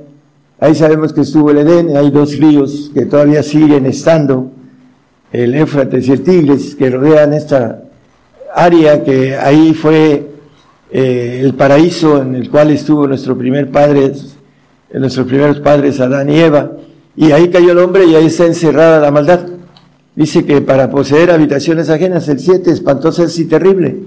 ahí 0.59 0.75
sabemos 0.75 1.13
que 1.13 1.23
estuvo 1.23 1.51
el 1.51 1.59
Edén, 1.59 1.97
hay 1.97 2.11
dos 2.11 2.37
ríos 2.39 2.91
que 2.95 3.07
todavía 3.07 3.43
siguen 3.43 3.87
estando, 3.87 4.51
el 5.33 5.55
Éufrates 5.55 6.09
y 6.09 6.13
el 6.13 6.23
Tigris, 6.23 6.75
que 6.75 6.91
rodean 6.91 7.35
esta 7.35 7.83
área 8.55 9.05
que 9.05 9.37
ahí 9.37 9.75
fue 9.75 10.31
eh, 10.91 11.41
el 11.43 11.55
paraíso 11.55 12.23
en 12.23 12.35
el 12.35 12.51
cual 12.51 12.71
estuvo 12.71 13.07
nuestro 13.07 13.37
primer 13.37 13.71
padre, 13.71 14.13
nuestros 14.95 15.27
primeros 15.27 15.61
padres 15.61 16.01
Adán 16.01 16.31
y 16.31 16.39
Eva, 16.39 16.73
y 17.17 17.33
ahí 17.33 17.49
cayó 17.51 17.73
el 17.73 17.79
hombre 17.79 18.07
y 18.07 18.15
ahí 18.15 18.27
está 18.27 18.47
encerrada 18.47 19.01
la 19.01 19.11
maldad. 19.11 19.41
Dice 20.15 20.47
que 20.47 20.63
para 20.63 20.91
poseer 20.91 21.31
habitaciones 21.31 21.91
ajenas, 21.91 22.29
el 22.29 22.39
7, 22.41 22.71
espantosa 22.71 23.25
es 23.25 23.39
y 23.39 23.45
terrible. 23.45 23.99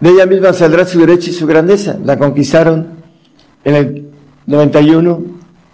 De 0.00 0.10
ella 0.10 0.26
misma 0.26 0.52
saldrá 0.52 0.84
su 0.84 1.00
derecho 1.00 1.30
y 1.30 1.32
su 1.32 1.46
grandeza. 1.46 1.96
La 2.04 2.18
conquistaron 2.18 2.86
en 3.64 3.74
el 3.74 4.08
91, 4.46 5.22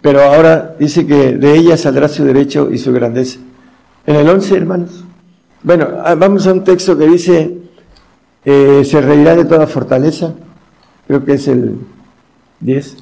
pero 0.00 0.22
ahora 0.22 0.74
dice 0.78 1.06
que 1.06 1.36
de 1.36 1.56
ella 1.56 1.76
saldrá 1.76 2.08
su 2.08 2.24
derecho 2.24 2.70
y 2.70 2.78
su 2.78 2.92
grandeza. 2.92 3.38
En 4.06 4.16
el 4.16 4.28
11, 4.28 4.56
hermanos. 4.56 5.04
Bueno, 5.62 5.88
ah, 6.04 6.14
vamos 6.14 6.46
a 6.46 6.52
un 6.52 6.64
texto 6.64 6.98
que 6.98 7.06
dice, 7.06 7.58
eh, 8.44 8.82
se 8.84 9.00
reirá 9.00 9.36
de 9.36 9.44
toda 9.44 9.66
fortaleza, 9.66 10.34
creo 11.06 11.24
que 11.24 11.34
es 11.34 11.46
el 11.46 11.76
10, 12.60 12.96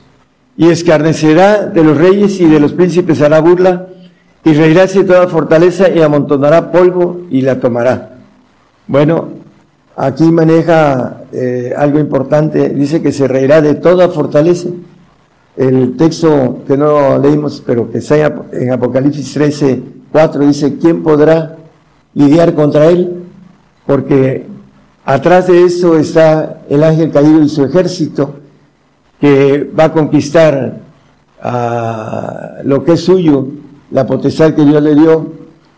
y 0.59 0.69
escarnecerá 0.69 1.67
de 1.67 1.83
los 1.83 1.97
reyes 1.97 2.39
y 2.41 2.45
de 2.45 2.61
los 2.61 2.75
príncipes 2.75 3.23
hará 3.23 3.41
burla, 3.41 3.87
y 4.45 4.53
reirá 4.53 4.87
de 4.87 5.05
toda 5.05 5.27
fortaleza 5.29 5.89
y 5.89 6.03
amontonará 6.03 6.71
polvo 6.71 7.23
y 7.31 7.43
la 7.43 7.61
tomará. 7.61 8.17
Bueno, 8.87 9.40
aquí 10.07 10.25
maneja 10.31 11.23
eh, 11.33 11.73
algo 11.77 11.99
importante, 11.99 12.71
dice 12.71 13.03
que 13.03 13.13
se 13.13 13.29
reirá 13.29 13.61
de 13.61 13.75
toda 13.75 14.09
fortaleza. 14.09 14.69
El 15.57 15.97
texto 15.97 16.63
que 16.67 16.77
no 16.77 17.19
leímos, 17.19 17.63
pero 17.67 17.91
que 17.91 17.99
está 17.99 18.17
en 18.53 18.73
Apocalipsis 18.73 19.33
13, 19.35 19.83
4, 20.13 20.47
dice, 20.47 20.79
¿quién 20.79 21.03
podrá 21.03 21.57
lidiar 22.15 22.55
contra 22.55 22.87
él? 22.87 23.25
Porque 23.87 24.47
Atrás 25.05 25.47
de 25.49 25.65
eso 25.65 25.99
está 25.99 26.63
el 26.69 26.85
ángel 26.85 27.11
caído 27.11 27.43
y 27.43 27.49
su 27.49 27.65
ejército, 27.65 28.35
que 29.21 29.69
va 29.77 29.85
a 29.85 29.93
conquistar 29.93 30.79
lo 32.65 32.85
que 32.85 32.93
es 32.93 33.01
suyo, 33.01 33.49
la 33.91 34.07
potestad 34.07 34.55
que 34.55 34.65
Dios 34.65 34.83
le 34.83 34.95
dio 34.95 35.33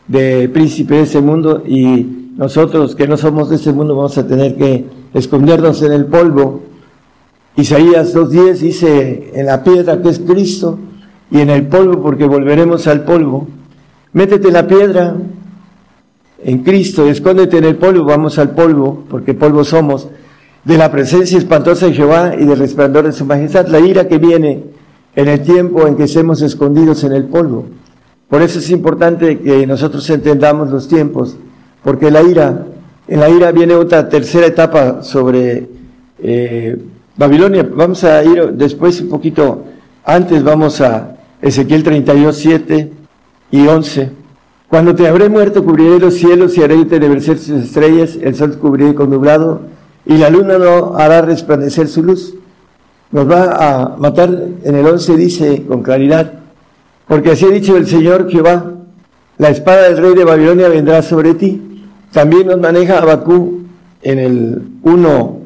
de 0.07 0.49
príncipe 0.49 0.97
de 0.97 1.03
ese 1.03 1.20
mundo 1.20 1.62
y 1.66 2.22
nosotros 2.37 2.95
que 2.95 3.07
no 3.07 3.17
somos 3.17 3.51
de 3.51 3.57
ese 3.57 3.73
mundo 3.73 3.95
vamos 3.95 4.17
a 4.19 4.27
tener 4.27 4.57
que 4.57 4.87
escondernos 5.15 5.83
en 5.83 5.93
el 5.93 6.07
polvo. 6.07 6.63
Isaías 7.57 8.15
2.10 8.15 8.55
dice, 8.55 9.31
en 9.35 9.47
la 9.47 9.63
piedra 9.63 10.01
que 10.01 10.09
es 10.09 10.19
Cristo 10.19 10.79
y 11.31 11.41
en 11.41 11.51
el 11.51 11.67
polvo 11.67 12.03
porque 12.03 12.25
volveremos 12.25 12.87
al 12.87 13.05
polvo. 13.05 13.47
Métete 14.15 14.49
en 14.49 14.55
la 14.55 14.67
piedra, 14.67 15.17
en 16.45 16.63
Cristo, 16.63 17.07
escóndete 17.07 17.59
en 17.59 17.65
el 17.65 17.77
polvo, 17.77 18.05
vamos 18.05 18.39
al 18.39 18.51
polvo, 18.51 19.05
porque 19.09 19.35
polvo 19.35 19.65
somos, 19.65 20.09
de 20.65 20.77
la 20.77 20.91
presencia 20.91 21.39
espantosa 21.39 21.87
de 21.87 21.95
Jehová 21.95 22.35
y 22.39 22.45
del 22.45 22.59
resplandor 22.59 23.05
de 23.05 23.13
su 23.13 23.25
majestad, 23.25 23.69
la 23.69 23.81
ira 23.81 24.09
que 24.09 24.19
viene 24.19 24.65
en 25.15 25.29
el 25.29 25.43
tiempo 25.43 25.87
en 25.87 25.97
que 25.97 26.05
estemos 26.05 26.43
escondidos 26.43 27.05
en 27.05 27.13
el 27.13 27.25
polvo. 27.25 27.67
Por 28.29 28.43
eso 28.43 28.59
es 28.59 28.71
importante 28.71 29.39
que 29.41 29.67
nosotros 29.67 30.09
entendamos 30.11 30.71
los 30.71 30.89
tiempos, 30.89 31.37
porque 31.83 32.11
la 32.11 32.23
ira, 32.23 32.67
en 33.09 33.21
la 33.21 33.29
ira 33.29 33.53
viene 33.53 33.75
otra 33.75 34.09
tercera 34.09 34.47
etapa 34.47 35.03
sobre 35.03 35.69
eh, 36.19 36.79
Babilonia. 37.17 37.69
Vamos 37.75 38.05
a 38.05 38.23
ir 38.25 38.53
después 38.53 39.01
un 39.01 39.09
poquito 39.09 39.65
antes, 40.05 40.43
vamos 40.43 40.81
a 40.81 41.17
Ezequiel 41.41 41.83
32, 41.83 42.37
7 42.37 42.93
y 43.51 43.67
11. 43.67 44.11
Cuando 44.69 44.95
te 44.95 45.07
habré 45.07 45.29
muerto, 45.29 45.65
cubriré 45.65 45.99
los 45.99 46.15
cielos 46.15 46.57
y 46.57 46.63
haré 46.63 46.75
entenecer 46.75 47.39
sus 47.39 47.65
estrellas, 47.65 48.17
el 48.21 48.35
sol 48.35 48.57
cubriré 48.59 48.95
con 48.95 49.11
nublado, 49.11 49.61
y 50.07 50.17
la 50.17 50.31
luna 50.31 50.57
no 50.57 50.97
hará 50.97 51.21
resplandecer 51.21 51.89
su 51.89 52.03
luz. 52.03 52.35
Nos 53.11 53.31
va 53.31 53.53
a 53.53 53.97
matar, 53.99 54.31
en 54.65 54.75
el 54.75 54.87
11 54.87 55.17
dice 55.17 55.65
con 55.69 55.83
claridad, 55.83 56.33
porque 57.07 57.33
así 57.33 57.45
ha 57.45 57.51
dicho 57.51 57.77
el 57.77 57.87
Señor 57.87 58.31
Jehová, 58.31 58.73
la 59.37 59.51
espada 59.51 59.83
del 59.83 59.99
rey 59.99 60.15
de 60.15 60.25
Babilonia 60.25 60.69
vendrá 60.69 61.03
sobre 61.03 61.35
ti. 61.35 61.72
También 62.13 62.47
nos 62.47 62.61
maneja 62.61 62.99
Abacú 62.99 63.63
en 64.03 64.19
el 64.19 64.63
1, 64.83 65.39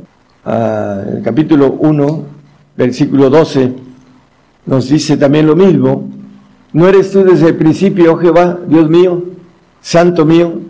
ah, 0.45 1.03
el 1.17 1.23
capítulo 1.23 1.77
1, 1.79 2.25
versículo 2.77 3.31
12, 3.31 3.73
nos 4.67 4.89
dice 4.89 5.17
también 5.17 5.47
lo 5.47 5.57
mismo, 5.57 6.09
¿No 6.77 6.87
eres 6.87 7.11
tú 7.11 7.25
desde 7.25 7.49
el 7.49 7.57
principio, 7.57 8.13
oh 8.13 8.17
Jehová, 8.19 8.59
Dios 8.69 8.91
mío, 8.91 9.25
santo 9.81 10.27
mío? 10.27 10.61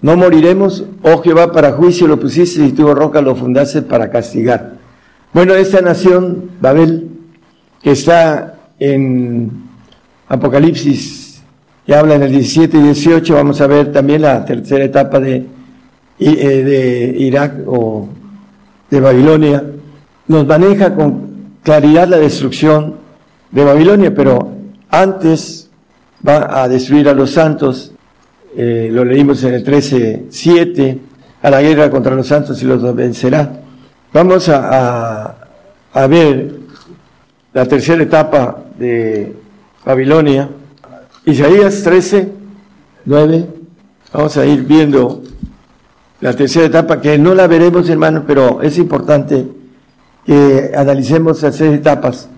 No 0.00 0.16
moriremos, 0.16 0.84
oh 1.02 1.20
Jehová, 1.20 1.52
para 1.52 1.72
juicio 1.72 2.06
lo 2.06 2.18
pusiste 2.18 2.64
y 2.64 2.72
tu 2.72 2.94
roca 2.94 3.20
lo 3.20 3.36
fundaste 3.36 3.82
para 3.82 4.10
castigar. 4.10 4.76
Bueno, 5.34 5.54
esta 5.54 5.82
nación, 5.82 6.52
Babel, 6.62 7.10
que 7.82 7.90
está 7.90 8.54
en 8.78 9.52
Apocalipsis, 10.28 11.19
habla 11.94 12.14
en 12.16 12.22
el 12.22 12.30
17 12.30 12.78
y 12.78 12.82
18, 12.82 13.34
vamos 13.34 13.60
a 13.60 13.66
ver 13.66 13.92
también 13.92 14.22
la 14.22 14.44
tercera 14.44 14.84
etapa 14.84 15.20
de, 15.20 15.46
eh, 16.18 16.34
de 16.34 17.14
Irak 17.18 17.54
o 17.66 18.08
de 18.90 19.00
Babilonia, 19.00 19.64
nos 20.28 20.46
maneja 20.46 20.94
con 20.94 21.30
claridad 21.62 22.08
la 22.08 22.18
destrucción 22.18 22.96
de 23.50 23.64
Babilonia, 23.64 24.14
pero 24.14 24.52
antes 24.90 25.70
va 26.26 26.62
a 26.62 26.68
destruir 26.68 27.08
a 27.08 27.14
los 27.14 27.30
santos, 27.30 27.92
eh, 28.56 28.88
lo 28.92 29.04
leímos 29.04 29.42
en 29.44 29.54
el 29.54 29.64
13.7, 29.64 30.98
a 31.42 31.50
la 31.50 31.62
guerra 31.62 31.90
contra 31.90 32.14
los 32.14 32.26
santos 32.26 32.62
y 32.62 32.66
los 32.66 32.94
vencerá. 32.94 33.50
Vamos 34.12 34.48
a, 34.48 35.36
ver 36.08 36.52
la 37.52 37.66
tercera 37.66 38.02
etapa 38.02 38.58
de 38.78 39.34
Babilonia. 39.84 40.48
Isaías 41.26 41.82
13, 41.82 42.32
9. 43.04 43.46
Vamos 44.12 44.36
a 44.38 44.46
ir 44.46 44.64
viendo 44.64 45.22
la 46.20 46.34
tercera 46.34 46.66
etapa, 46.66 47.00
que 47.00 47.18
no 47.18 47.34
la 47.34 47.46
veremos, 47.46 47.88
hermano, 47.90 48.24
pero 48.26 48.62
es 48.62 48.78
importante 48.78 49.46
que 50.24 50.72
analicemos 50.74 51.42
las 51.42 51.56
tres 51.56 51.74
etapas. 51.74 52.28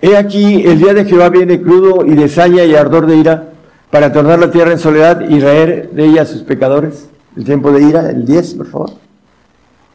He 0.00 0.16
aquí, 0.16 0.62
el 0.64 0.78
día 0.78 0.94
de 0.94 1.04
Jehová 1.04 1.28
viene 1.28 1.60
crudo 1.60 2.06
y 2.06 2.14
de 2.14 2.28
saña 2.28 2.64
y 2.64 2.74
ardor 2.74 3.06
de 3.06 3.16
ira, 3.16 3.48
para 3.90 4.12
tornar 4.12 4.38
la 4.38 4.52
tierra 4.52 4.70
en 4.70 4.78
soledad 4.78 5.28
y 5.28 5.40
raer 5.40 5.90
de 5.90 6.04
ella 6.04 6.22
a 6.22 6.26
sus 6.26 6.42
pecadores. 6.42 7.08
El 7.36 7.44
tiempo 7.44 7.72
de 7.72 7.82
ira, 7.82 8.10
el 8.10 8.24
10, 8.24 8.54
por 8.54 8.66
favor. 8.66 8.90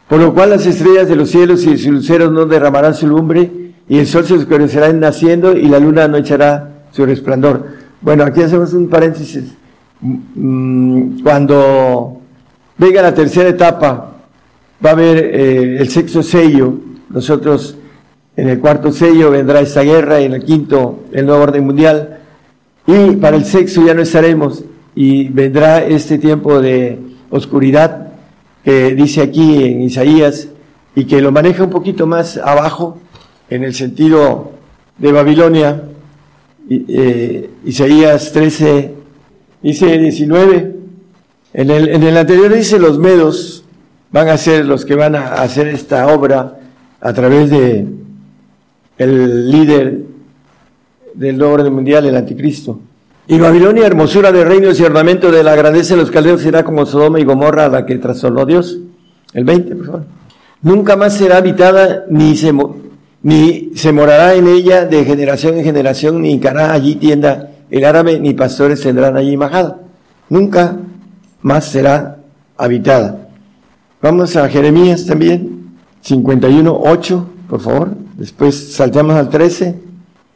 Por 0.10 0.20
lo 0.20 0.34
cual 0.34 0.50
las 0.50 0.66
estrellas 0.66 1.08
de 1.08 1.16
los 1.16 1.30
cielos 1.30 1.66
y 1.66 1.78
sus 1.78 1.92
luceros 1.92 2.32
no 2.34 2.46
derramarán 2.46 2.94
su 2.94 3.08
lumbre, 3.08 3.74
y 3.88 3.98
el 3.98 4.08
sol 4.08 4.26
se 4.26 4.34
oscurecerá 4.34 4.90
en 4.90 5.00
naciendo, 5.00 5.54
y 5.54 5.68
la 5.68 5.80
luna 5.80 6.10
no 6.10 6.18
echará 6.18 6.84
su 6.92 7.06
resplandor. 7.06 7.75
Bueno, 8.06 8.24
aquí 8.24 8.40
hacemos 8.44 8.72
un 8.74 8.88
paréntesis. 8.88 9.46
Mm, 10.00 11.24
cuando 11.24 12.22
venga 12.78 13.02
la 13.02 13.16
tercera 13.16 13.50
etapa, 13.50 14.14
va 14.86 14.90
a 14.92 14.94
haber 14.94 15.18
eh, 15.18 15.78
el 15.80 15.90
sexto 15.90 16.22
sello. 16.22 16.76
Nosotros 17.10 17.76
en 18.38 18.50
el 18.50 18.60
cuarto 18.60 18.92
sello 18.92 19.32
vendrá 19.32 19.60
esta 19.60 19.82
guerra 19.82 20.22
y 20.22 20.26
en 20.26 20.34
el 20.34 20.46
quinto 20.46 21.06
el 21.14 21.26
nuevo 21.26 21.42
orden 21.42 21.66
mundial. 21.66 22.20
Y 22.86 23.16
para 23.16 23.38
el 23.38 23.46
sexo 23.46 23.84
ya 23.84 23.96
no 23.96 24.04
estaremos 24.04 24.64
y 24.94 25.30
vendrá 25.30 25.84
este 25.84 26.20
tiempo 26.20 26.62
de 26.62 27.00
oscuridad 27.32 28.10
que 28.64 28.94
dice 28.94 29.24
aquí 29.24 29.64
en 29.64 29.82
Isaías 29.82 30.50
y 30.96 31.06
que 31.06 31.22
lo 31.22 31.32
maneja 31.32 31.64
un 31.64 31.72
poquito 31.72 32.06
más 32.06 32.38
abajo 32.38 33.00
en 33.50 33.64
el 33.64 33.74
sentido 33.74 34.52
de 35.00 35.12
Babilonia, 35.12 35.86
eh, 36.70 37.50
Isaías 37.66 38.32
13, 38.32 38.94
dice 39.62 39.98
19, 39.98 40.76
en 41.54 41.70
el, 41.70 41.90
en 41.90 42.04
el 42.04 42.18
anterior 42.18 42.54
dice 42.54 42.80
los 42.80 42.98
medos 42.98 43.64
van 44.12 44.30
a 44.30 44.38
ser 44.38 44.66
los 44.66 44.86
que 44.86 44.96
van 44.96 45.16
a 45.16 45.36
hacer 45.36 45.68
esta 45.68 46.08
obra 46.08 46.60
a 47.02 47.14
través 47.14 47.50
de 47.50 47.86
el 48.98 49.52
líder 49.52 50.00
del 51.14 51.42
orden 51.42 51.74
mundial, 51.74 52.06
el 52.06 52.16
anticristo. 52.16 52.80
Y 53.28 53.40
Babilonia, 53.40 53.88
hermosura 53.88 54.32
de 54.32 54.44
reinos 54.46 54.80
y 54.80 54.84
ornamento 54.84 55.32
de 55.32 55.44
la 55.44 55.56
grandeza 55.56 55.96
de 55.96 56.02
los 56.02 56.12
caldeos, 56.12 56.42
será 56.42 56.64
como 56.64 56.86
Sodoma 56.86 57.20
y 57.20 57.26
Gomorra, 57.26 57.68
la 57.70 57.86
que 57.86 57.98
trastornó 57.98 58.46
Dios. 58.46 58.80
El 59.34 59.46
20, 59.46 59.76
por 59.76 59.86
favor. 59.86 60.04
Nunca 60.62 60.96
más 60.96 61.18
será 61.18 61.38
habitada, 61.38 62.06
ni 62.10 62.36
se, 62.36 62.54
ni 63.26 63.72
se 63.74 63.92
morará 63.92 64.36
en 64.36 64.46
ella 64.46 64.86
de 64.86 65.04
generación 65.04 65.58
en 65.58 65.64
generación, 65.64 66.22
ni 66.22 66.40
hará 66.46 66.72
allí 66.74 66.94
tienda 66.94 67.50
el 67.72 67.84
árabe, 67.84 68.20
ni 68.20 68.36
pastores 68.36 68.82
tendrán 68.82 69.18
allí 69.18 69.36
majada. 69.36 69.80
Nunca 70.30 70.78
más 71.42 71.66
será 71.66 72.18
habitada. 72.56 73.28
Vamos 74.00 74.36
a 74.36 74.48
Jeremías 74.48 75.08
también, 75.08 75.72
51, 76.02 76.82
8, 76.86 77.30
por 77.50 77.62
favor. 77.62 77.90
Después 78.16 78.74
saltamos 78.74 79.16
al 79.16 79.32
13. 79.32 79.76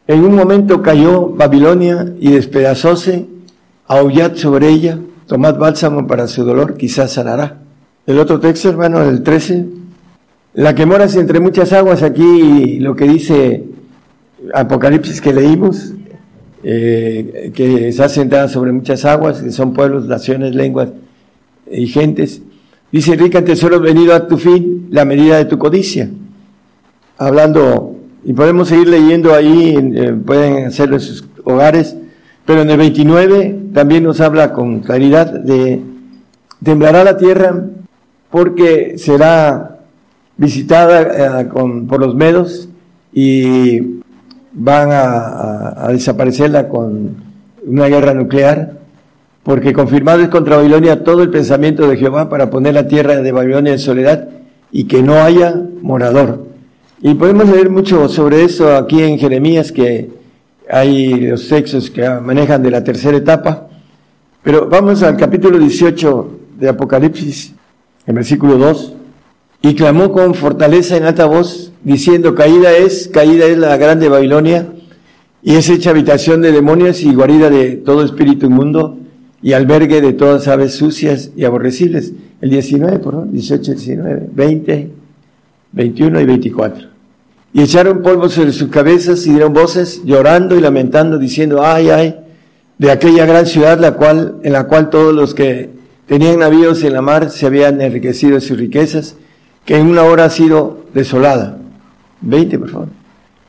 En 0.07 0.25
un 0.25 0.33
momento 0.33 0.81
cayó 0.81 1.27
Babilonia 1.29 2.11
y 2.19 2.31
despedazóse, 2.31 3.27
aullad 3.85 4.33
sobre 4.33 4.67
ella, 4.67 4.97
tomad 5.27 5.59
bálsamo 5.59 6.07
para 6.07 6.27
su 6.27 6.43
dolor, 6.43 6.75
quizás 6.75 7.11
sanará. 7.13 7.59
El 8.07 8.17
otro 8.17 8.39
texto, 8.39 8.67
hermano, 8.67 9.03
el 9.03 9.21
13. 9.21 9.78
La 10.59 10.75
que 10.75 10.85
moras 10.85 11.15
entre 11.15 11.39
muchas 11.39 11.71
aguas, 11.71 12.03
aquí 12.03 12.81
lo 12.81 12.93
que 12.93 13.07
dice 13.07 13.63
Apocalipsis 14.53 15.21
que 15.21 15.31
leímos, 15.31 15.93
eh, 16.65 17.53
que 17.55 17.87
está 17.87 18.09
sentada 18.09 18.49
sobre 18.49 18.73
muchas 18.73 19.05
aguas, 19.05 19.41
que 19.41 19.53
son 19.53 19.73
pueblos, 19.73 20.07
naciones, 20.07 20.53
lenguas 20.55 20.89
y 21.71 21.87
gentes. 21.87 22.41
Dice, 22.91 23.15
rica 23.15 23.41
tesoro 23.45 23.79
venido 23.79 24.13
a 24.13 24.27
tu 24.27 24.37
fin, 24.37 24.89
la 24.91 25.05
medida 25.05 25.37
de 25.37 25.45
tu 25.45 25.57
codicia. 25.57 26.09
Hablando 27.17 27.95
y 28.25 28.33
podemos 28.33 28.67
seguir 28.67 28.89
leyendo 28.89 29.33
ahí, 29.33 29.77
eh, 29.77 30.13
pueden 30.25 30.65
hacerlo 30.65 30.97
en 30.97 31.01
sus 31.01 31.23
hogares, 31.45 31.95
pero 32.45 32.63
en 32.63 32.69
el 32.69 32.77
29 32.77 33.59
también 33.73 34.03
nos 34.03 34.19
habla 34.19 34.51
con 34.51 34.81
claridad 34.81 35.31
de 35.31 35.79
temblará 36.61 37.05
la 37.05 37.15
tierra 37.15 37.63
porque 38.29 38.97
será 38.97 39.78
visitada 40.39 41.41
eh, 41.41 41.47
con, 41.49 41.85
por 41.85 41.99
los 41.99 42.15
medos 42.15 42.69
y 43.13 43.99
van 44.53 44.89
a, 44.91 45.85
a, 45.85 45.89
desaparecerla 45.91 46.69
con 46.69 47.17
una 47.67 47.87
guerra 47.87 48.13
nuclear, 48.13 48.79
porque 49.43 49.73
confirmado 49.73 50.21
es 50.21 50.29
contra 50.29 50.55
Babilonia 50.55 51.03
todo 51.03 51.23
el 51.23 51.29
pensamiento 51.29 51.87
de 51.89 51.97
Jehová 51.97 52.29
para 52.29 52.49
poner 52.49 52.73
la 52.73 52.87
tierra 52.87 53.17
de 53.17 53.31
Babilonia 53.33 53.73
en 53.73 53.79
soledad 53.79 54.29
y 54.71 54.85
que 54.85 55.03
no 55.03 55.15
haya 55.15 55.61
morador. 55.81 56.45
Y 57.01 57.15
podemos 57.15 57.49
leer 57.49 57.69
mucho 57.69 58.07
sobre 58.07 58.43
eso 58.43 58.75
aquí 58.75 59.03
en 59.03 59.19
Jeremías, 59.19 59.73
que 59.73 60.09
hay 60.69 61.15
los 61.27 61.49
textos 61.49 61.89
que 61.89 62.07
manejan 62.07 62.63
de 62.63 62.71
la 62.71 62.83
tercera 62.83 63.17
etapa. 63.17 63.67
Pero 64.41 64.69
vamos 64.69 65.03
al 65.03 65.17
capítulo 65.17 65.59
18 65.59 66.39
de 66.59 66.69
Apocalipsis, 66.69 67.53
en 68.05 68.15
versículo 68.15 68.57
2. 68.57 68.93
Y 69.61 69.75
clamó 69.75 70.11
con 70.11 70.35
fortaleza 70.35 70.95
en 70.95 71.03
alta 71.03 71.25
voz, 71.25 71.71
diciendo, 71.83 72.35
caída 72.35 72.71
es, 72.73 73.09
caída 73.09 73.45
es 73.45 73.57
la 73.57 73.75
grande 73.77 74.07
Babilonia, 74.07 74.67
y 75.41 75.55
es 75.55 75.69
hecha 75.69 75.89
habitación 75.89 76.41
de 76.41 76.51
demonios 76.51 77.01
y 77.03 77.13
guarida 77.13 77.49
de 77.49 77.75
todo 77.75 78.03
espíritu 78.03 78.45
inmundo, 78.45 78.97
y 79.41 79.53
albergue 79.53 80.01
de 80.01 80.13
todas 80.13 80.47
aves 80.47 80.73
sucias 80.73 81.31
y 81.35 81.45
aborrecibles. 81.45 82.13
El 82.41 82.49
19, 82.49 82.99
por 82.99 83.13
favor, 83.13 83.31
18, 83.31 83.71
19, 83.71 84.29
20, 84.33 84.89
21 85.71 86.21
y 86.21 86.25
24. 86.25 86.87
Y 87.53 87.61
echaron 87.61 88.01
polvo 88.01 88.29
sobre 88.29 88.51
sus 88.51 88.69
cabezas 88.69 89.25
y 89.25 89.31
dieron 89.31 89.53
voces 89.53 90.03
llorando 90.05 90.57
y 90.57 90.61
lamentando, 90.61 91.17
diciendo, 91.17 91.65
ay, 91.65 91.89
ay, 91.89 92.15
de 92.77 92.91
aquella 92.91 93.25
gran 93.25 93.45
ciudad 93.45 93.79
la 93.79 93.93
cual, 93.93 94.37
en 94.43 94.53
la 94.53 94.65
cual 94.65 94.89
todos 94.89 95.13
los 95.13 95.33
que 95.33 95.69
tenían 96.05 96.39
navíos 96.39 96.83
en 96.83 96.93
la 96.93 97.01
mar 97.01 97.29
se 97.29 97.45
habían 97.45 97.81
enriquecido 97.81 98.35
de 98.35 98.41
sus 98.41 98.57
riquezas, 98.57 99.15
que 99.65 99.77
en 99.77 99.87
una 99.87 100.03
hora 100.03 100.25
ha 100.25 100.29
sido 100.29 100.85
desolada. 100.93 101.57
20, 102.21 102.59
por 102.59 102.69
favor. 102.69 102.87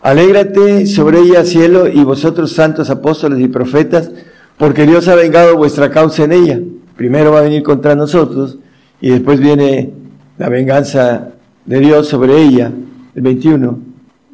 Alégrate 0.03 0.87
sobre 0.87 1.21
ella, 1.21 1.45
cielo, 1.45 1.87
y 1.89 2.03
vosotros 2.05 2.53
santos 2.53 2.89
apóstoles 2.89 3.41
y 3.41 3.49
profetas, 3.49 4.11
porque 4.57 4.87
Dios 4.87 5.09
ha 5.09 5.15
vengado 5.15 5.57
vuestra 5.57 5.91
causa 5.91 6.25
en 6.25 6.33
ella. 6.33 6.61
Primero 6.97 7.33
va 7.33 7.41
a 7.41 7.43
venir 7.43 7.63
contra 7.63 7.95
nosotros 7.95 8.59
y 9.01 9.11
después 9.11 9.41
viene 9.41 9.93
la 10.39 10.49
venganza 10.49 11.29
de 11.65 11.81
Dios 11.81 12.09
sobre 12.09 12.41
ella. 12.43 12.73
El 13.15 13.23
21. 13.23 13.79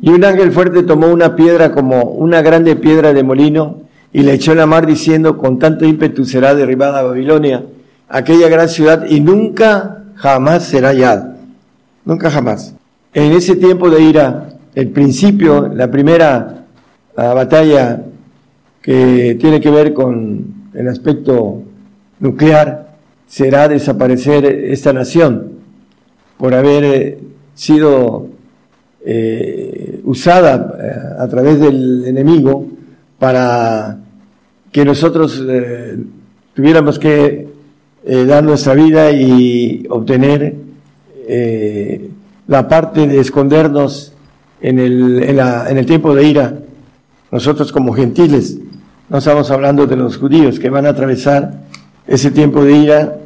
Y 0.02 0.10
un 0.10 0.24
ángel 0.24 0.52
fuerte 0.52 0.82
tomó 0.82 1.08
una 1.08 1.36
piedra 1.36 1.72
como 1.72 2.02
una 2.02 2.42
grande 2.42 2.76
piedra 2.76 3.12
de 3.12 3.22
molino 3.22 3.82
y 4.12 4.22
la 4.22 4.32
echó 4.32 4.52
en 4.52 4.58
la 4.58 4.66
mar 4.66 4.86
diciendo, 4.86 5.36
con 5.36 5.58
tanto 5.58 5.84
ímpetu 5.84 6.24
será 6.24 6.54
derribada 6.54 7.02
Babilonia, 7.02 7.64
aquella 8.08 8.48
gran 8.48 8.68
ciudad, 8.68 9.06
y 9.08 9.20
nunca 9.20 10.04
jamás 10.14 10.64
será 10.64 10.88
hallada. 10.88 11.35
Nunca 12.06 12.30
jamás. 12.30 12.74
En 13.12 13.32
ese 13.32 13.56
tiempo 13.56 13.90
de 13.90 14.00
ira, 14.00 14.58
el 14.74 14.88
principio, 14.88 15.68
la 15.68 15.90
primera 15.90 16.56
la 17.16 17.34
batalla 17.34 18.02
que 18.82 19.36
tiene 19.40 19.60
que 19.60 19.70
ver 19.70 19.92
con 19.92 20.44
el 20.74 20.88
aspecto 20.88 21.62
nuclear, 22.20 22.94
será 23.26 23.68
desaparecer 23.68 24.44
esta 24.44 24.92
nación 24.92 25.52
por 26.38 26.54
haber 26.54 26.84
eh, 26.84 27.18
sido 27.54 28.28
eh, 29.04 30.00
usada 30.04 30.76
eh, 30.80 31.22
a 31.22 31.26
través 31.26 31.58
del 31.58 32.04
enemigo 32.06 32.66
para 33.18 33.98
que 34.70 34.84
nosotros 34.84 35.42
tuviéramos 36.52 36.98
que 36.98 37.48
dar 38.04 38.44
nuestra 38.44 38.74
vida 38.74 39.10
y 39.10 39.86
obtener 39.88 40.54
eh, 41.26 42.10
la 42.46 42.68
parte 42.68 43.06
de 43.06 43.20
escondernos 43.20 44.12
en 44.60 44.78
el, 44.78 45.22
en, 45.22 45.78
el 45.78 45.86
tiempo 45.86 46.14
de 46.14 46.24
ira. 46.24 46.58
Nosotros 47.30 47.72
como 47.72 47.92
gentiles, 47.92 48.58
no 49.08 49.18
estamos 49.18 49.50
hablando 49.50 49.86
de 49.86 49.96
los 49.96 50.16
judíos 50.16 50.58
que 50.58 50.70
van 50.70 50.86
a 50.86 50.90
atravesar 50.90 51.64
ese 52.06 52.30
tiempo 52.30 52.64
de 52.64 52.72
ira. 52.72 53.16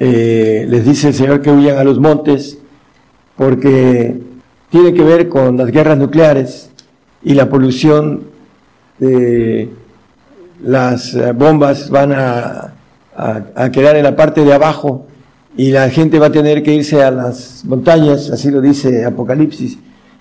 Eh, 0.00 0.66
les 0.68 0.84
dice 0.84 1.08
el 1.08 1.14
Señor 1.14 1.42
que 1.42 1.50
huyan 1.50 1.76
a 1.76 1.84
los 1.84 1.98
montes 1.98 2.58
porque 3.36 4.20
tiene 4.70 4.94
que 4.94 5.02
ver 5.02 5.28
con 5.28 5.56
las 5.56 5.70
guerras 5.70 5.98
nucleares 5.98 6.70
y 7.22 7.34
la 7.34 7.48
polución 7.48 8.24
de 8.98 9.70
las 10.62 11.14
eh, 11.14 11.32
bombas 11.32 11.90
van 11.90 12.12
a, 12.12 12.74
a, 13.16 13.70
quedar 13.70 13.96
en 13.96 14.04
la 14.04 14.14
parte 14.14 14.44
de 14.44 14.52
abajo 14.52 15.07
y 15.58 15.72
la 15.72 15.90
gente 15.90 16.20
va 16.20 16.26
a 16.26 16.32
tener 16.32 16.62
que 16.62 16.72
irse 16.72 17.02
a 17.02 17.10
las 17.10 17.64
montañas, 17.64 18.30
así 18.30 18.48
lo 18.48 18.60
dice 18.60 19.04
Apocalipsis, 19.04 19.76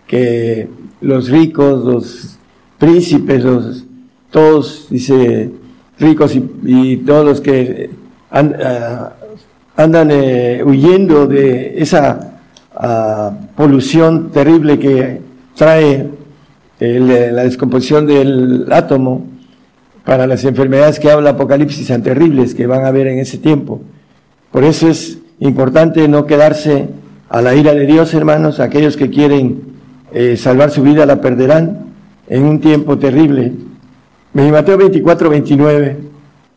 que 0.08 0.68
los 1.00 1.30
ricos, 1.30 1.86
los 1.86 2.40
príncipes, 2.80 3.44
los, 3.44 3.86
todos, 4.32 4.88
dice, 4.90 5.52
ricos 6.00 6.36
y, 6.36 6.98
todos 6.98 7.24
los 7.24 7.42
que 7.42 7.92
and, 8.32 8.56
uh, 8.56 9.10
andan 9.76 10.10
eh, 10.10 10.64
huyendo 10.66 11.28
de 11.28 11.84
esa 11.84 12.40
polución 13.56 14.32
terrible 14.32 14.80
que 14.80 15.22
trae 15.56 16.10
el, 16.80 17.08
la 17.08 17.44
descomposición 17.44 18.08
del 18.08 18.66
átomo 18.72 19.28
para 20.04 20.26
las 20.26 20.44
enfermedades 20.46 21.00
que 21.00 21.12
habla 21.12 21.32
Apocalipsis 21.32 21.88
tan 21.88 22.02
terribles 22.02 22.56
que 22.56 22.66
van 22.66 22.86
a 22.86 22.88
haber 22.88 23.06
en 23.06 23.20
ese 23.20 23.38
tiempo. 23.38 23.82
Por 24.52 24.64
eso 24.64 24.88
es 24.88 25.20
importante 25.40 26.08
no 26.08 26.26
quedarse 26.26 26.90
a 27.30 27.42
la 27.42 27.56
ira 27.56 27.74
de 27.74 27.86
Dios, 27.86 28.14
hermanos. 28.14 28.60
Aquellos 28.60 28.98
que 28.98 29.10
quieren 29.10 29.62
eh, 30.14 30.38
salvar 30.38 30.72
su 30.72 30.84
vida 30.84 31.06
la 31.06 31.22
perderán 31.22 31.88
en 32.28 32.44
un 32.44 32.60
tiempo 32.60 32.98
terrible. 32.98 33.54
Mateo 34.34 34.78
24, 34.78 35.30
29. 35.30 35.98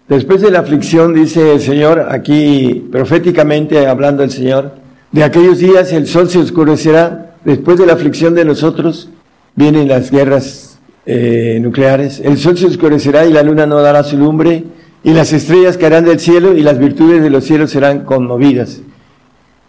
Después 0.08 0.42
de 0.42 0.50
la 0.50 0.60
aflicción, 0.60 1.14
dice 1.14 1.54
el 1.54 1.60
Señor, 1.60 2.08
aquí 2.10 2.88
proféticamente 2.90 3.86
hablando 3.86 4.22
el 4.22 4.30
Señor, 4.30 4.72
de 5.12 5.24
aquellos 5.24 5.58
días 5.58 5.92
el 5.92 6.06
sol 6.06 6.28
se 6.28 6.38
oscurecerá, 6.38 7.36
después 7.44 7.78
de 7.78 7.86
la 7.86 7.92
aflicción 7.92 8.34
de 8.34 8.44
nosotros 8.44 9.08
vienen 9.54 9.88
las 9.88 10.10
guerras 10.10 10.78
eh, 11.06 11.58
nucleares, 11.62 12.20
el 12.24 12.38
sol 12.38 12.58
se 12.58 12.66
oscurecerá 12.66 13.24
y 13.24 13.32
la 13.32 13.42
luna 13.42 13.66
no 13.66 13.80
dará 13.80 14.02
su 14.02 14.18
lumbre, 14.18 14.64
y 15.02 15.12
las 15.12 15.32
estrellas 15.32 15.76
caerán 15.76 16.04
del 16.04 16.20
cielo 16.20 16.56
y 16.56 16.62
las 16.62 16.78
virtudes 16.78 17.22
de 17.22 17.30
los 17.30 17.44
cielos 17.44 17.70
serán 17.70 18.04
conmovidas. 18.04 18.82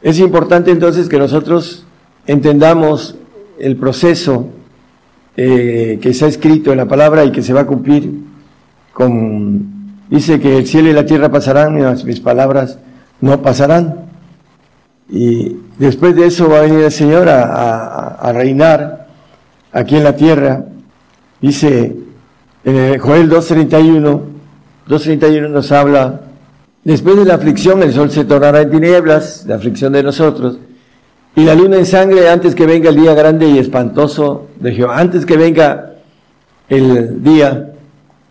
Es 0.02 0.20
importante 0.20 0.72
entonces 0.72 1.08
que 1.08 1.18
nosotros 1.18 1.86
entendamos 2.26 3.16
el 3.60 3.78
proceso 3.78 4.48
eh, 5.38 6.00
que 6.02 6.10
está 6.10 6.28
escrito 6.28 6.72
en 6.72 6.78
la 6.78 6.88
palabra 6.88 7.24
y 7.24 7.32
que 7.32 7.42
se 7.42 7.54
va 7.54 7.62
a 7.62 7.66
cumplir 7.66 8.12
con, 8.94 10.06
dice 10.10 10.40
que 10.40 10.58
el 10.58 10.68
cielo 10.68 10.90
y 10.90 10.94
la 10.94 11.06
tierra 11.06 11.32
pasarán, 11.32 11.80
y 11.80 12.06
mis 12.06 12.20
palabras 12.20 12.80
no 13.22 13.42
pasarán. 13.42 14.08
Y 15.10 15.58
después 15.78 16.16
de 16.16 16.28
eso 16.28 16.50
va 16.50 16.60
a 16.60 16.62
venir 16.62 16.80
el 16.80 16.92
Señor 16.92 17.30
a, 17.30 18.32
reinar 18.34 19.08
aquí 19.72 19.96
en 19.96 20.04
la 20.04 20.16
tierra. 20.16 20.66
Dice 21.42 21.96
en 22.64 22.76
el 22.76 23.00
Joel 23.00 23.30
2.31, 23.30 24.22
2.31 24.88 25.50
nos 25.50 25.72
habla, 25.72 26.22
después 26.84 27.18
de 27.18 27.26
la 27.26 27.36
aflicción 27.36 27.84
el 27.84 27.94
sol 27.94 28.12
se 28.12 28.26
tornará 28.26 28.62
en 28.62 28.72
tinieblas, 28.72 29.46
la 29.48 29.56
aflicción 29.56 29.94
de 29.94 30.04
nosotros, 30.04 30.58
y 31.36 31.44
la 31.44 31.56
luna 31.56 31.78
en 31.78 31.86
sangre 31.86 32.30
antes 32.30 32.56
que 32.56 32.66
venga 32.66 32.90
el 32.90 32.96
día 32.96 33.14
grande 33.14 33.48
y 33.48 33.58
espantoso 33.58 34.48
de 34.60 34.74
Jehová, 34.74 35.00
antes 35.00 35.26
que 35.26 35.38
venga 35.38 35.94
el 36.68 37.24
día 37.24 37.74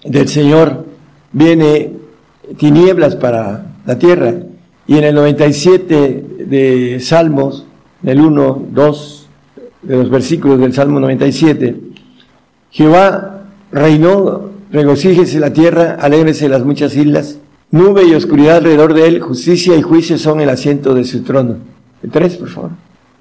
del 0.04 0.28
Señor, 0.28 0.84
viene 1.32 1.92
tinieblas 2.58 3.16
para 3.16 3.66
la 3.86 3.98
tierra. 3.98 4.34
Y 4.86 4.98
en 4.98 5.04
el 5.04 5.14
97 5.14 6.44
de 6.46 7.00
Salmos, 7.00 7.66
del 8.02 8.20
1, 8.20 8.66
2, 8.72 9.28
de 9.82 9.96
los 9.96 10.10
versículos 10.10 10.58
del 10.58 10.74
Salmo 10.74 11.00
97, 11.00 11.76
Jehová 12.70 13.44
reinó, 13.72 14.49
regocíjese 14.70 15.40
la 15.40 15.52
tierra, 15.52 15.96
alégrese 16.00 16.48
las 16.48 16.64
muchas 16.64 16.96
islas, 16.96 17.38
nube 17.70 18.04
y 18.04 18.14
oscuridad 18.14 18.58
alrededor 18.58 18.94
de 18.94 19.06
él, 19.06 19.20
justicia 19.20 19.76
y 19.76 19.82
juicio 19.82 20.18
son 20.18 20.40
el 20.40 20.48
asiento 20.48 20.94
de 20.94 21.04
su 21.04 21.22
trono. 21.22 21.56
El 22.02 22.10
3, 22.10 22.36
por 22.36 22.48
favor. 22.48 22.70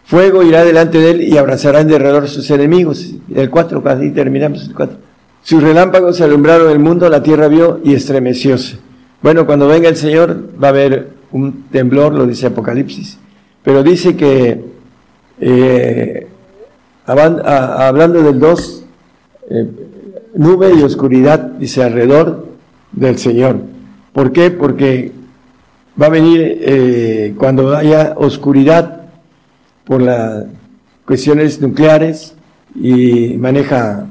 Fuego 0.05 0.41
irá 0.41 0.63
delante 0.63 0.97
de 0.97 1.11
él 1.11 1.21
y 1.21 1.37
abrazará 1.37 1.81
en 1.81 1.87
derredor 1.87 2.27
sus 2.27 2.49
enemigos. 2.49 3.13
El 3.33 3.49
4, 3.49 3.83
casi 3.83 4.09
terminamos 4.11 4.67
el 4.67 4.73
4. 4.73 4.97
Sus 5.43 5.61
relámpagos 5.61 6.19
alumbraron 6.21 6.71
el 6.71 6.79
mundo, 6.79 7.09
la 7.09 7.21
tierra 7.21 7.47
vio 7.47 7.79
y 7.83 7.93
estremecióse. 7.93 8.79
Bueno, 9.21 9.45
cuando 9.45 9.67
venga 9.67 9.89
el 9.89 9.95
Señor 9.95 10.49
va 10.61 10.67
a 10.67 10.71
haber 10.71 11.11
un 11.31 11.63
temblor, 11.69 12.13
lo 12.13 12.25
dice 12.25 12.47
Apocalipsis. 12.47 13.17
Pero 13.63 13.83
dice 13.83 14.15
que, 14.15 14.65
eh, 15.39 16.27
hablando 17.05 18.23
del 18.23 18.39
2, 18.39 18.85
eh, 19.49 19.67
nube 20.35 20.73
y 20.77 20.83
oscuridad, 20.83 21.39
dice, 21.39 21.83
alrededor 21.83 22.47
del 22.91 23.17
Señor. 23.17 23.61
¿Por 24.13 24.31
qué? 24.31 24.51
Porque 24.51 25.11
va 25.99 26.07
a 26.07 26.09
venir 26.09 26.59
eh, 26.61 27.33
cuando 27.37 27.75
haya 27.75 28.13
oscuridad 28.17 29.01
por 29.85 30.01
las 30.01 30.45
cuestiones 31.05 31.61
nucleares 31.61 32.35
y 32.75 33.35
maneja 33.37 34.07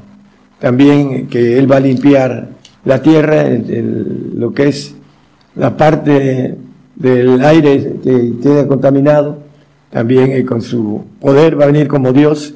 también 0.59 1.29
que 1.29 1.59
Él 1.59 1.71
va 1.71 1.77
a 1.77 1.81
limpiar 1.81 2.49
la 2.85 3.01
tierra, 3.03 3.45
lo 4.35 4.53
que 4.53 4.69
es 4.69 4.95
la 5.55 5.77
parte 5.77 6.57
del 6.97 7.45
aire 7.45 7.97
que 8.03 8.33
queda 8.43 8.67
contaminado, 8.67 9.39
también 9.91 10.33
eh, 10.33 10.45
con 10.45 10.63
su 10.63 11.05
poder 11.21 11.59
va 11.59 11.65
a 11.65 11.69
venir 11.69 11.89
como 11.89 12.13
Dios 12.13 12.55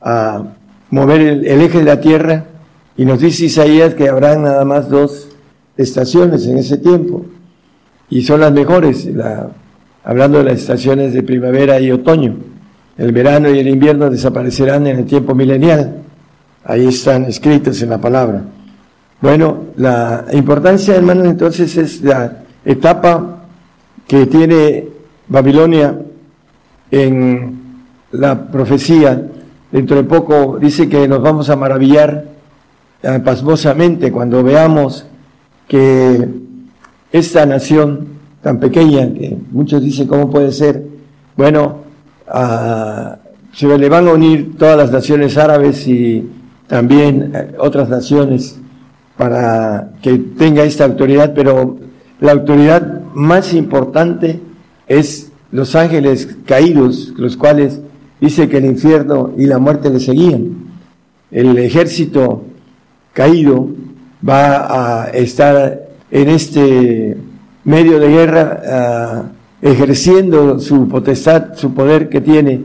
a 0.00 0.44
mover 0.90 1.20
el 1.20 1.60
eje 1.60 1.78
de 1.78 1.84
la 1.84 2.00
tierra 2.00 2.44
y 2.98 3.04
nos 3.04 3.20
dice 3.20 3.46
Isaías 3.46 3.94
que 3.94 4.08
habrá 4.08 4.36
nada 4.36 4.64
más 4.64 4.90
dos 4.90 5.28
estaciones 5.76 6.46
en 6.46 6.58
ese 6.58 6.78
tiempo 6.78 7.24
y 8.10 8.22
son 8.22 8.40
las 8.40 8.52
mejores, 8.52 9.06
la, 9.06 9.50
hablando 10.02 10.38
de 10.38 10.44
las 10.44 10.54
estaciones 10.54 11.12
de 11.12 11.22
primavera 11.22 11.78
y 11.80 11.92
otoño. 11.92 12.34
El 12.96 13.12
verano 13.12 13.50
y 13.50 13.60
el 13.60 13.68
invierno 13.68 14.10
desaparecerán 14.10 14.88
en 14.88 14.98
el 14.98 15.04
tiempo 15.04 15.32
milenial. 15.32 15.98
Ahí 16.64 16.88
están 16.88 17.26
escritos 17.26 17.80
en 17.82 17.90
la 17.90 18.00
palabra. 18.00 18.42
Bueno, 19.20 19.66
la 19.76 20.24
importancia, 20.32 20.96
hermanos, 20.96 21.28
entonces 21.28 21.76
es 21.76 22.02
la 22.02 22.38
etapa 22.64 23.44
que 24.08 24.26
tiene 24.26 24.88
Babilonia 25.28 25.96
en 26.90 27.84
la 28.10 28.48
profecía. 28.48 29.22
Dentro 29.70 29.96
de 29.96 30.04
poco 30.04 30.58
dice 30.58 30.88
que 30.88 31.06
nos 31.06 31.22
vamos 31.22 31.48
a 31.48 31.54
maravillar 31.54 32.27
pasmosamente 33.24 34.10
cuando 34.10 34.42
veamos 34.42 35.06
que 35.68 36.28
esta 37.12 37.46
nación 37.46 38.18
tan 38.42 38.58
pequeña, 38.58 39.12
que 39.12 39.36
muchos 39.50 39.82
dicen 39.82 40.06
cómo 40.06 40.30
puede 40.30 40.52
ser, 40.52 40.84
bueno, 41.36 41.78
a, 42.26 43.18
se 43.52 43.78
le 43.78 43.88
van 43.88 44.08
a 44.08 44.12
unir 44.12 44.56
todas 44.56 44.76
las 44.76 44.90
naciones 44.90 45.36
árabes 45.36 45.86
y 45.86 46.28
también 46.66 47.32
eh, 47.34 47.54
otras 47.58 47.88
naciones 47.88 48.58
para 49.16 49.90
que 50.00 50.18
tenga 50.18 50.62
esta 50.62 50.84
autoridad, 50.84 51.32
pero 51.34 51.76
la 52.20 52.32
autoridad 52.32 53.02
más 53.14 53.52
importante 53.54 54.40
es 54.86 55.32
los 55.50 55.74
ángeles 55.74 56.36
caídos, 56.46 57.14
los 57.16 57.36
cuales 57.36 57.80
dice 58.20 58.48
que 58.48 58.58
el 58.58 58.66
infierno 58.66 59.32
y 59.36 59.46
la 59.46 59.58
muerte 59.58 59.90
le 59.90 59.98
seguían. 59.98 60.68
El 61.30 61.58
ejército 61.58 62.44
caído 63.18 63.68
va 64.26 65.02
a 65.02 65.10
estar 65.10 65.88
en 66.08 66.28
este 66.28 67.16
medio 67.64 67.98
de 67.98 68.08
guerra 68.08 69.32
uh, 69.60 69.68
ejerciendo 69.68 70.60
su 70.60 70.86
potestad, 70.86 71.56
su 71.56 71.74
poder 71.74 72.08
que 72.08 72.20
tiene 72.20 72.60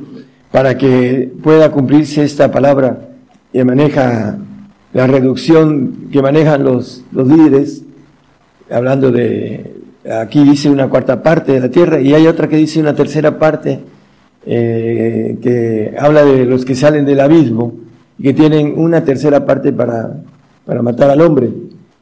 para 0.51 0.77
que 0.77 1.31
pueda 1.41 1.71
cumplirse 1.71 2.23
esta 2.23 2.51
palabra 2.51 2.99
que 3.51 3.65
maneja 3.65 4.37
la 4.93 5.07
reducción 5.07 6.09
que 6.11 6.21
manejan 6.21 6.63
los, 6.63 7.03
los 7.11 7.27
líderes, 7.27 7.81
hablando 8.69 9.11
de, 9.11 9.73
aquí 10.21 10.43
dice 10.43 10.69
una 10.69 10.87
cuarta 10.87 11.23
parte 11.23 11.53
de 11.53 11.61
la 11.61 11.69
tierra 11.71 11.99
y 11.99 12.13
hay 12.13 12.27
otra 12.27 12.47
que 12.47 12.57
dice 12.57 12.79
una 12.79 12.93
tercera 12.93 13.39
parte 13.39 13.79
eh, 14.45 15.35
que 15.41 15.95
habla 15.97 16.23
de 16.23 16.45
los 16.45 16.63
que 16.63 16.75
salen 16.75 17.05
del 17.05 17.21
abismo 17.21 17.73
y 18.19 18.23
que 18.25 18.33
tienen 18.33 18.75
una 18.77 19.03
tercera 19.03 19.47
parte 19.47 19.73
para, 19.73 20.11
para 20.65 20.81
matar 20.81 21.09
al 21.09 21.21
hombre. 21.21 21.51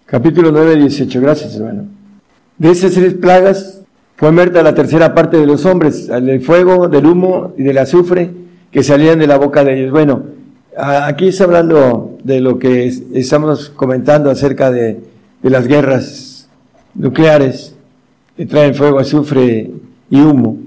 Capítulo 0.06 0.52
9, 0.52 0.78
18. 0.78 1.22
Gracias, 1.22 1.56
hermano. 1.56 1.86
De 2.58 2.70
esas 2.70 2.94
tres 2.94 3.14
plagas 3.14 3.82
fue 4.18 4.32
muerta 4.32 4.62
la 4.62 4.76
tercera 4.76 5.14
parte 5.16 5.38
de 5.38 5.48
los 5.48 5.66
hombres, 5.66 6.08
del 6.08 6.42
fuego, 6.42 6.88
del 6.88 7.06
humo 7.06 7.54
y 7.58 7.64
del 7.64 7.78
azufre 7.78 8.30
que 8.72 8.84
salían 8.84 9.20
de 9.20 9.28
la 9.28 9.38
boca 9.38 9.64
de 9.64 9.80
ellos. 9.80 9.92
Bueno, 9.92 10.24
aquí 10.78 11.30
está 11.30 11.46
hablando 11.46 12.18
de 12.24 12.40
lo 12.40 12.60
que 12.60 12.86
estamos 13.14 13.70
comentando 13.70 14.30
acerca 14.30 14.72
de, 14.72 15.00
de 15.42 15.50
las 15.50 15.68
guerras 15.68 16.48
nucleares 16.94 17.76
que 18.38 18.46
traen 18.46 18.76
fuego, 18.76 19.00
azufre 19.00 19.72
y 20.10 20.20
humo 20.22 20.58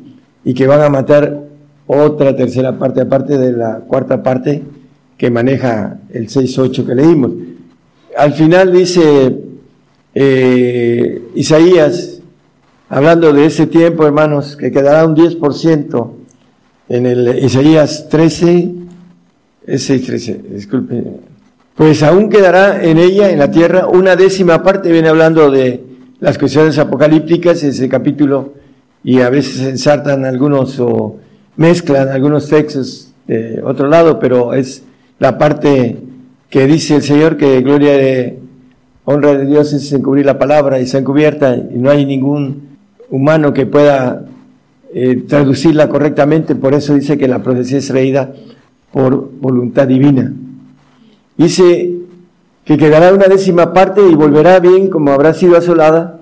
y 0.44 0.54
que 0.54 0.66
van 0.66 0.82
a 0.82 0.88
matar 0.88 1.44
otra 1.86 2.34
tercera 2.34 2.78
parte, 2.78 3.00
aparte 3.00 3.38
de 3.38 3.52
la 3.52 3.80
cuarta 3.80 4.22
parte 4.22 4.62
que 5.16 5.30
maneja 5.30 5.98
el 6.10 6.28
6.8 6.28 6.86
que 6.86 6.94
leímos. 6.94 7.32
Al 8.16 8.32
final 8.32 8.72
dice 8.72 9.36
eh, 10.14 11.22
Isaías, 11.34 12.20
hablando 12.88 13.32
de 13.32 13.46
ese 13.46 13.66
tiempo, 13.66 14.06
hermanos, 14.06 14.56
que 14.56 14.70
quedará 14.70 15.04
un 15.04 15.16
10% 15.16 16.10
en 16.88 17.06
el 17.06 17.44
Isaías 17.44 18.08
13, 18.08 18.74
es 19.66 19.90
6.13, 19.90 20.42
disculpe. 20.42 21.02
Pues 21.74 22.02
aún 22.04 22.28
quedará 22.28 22.84
en 22.84 22.98
ella, 22.98 23.30
en 23.30 23.40
la 23.40 23.50
tierra, 23.50 23.88
una 23.88 24.14
décima 24.14 24.62
parte, 24.62 24.92
viene 24.92 25.08
hablando 25.08 25.50
de 25.50 25.82
las 26.20 26.38
cuestiones 26.38 26.78
apocalípticas, 26.78 27.62
ese 27.64 27.88
capítulo, 27.88 28.54
y 29.02 29.20
a 29.20 29.30
veces 29.30 29.60
ensartan 29.60 30.24
algunos 30.24 30.78
o 30.78 31.16
mezclan 31.56 32.08
algunos 32.08 32.48
textos 32.48 33.12
de 33.26 33.60
otro 33.64 33.88
lado, 33.88 34.18
pero 34.20 34.54
es 34.54 34.84
la 35.18 35.36
parte 35.36 35.98
que 36.54 36.68
dice 36.68 36.94
el 36.94 37.02
Señor 37.02 37.36
que 37.36 37.62
gloria 37.62 37.94
de 37.94 38.38
honra 39.06 39.34
de 39.34 39.44
Dios 39.44 39.72
es 39.72 39.92
encubrir 39.92 40.24
la 40.24 40.38
palabra 40.38 40.78
y 40.78 40.86
se 40.86 40.98
encubierta 40.98 41.56
y 41.56 41.78
no 41.78 41.90
hay 41.90 42.06
ningún 42.06 42.76
humano 43.10 43.52
que 43.52 43.66
pueda 43.66 44.24
eh, 44.94 45.24
traducirla 45.26 45.88
correctamente, 45.88 46.54
por 46.54 46.72
eso 46.72 46.94
dice 46.94 47.18
que 47.18 47.26
la 47.26 47.42
profecía 47.42 47.78
es 47.78 47.90
reída 47.90 48.32
por 48.92 49.32
voluntad 49.40 49.88
divina. 49.88 50.32
Dice 51.36 51.90
que 52.64 52.78
quedará 52.78 53.12
una 53.12 53.26
décima 53.26 53.72
parte 53.72 54.00
y 54.08 54.14
volverá 54.14 54.60
bien 54.60 54.90
como 54.90 55.10
habrá 55.10 55.34
sido 55.34 55.56
asolada, 55.56 56.20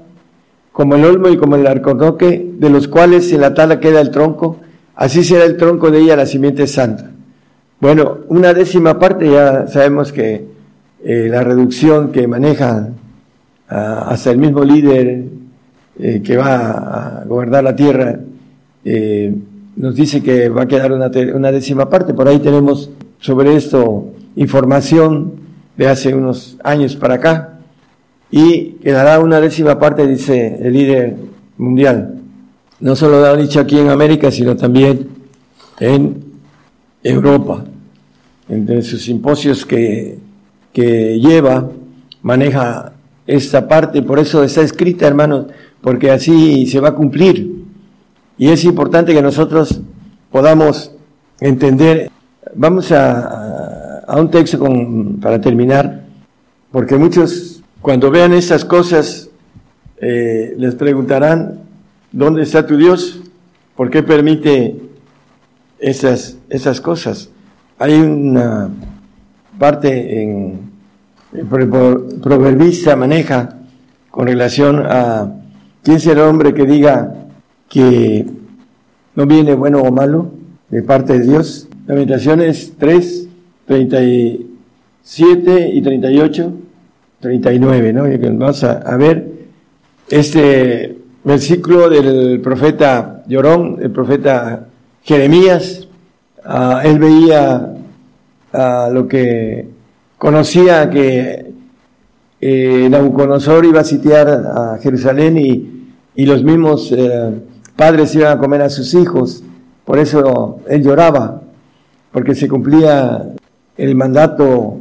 como 0.73 0.95
el 0.95 1.05
olmo 1.05 1.29
y 1.29 1.37
como 1.37 1.57
el 1.57 1.67
arconoque, 1.67 2.53
de 2.59 2.71
los 2.71 2.89
cuales 2.89 3.31
en 3.35 3.43
la 3.43 3.53
tala 3.53 3.81
queda 3.81 4.01
el 4.01 4.11
tronco, 4.11 4.61
así 4.95 5.25
será 5.25 5.45
el 5.45 5.59
tronco 5.59 5.91
de 5.91 5.99
ella 5.99 6.17
la 6.17 6.25
simiente 6.25 6.67
santa. 6.67 7.11
Bueno, 7.83 8.19
una 8.29 8.55
décima 8.55 8.97
parte 8.97 9.29
ya 9.29 9.67
sabemos 9.67 10.13
que 10.13 10.47
eh, 11.03 11.27
la 11.29 11.43
reducción 11.43 12.13
que 12.13 12.29
maneja 12.29 12.91
ah, 13.69 14.07
hasta 14.09 14.31
el 14.31 14.39
mismo 14.39 14.63
líder 14.63 15.25
eh, 15.99 16.23
que 16.25 16.37
va 16.37 17.19
a 17.19 17.25
gobernar 17.25 17.65
la 17.65 17.75
tierra, 17.75 18.21
eh, 18.85 19.35
nos 19.75 19.97
dice 19.97 20.23
que 20.23 20.49
va 20.49 20.63
a 20.63 20.69
quedar 20.69 20.93
una, 20.93 21.09
décima 21.51 21.91
parte. 21.91 22.15
Por 22.15 22.29
ahí 22.29 22.39
tenemos 22.39 22.89
sobre 23.19 23.57
esto 23.57 24.13
información 24.37 25.33
de 25.77 25.89
hace 25.89 26.15
unos 26.15 26.59
años 26.63 26.95
para 26.95 27.15
acá 27.15 27.59
y 28.31 28.75
quedará 28.75 29.19
una 29.19 29.41
décima 29.41 29.81
parte, 29.81 30.07
dice 30.07 30.57
el 30.63 30.73
líder 30.73 31.17
mundial. 31.59 32.21
No 32.79 32.95
solo 32.95 33.19
lo 33.19 33.27
ha 33.27 33.37
dicho 33.37 33.59
aquí 33.59 33.77
en 33.77 33.89
América, 33.91 34.31
sino 34.31 34.57
también 34.57 35.09
en 35.81 36.32
Europa. 37.03 37.65
Entre 38.49 38.83
sus 38.83 39.03
simposios 39.03 39.65
que, 39.65 40.19
que 40.73 41.19
lleva, 41.19 41.71
maneja 42.23 42.93
esta 43.27 43.69
parte, 43.69 44.03
por 44.03 44.19
eso 44.19 44.43
está 44.43 44.63
escrita, 44.63 45.07
hermanos, 45.07 45.47
porque 45.81 46.11
así 46.11 46.67
se 46.67 46.81
va 46.81 46.89
a 46.89 46.95
cumplir. 46.95 47.63
Y 48.37 48.49
es 48.49 48.65
importante 48.65 49.15
que 49.15 49.23
nosotros 49.23 49.81
podamos 50.31 50.93
entender. 51.41 52.11
Vamos 52.55 52.93
a, 52.93 54.01
a 54.01 54.21
un 54.21 54.31
texto 54.31 54.59
para 55.21 55.41
terminar, 55.41 56.05
porque 56.71 56.97
muchos 56.97 57.63
cuando 57.81 58.11
vean 58.11 58.33
estas 58.33 58.65
cosas 58.65 59.29
eh, 60.01 60.55
les 60.57 60.75
preguntarán, 60.75 61.61
¿dónde 62.13 62.43
está 62.43 62.67
tu 62.67 62.77
Dios? 62.77 63.21
¿Por 63.77 63.91
qué 63.91 64.03
permite 64.03 64.77
esas, 65.83 66.39
esas 66.49 66.81
cosas? 66.81 67.29
Hay 67.79 67.95
una 67.95 68.71
parte 69.59 70.23
en 70.23 70.73
el 71.33 71.47
proverbista 71.47 72.97
maneja 72.97 73.59
con 74.11 74.27
relación 74.27 74.85
a 74.87 75.33
quién 75.83 75.99
será 75.99 76.23
el 76.23 76.29
hombre 76.29 76.55
que 76.55 76.65
diga 76.65 77.27
que 77.69 78.27
no 79.15 79.27
viene 79.27 79.55
bueno 79.55 79.83
o 79.83 79.91
malo 79.91 80.31
de 80.69 80.83
parte 80.83 81.19
de 81.19 81.27
Dios. 81.27 81.69
Lamentaciones 81.87 82.75
3, 82.79 83.29
37 83.67 85.71
y 85.73 85.83
38, 85.83 86.53
39, 87.21 87.93
¿no? 87.93 88.05
Vamos 88.39 88.65
a, 88.65 88.73
a 88.73 88.97
ver 88.97 89.33
este 90.09 90.99
versículo 91.25 91.89
del 91.89 92.41
profeta 92.41 93.23
Llorón, 93.27 93.79
el 93.81 93.91
profeta 93.91 94.69
Jeremías. 95.03 95.89
Ah, 96.45 96.83
él 96.85 96.99
veía 96.99 97.75
ah, 98.53 98.89
lo 98.93 99.07
que 99.07 99.69
conocía 100.19 100.91
que 100.91 101.53
eh, 102.41 102.89
Nabucodonosor 102.91 103.65
iba 103.65 103.81
a 103.81 103.85
sitiar 103.85 104.29
a 104.29 104.79
Jerusalén 104.83 105.39
y, 105.39 105.87
y 106.17 106.27
los 106.27 106.43
mismos 106.43 106.93
eh, 106.93 107.31
padres 107.77 108.15
iban 108.15 108.37
a 108.37 108.41
comer 108.41 108.63
a 108.63 108.71
sus 108.71 108.95
hijos. 108.95 109.43
Por 109.85 109.99
eso 109.99 110.61
él 110.69 110.83
lloraba, 110.83 111.43
porque 112.13 112.35
se 112.35 112.49
cumplía 112.49 113.35
el 113.77 113.95
mandato 113.95 114.79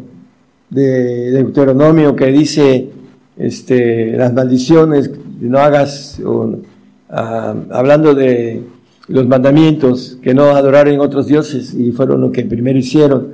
de 0.70 1.32
Deuteronomio 1.32 2.16
que 2.16 2.28
dice 2.28 2.90
este, 3.38 4.16
las 4.18 4.34
maldiciones, 4.34 5.12
no 5.40 5.60
hagas, 5.60 6.20
ah, 7.10 7.56
hablando 7.72 8.14
de 8.14 8.64
los 9.08 9.28
mandamientos, 9.28 10.18
que 10.22 10.34
no 10.34 10.44
adoraran 10.46 11.00
otros 11.00 11.28
dioses, 11.28 11.74
y 11.74 11.92
fueron 11.92 12.22
lo 12.22 12.32
que 12.32 12.44
primero 12.44 12.80
hicieron. 12.80 13.34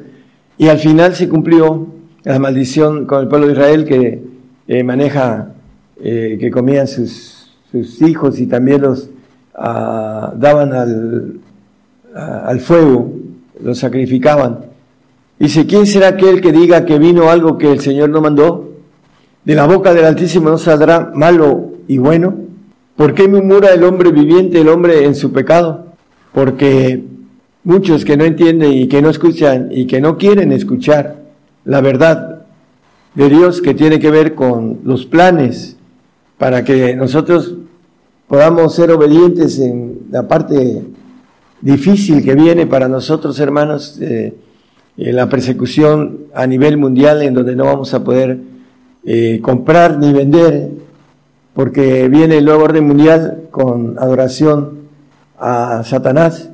Y 0.58 0.68
al 0.68 0.80
final 0.80 1.16
se 1.16 1.30
cumplió 1.30 1.88
la 2.24 2.40
maldición 2.40 3.06
con 3.06 3.22
el 3.22 3.28
pueblo 3.28 3.48
de 3.48 3.54
Israel 3.54 3.86
que 3.86 4.24
eh, 4.68 4.84
maneja, 4.84 5.54
eh, 6.02 6.38
que 6.40 6.52
comían 6.52 6.88
sus, 6.88 7.50
sus, 7.72 8.02
hijos 8.02 8.40
y 8.40 8.48
también 8.48 8.82
los 8.82 9.10
ah, 9.56 10.34
daban 10.36 10.74
al, 10.74 11.40
al 12.14 12.60
fuego, 12.60 13.14
los 13.64 13.78
sacrificaban. 13.78 14.66
Dice, 15.40 15.68
¿quién 15.68 15.86
será 15.86 16.10
aquel 16.10 16.42
que 16.42 16.52
diga 16.52 16.86
que 16.86 16.98
vino 16.98 17.30
algo 17.30 17.58
que 17.58 17.72
el 17.72 17.80
Señor 17.80 18.10
no 18.10 18.22
mandó? 18.22 18.72
De 19.46 19.56
la 19.56 19.68
boca 19.68 19.94
del 19.94 20.06
Altísimo 20.06 20.50
no 20.50 20.58
saldrá 20.58 21.12
malo 21.14 21.72
y 21.88 22.00
bueno. 22.00 22.47
¿Por 22.98 23.14
qué 23.14 23.28
murmura 23.28 23.74
el 23.76 23.84
hombre 23.84 24.12
viviente, 24.12 24.60
el 24.60 24.70
hombre 24.70 25.06
en 25.06 25.14
su 25.14 25.32
pecado? 25.32 25.86
Porque 26.34 27.04
muchos 27.64 28.04
que 28.04 28.18
no 28.18 28.26
entienden 28.26 28.74
y 28.74 28.88
que 28.88 29.04
no 29.04 29.12
escuchan 29.12 29.70
y 29.72 29.86
que 29.86 30.02
no 30.02 30.18
quieren 30.18 30.52
escuchar 30.52 31.22
la 31.64 31.80
verdad 31.82 32.42
de 33.14 33.30
Dios 33.30 33.62
que 33.62 33.76
tiene 33.76 34.00
que 34.00 34.10
ver 34.10 34.34
con 34.34 34.80
los 34.84 35.06
planes 35.06 35.78
para 36.40 36.64
que 36.64 36.96
nosotros 36.96 37.56
podamos 38.28 38.74
ser 38.74 38.90
obedientes 38.90 39.60
en 39.60 40.08
la 40.10 40.28
parte 40.28 40.84
difícil 41.62 42.24
que 42.24 42.34
viene 42.34 42.66
para 42.66 42.88
nosotros, 42.88 43.40
hermanos, 43.40 44.00
eh, 44.02 44.34
la 44.96 45.30
persecución 45.30 46.26
a 46.34 46.48
nivel 46.48 46.78
mundial 46.78 47.22
en 47.22 47.36
donde 47.36 47.56
no 47.56 47.66
vamos 47.66 47.94
a 47.94 48.04
poder 48.04 48.40
eh, 49.06 49.40
comprar 49.42 50.00
ni 50.00 50.12
vender, 50.14 50.72
porque 51.58 52.08
viene 52.08 52.38
el 52.38 52.46
nuevo 52.46 52.66
orden 52.66 52.86
mundial 52.86 53.46
con 53.50 53.98
adoración 53.98 54.82
a 55.40 55.84
Satanás 55.84 56.52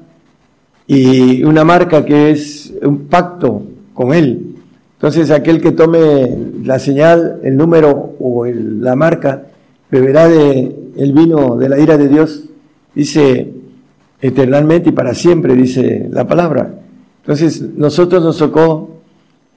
y 0.88 1.44
una 1.44 1.66
marca 1.66 2.06
que 2.06 2.32
es 2.32 2.74
un 2.82 3.08
pacto 3.08 3.64
con 3.94 4.14
él. 4.14 4.56
Entonces 4.94 5.30
aquel 5.30 5.60
que 5.60 5.74
tome 5.74 6.34
la 6.64 6.80
señal, 6.80 7.42
el 7.44 7.58
número 7.58 8.16
o 8.18 8.46
la 8.46 8.96
marca, 8.96 9.44
beberá 9.92 10.30
de 10.30 10.74
el 10.96 11.12
vino 11.12 11.58
de 11.58 11.68
la 11.68 11.80
ira 11.80 11.98
de 11.98 12.08
Dios, 12.08 12.46
dice 12.96 13.52
eternamente 14.22 14.92
y 14.92 14.94
para 14.94 15.14
siempre, 15.14 15.54
dice 15.54 16.08
la 16.14 16.26
palabra. 16.26 16.76
Entonces, 17.24 17.62
nosotros 17.76 18.24
nos 18.24 18.38
tocó 18.38 19.02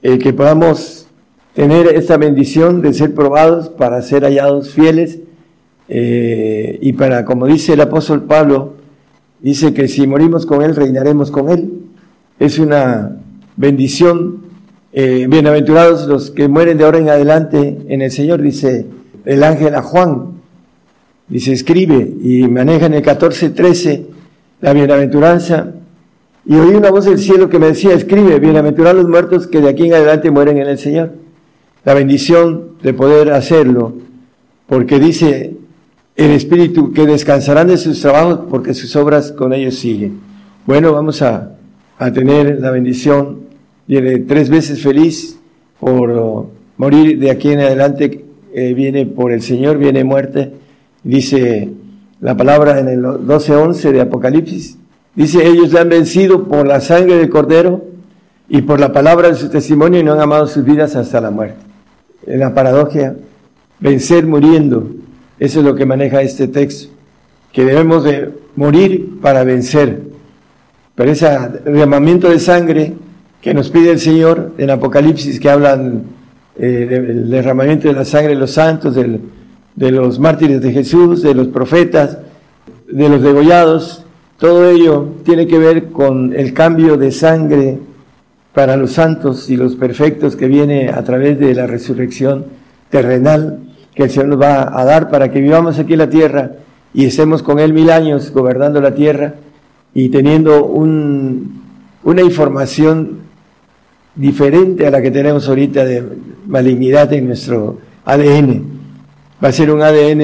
eh, 0.03 0.17
que 0.19 0.33
podamos 0.33 1.07
tener 1.53 1.87
esta 1.87 2.17
bendición 2.17 2.81
de 2.81 2.93
ser 2.93 3.15
probados 3.15 3.69
para 3.69 4.01
ser 4.01 4.23
hallados 4.23 4.71
fieles 4.71 5.19
eh, 5.89 6.77
y 6.81 6.93
para, 6.93 7.25
como 7.25 7.45
dice 7.47 7.73
el 7.73 7.81
apóstol 7.81 8.23
Pablo, 8.23 8.73
dice 9.41 9.73
que 9.73 9.87
si 9.87 10.07
morimos 10.07 10.45
con 10.45 10.61
Él, 10.61 10.75
reinaremos 10.75 11.31
con 11.31 11.49
Él. 11.49 11.71
Es 12.39 12.59
una 12.59 13.17
bendición. 13.55 14.47
Eh, 14.93 15.27
bienaventurados 15.29 16.07
los 16.07 16.31
que 16.31 16.47
mueren 16.47 16.77
de 16.77 16.85
ahora 16.85 16.97
en 16.97 17.09
adelante 17.09 17.77
en 17.87 18.01
el 18.01 18.11
Señor, 18.11 18.41
dice 18.41 18.85
el 19.25 19.43
ángel 19.43 19.75
a 19.75 19.81
Juan. 19.81 20.37
Dice, 21.27 21.51
escribe 21.51 22.13
y 22.21 22.47
maneja 22.47 22.85
en 22.85 22.93
el 22.93 23.03
14.13 23.03 24.05
la 24.61 24.73
bienaventuranza 24.73 25.73
y 26.49 26.55
oí 26.55 26.73
una 26.75 26.91
voz 26.91 27.03
del 27.03 27.19
cielo 27.19 27.49
que 27.49 27.59
me 27.59 27.67
decía, 27.67 27.93
escribe, 27.93 28.39
bienaventurados 28.39 29.03
los 29.03 29.09
muertos 29.09 29.47
que 29.47 29.59
de 29.59 29.67
aquí 29.67 29.87
en 29.87 29.93
adelante 29.93 30.31
mueren 30.31 30.57
en 30.57 30.67
el 30.67 30.77
Señor. 30.77 31.11
La 31.83 31.93
bendición 31.93 32.77
de 32.81 32.93
poder 32.93 33.33
hacerlo, 33.33 33.93
porque 34.65 34.97
dice 34.97 35.57
el 36.17 36.31
Espíritu 36.31 36.91
que 36.91 37.05
descansarán 37.05 37.67
de 37.67 37.77
sus 37.77 38.01
trabajos 38.01 38.41
porque 38.49 38.73
sus 38.73 38.93
obras 38.97 39.31
con 39.31 39.53
ellos 39.53 39.75
siguen. 39.75 40.19
Bueno, 40.65 40.91
vamos 40.91 41.21
a, 41.21 41.55
a 41.97 42.11
tener 42.11 42.59
la 42.59 42.71
bendición, 42.71 43.43
viene 43.87 44.19
tres 44.19 44.49
veces 44.49 44.81
feliz 44.81 45.39
por 45.79 46.49
morir 46.75 47.19
de 47.19 47.31
aquí 47.31 47.51
en 47.51 47.61
adelante, 47.61 48.25
eh, 48.53 48.73
viene 48.73 49.05
por 49.05 49.31
el 49.31 49.41
Señor, 49.41 49.77
viene 49.77 50.03
muerte, 50.03 50.51
dice 51.03 51.69
la 52.19 52.35
palabra 52.35 52.79
en 52.79 52.89
el 52.89 53.01
12.11 53.01 53.91
de 53.93 54.01
Apocalipsis, 54.01 54.77
Dice, 55.17 55.47
ellos 55.47 55.73
le 55.73 55.79
han 55.79 55.89
vencido 55.89 56.43
por 56.43 56.67
la 56.67 56.79
sangre 56.79 57.15
del 57.15 57.31
cordero 57.31 57.85
y 58.47 58.61
por 58.61 58.79
la 58.79 58.93
palabra 58.93 59.29
de 59.29 59.33
su 59.33 59.49
testimonio 59.49 59.99
y 59.99 60.03
no 60.03 60.13
han 60.13 60.19
amado 60.19 60.45
sus 60.45 60.63
vidas 60.63 60.95
hasta 60.95 61.19
la 61.19 61.31
muerte. 61.31 61.57
En 62.27 62.39
la 62.39 62.53
paradoja, 62.53 63.15
vencer 63.79 64.27
muriendo, 64.27 64.91
eso 65.39 65.59
es 65.59 65.65
lo 65.65 65.75
que 65.75 65.85
maneja 65.85 66.21
este 66.21 66.47
texto, 66.47 66.89
que 67.51 67.65
debemos 67.65 68.03
de 68.03 68.31
morir 68.55 69.19
para 69.21 69.43
vencer. 69.43 70.01
Pero 70.95 71.11
ese 71.11 71.27
derramamiento 71.65 72.29
de 72.29 72.39
sangre 72.39 72.93
que 73.41 73.53
nos 73.53 73.69
pide 73.69 73.91
el 73.91 73.99
Señor 73.99 74.53
en 74.57 74.69
Apocalipsis, 74.71 75.39
que 75.39 75.49
hablan 75.49 76.03
eh, 76.57 76.87
del 76.89 77.29
derramamiento 77.29 77.87
de 77.87 77.93
la 77.93 78.05
sangre 78.05 78.33
de 78.33 78.39
los 78.39 78.51
santos, 78.51 78.95
de 78.95 79.91
los 79.91 80.19
mártires 80.19 80.61
de 80.61 80.71
Jesús, 80.71 81.21
de 81.21 81.35
los 81.35 81.47
profetas, 81.47 82.17
de 82.91 83.09
los 83.09 83.21
degollados, 83.21 84.03
todo 84.37 84.69
ello 84.69 85.15
tiene 85.23 85.47
que 85.47 85.57
ver 85.57 85.87
con 85.89 86.33
el 86.33 86.53
cambio 86.53 86.95
de 86.95 87.11
sangre 87.11 87.79
para 88.53 88.77
los 88.77 88.91
santos 88.91 89.49
y 89.49 89.57
los 89.57 89.75
perfectos 89.75 90.35
que 90.35 90.47
viene 90.47 90.89
a 90.89 91.03
través 91.03 91.39
de 91.39 91.55
la 91.55 91.65
resurrección 91.65 92.45
terrenal 92.89 93.59
que 93.97 94.03
el 94.03 94.11
Señor 94.11 94.27
nos 94.27 94.39
va 94.39 94.79
a 94.79 94.85
dar 94.85 95.09
para 95.09 95.31
que 95.31 95.41
vivamos 95.41 95.79
aquí 95.79 95.93
en 95.93 95.99
la 95.99 96.09
tierra 96.09 96.51
y 96.93 97.05
estemos 97.05 97.41
con 97.41 97.57
Él 97.57 97.73
mil 97.73 97.89
años 97.89 98.31
gobernando 98.31 98.79
la 98.79 98.93
tierra 98.93 99.33
y 99.95 100.09
teniendo 100.09 100.65
un, 100.65 101.63
una 102.03 102.21
información 102.21 103.21
diferente 104.13 104.85
a 104.85 104.91
la 104.91 105.01
que 105.01 105.09
tenemos 105.09 105.49
ahorita 105.49 105.83
de 105.83 106.03
malignidad 106.45 107.11
en 107.11 107.25
nuestro 107.25 107.79
ADN. 108.05 108.65
Va 109.43 109.47
a 109.47 109.51
ser 109.51 109.71
un 109.71 109.81
ADN 109.81 110.21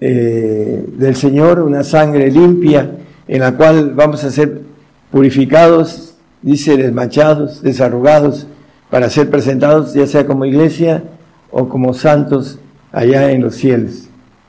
eh, 0.00 0.84
del 0.96 1.14
Señor, 1.14 1.60
una 1.60 1.84
sangre 1.84 2.30
limpia 2.30 2.90
en 3.28 3.40
la 3.40 3.54
cual 3.54 3.92
vamos 3.94 4.24
a 4.24 4.30
ser 4.30 4.62
purificados, 5.10 6.14
dice, 6.40 6.78
desmanchados, 6.78 7.60
desarrugados, 7.60 8.46
para 8.88 9.10
ser 9.10 9.28
presentados 9.28 9.92
ya 9.92 10.06
sea 10.06 10.26
como 10.26 10.46
iglesia 10.46 11.04
o 11.52 11.68
como 11.68 11.94
santos 11.94 12.58
allá 12.90 13.30
en 13.30 13.42
los 13.42 13.54
cielos. 13.54 14.08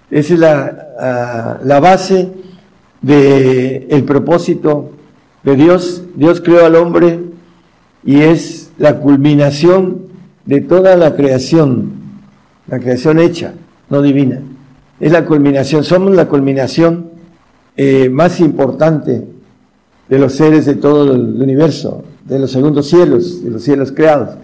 Esa 0.09 0.33
es 0.33 0.39
la, 0.39 0.87
ah, 0.99 1.59
la 1.63 1.79
base 1.79 2.31
del 3.01 3.87
el 3.89 4.03
propósito 4.05 4.91
de 5.43 5.55
Dios. 5.55 6.03
Dios 6.15 6.41
creó 6.41 6.65
al 6.65 6.75
hombre 6.75 7.19
y 8.03 8.21
es 8.21 8.71
la 8.77 8.99
culminación 8.99 10.03
de 10.45 10.61
toda 10.61 10.95
la 10.95 11.15
creación, 11.15 11.91
la 12.67 12.79
creación 12.79 13.19
hecha, 13.19 13.53
no 13.89 14.01
divina. 14.01 14.41
Es 14.99 15.11
la 15.11 15.25
culminación, 15.25 15.83
somos 15.83 16.15
la 16.15 16.27
culminación 16.27 17.11
eh, 17.75 18.09
más 18.09 18.39
importante 18.39 19.25
de 20.07 20.19
los 20.19 20.33
seres 20.33 20.65
de 20.65 20.75
todo 20.75 21.13
el 21.13 21.41
universo, 21.41 22.03
de 22.25 22.39
los 22.39 22.51
segundos 22.51 22.87
cielos, 22.87 23.43
de 23.43 23.49
los 23.49 23.63
cielos 23.63 23.91
creados. 23.91 24.35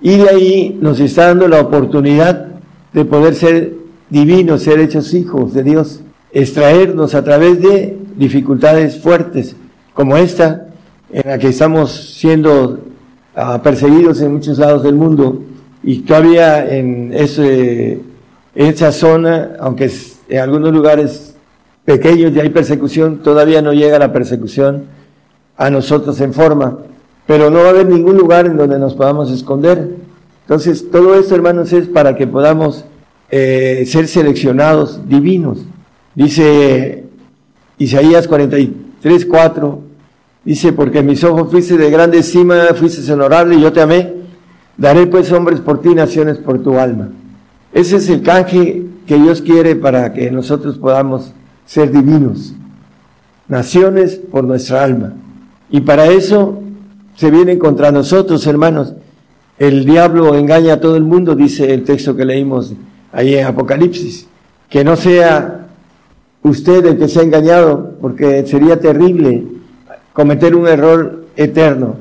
Y 0.00 0.16
de 0.18 0.28
ahí 0.28 0.78
nos 0.80 1.00
está 1.00 1.28
dando 1.28 1.48
la 1.48 1.60
oportunidad 1.60 2.46
de 2.92 3.04
poder 3.04 3.34
ser 3.34 3.74
divinos, 4.10 4.62
ser 4.62 4.78
hechos 4.80 5.14
hijos 5.14 5.54
de 5.54 5.62
Dios, 5.62 6.00
extraernos 6.32 7.14
a 7.14 7.24
través 7.24 7.60
de 7.60 7.96
dificultades 8.16 9.00
fuertes 9.00 9.56
como 9.92 10.16
esta, 10.16 10.68
en 11.12 11.28
la 11.28 11.38
que 11.38 11.48
estamos 11.48 11.92
siendo 12.16 12.80
ah, 13.34 13.62
perseguidos 13.62 14.20
en 14.20 14.32
muchos 14.32 14.58
lados 14.58 14.82
del 14.82 14.94
mundo. 14.94 15.42
Y 15.82 15.98
todavía 16.00 16.66
en 16.76 17.12
ese, 17.12 18.00
esa 18.54 18.92
zona, 18.92 19.52
aunque 19.60 19.90
en 20.28 20.38
algunos 20.38 20.72
lugares 20.72 21.34
pequeños 21.84 22.32
ya 22.32 22.42
hay 22.42 22.50
persecución, 22.50 23.18
todavía 23.22 23.62
no 23.62 23.72
llega 23.72 23.98
la 23.98 24.12
persecución 24.12 24.84
a 25.56 25.70
nosotros 25.70 26.20
en 26.20 26.32
forma, 26.32 26.78
pero 27.26 27.50
no 27.50 27.60
va 27.60 27.66
a 27.66 27.70
haber 27.70 27.86
ningún 27.86 28.16
lugar 28.16 28.46
en 28.46 28.56
donde 28.56 28.78
nos 28.78 28.94
podamos 28.94 29.30
esconder. 29.30 29.96
Entonces, 30.42 30.90
todo 30.90 31.18
esto, 31.18 31.34
hermanos, 31.34 31.72
es 31.72 31.88
para 31.88 32.16
que 32.16 32.26
podamos 32.26 32.84
eh, 33.30 33.84
ser 33.86 34.08
seleccionados 34.08 35.08
divinos. 35.08 35.64
Dice 36.14 37.04
Isaías 37.78 38.28
43, 38.28 39.26
4, 39.26 39.80
dice, 40.44 40.72
porque 40.72 41.02
mis 41.02 41.24
ojos 41.24 41.50
fuiste 41.50 41.76
de 41.76 41.90
grande 41.90 42.18
estima, 42.18 42.66
fuiste 42.74 43.10
honorable 43.12 43.56
y 43.56 43.62
yo 43.62 43.72
te 43.72 43.80
amé, 43.80 44.12
daré 44.76 45.06
pues 45.06 45.32
hombres 45.32 45.60
por 45.60 45.80
ti, 45.80 45.94
naciones 45.94 46.38
por 46.38 46.62
tu 46.62 46.78
alma. 46.78 47.08
Ese 47.72 47.96
es 47.96 48.08
el 48.08 48.22
canje 48.22 48.84
que 49.06 49.16
Dios 49.16 49.42
quiere 49.42 49.74
para 49.74 50.12
que 50.12 50.30
nosotros 50.30 50.78
podamos 50.78 51.32
ser 51.66 51.90
divinos, 51.90 52.54
naciones 53.48 54.16
por 54.16 54.44
nuestra 54.44 54.84
alma. 54.84 55.14
Y 55.70 55.80
para 55.80 56.06
eso 56.06 56.62
se 57.16 57.30
vienen 57.30 57.58
contra 57.58 57.92
nosotros, 57.92 58.46
hermanos. 58.46 58.94
El 59.58 59.84
diablo 59.84 60.34
engaña 60.34 60.74
a 60.74 60.80
todo 60.80 60.96
el 60.96 61.04
mundo, 61.04 61.34
dice 61.34 61.72
el 61.72 61.84
texto 61.84 62.16
que 62.16 62.24
leímos 62.24 62.72
ahí 63.12 63.34
en 63.36 63.46
Apocalipsis. 63.46 64.26
Que 64.68 64.84
no 64.84 64.96
sea 64.96 65.66
usted 66.42 66.84
el 66.86 66.98
que 66.98 67.08
sea 67.08 67.22
engañado, 67.22 67.94
porque 68.00 68.46
sería 68.46 68.80
terrible 68.80 69.44
cometer 70.12 70.54
un 70.56 70.66
error 70.66 71.24
eterno. 71.36 71.96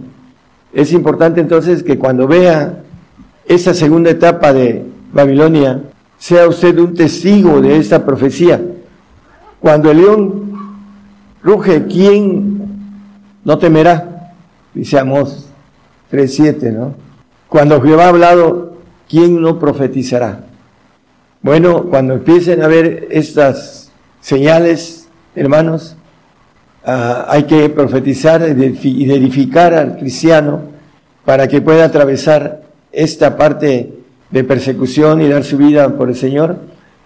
Es 0.73 0.91
importante 0.91 1.39
entonces 1.41 1.83
que 1.83 1.99
cuando 1.99 2.27
vea 2.27 2.83
esa 3.45 3.73
segunda 3.73 4.09
etapa 4.09 4.51
de 4.51 4.85
Babilonia, 5.13 5.83
sea 6.17 6.47
usted 6.47 6.77
un 6.79 6.93
testigo 6.95 7.61
de 7.61 7.77
esta 7.77 8.05
profecía. 8.05 8.61
Cuando 9.59 9.91
el 9.91 9.97
león 9.97 10.53
ruge, 11.43 11.85
¿quién 11.85 12.61
no 13.43 13.57
temerá? 13.57 14.12
Dice 14.73 14.99
Amós 14.99 15.47
3.7, 16.11 16.71
¿no? 16.71 16.95
Cuando 17.47 17.81
Jehová 17.81 18.05
ha 18.05 18.09
hablado, 18.09 18.77
¿quién 19.07 19.41
no 19.41 19.59
profetizará? 19.59 20.45
Bueno, 21.41 21.83
cuando 21.83 22.13
empiecen 22.13 22.63
a 22.63 22.67
ver 22.67 23.07
estas 23.11 23.91
señales, 24.21 25.07
hermanos, 25.35 25.95
ah, 26.85 27.25
hay 27.29 27.43
que 27.43 27.69
profetizar 27.69 28.41
y 28.41 29.11
edificar 29.11 29.73
al 29.73 29.97
cristiano 29.97 30.61
para 31.25 31.47
que 31.47 31.61
pueda 31.61 31.85
atravesar 31.85 32.63
esta 32.91 33.37
parte 33.37 33.93
de 34.31 34.43
persecución 34.43 35.21
y 35.21 35.27
dar 35.27 35.43
su 35.43 35.57
vida 35.57 35.95
por 35.97 36.09
el 36.09 36.15
Señor. 36.15 36.57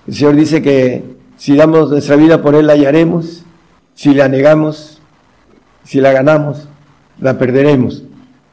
El 0.07 0.14
Señor 0.14 0.35
dice 0.35 0.61
que 0.61 1.03
si 1.38 1.56
damos 1.56 1.89
nuestra 1.89 2.15
vida 2.15 2.41
por 2.41 2.56
Él 2.56 2.68
la 2.68 2.73
hallaremos, 2.73 3.44
si 3.95 4.14
la 4.14 4.27
negamos, 4.27 5.02
si 5.84 5.99
la 5.99 6.11
ganamos, 6.11 6.68
la 7.19 7.38
perderemos. 7.38 8.03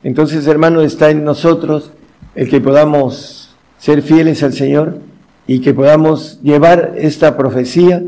Entonces, 0.03 0.47
hermano, 0.47 0.83
está 0.83 1.11
en 1.11 1.25
nosotros 1.25 1.93
el 2.35 2.49
que 2.49 2.61
podamos 2.61 3.55
ser 3.79 4.03
fieles 4.03 4.43
al 4.43 4.53
Señor 4.53 4.99
y 5.47 5.61
que 5.61 5.75
podamos 5.75 6.41
llevar 6.43 6.95
esta 6.97 7.37
profecía 7.37 8.03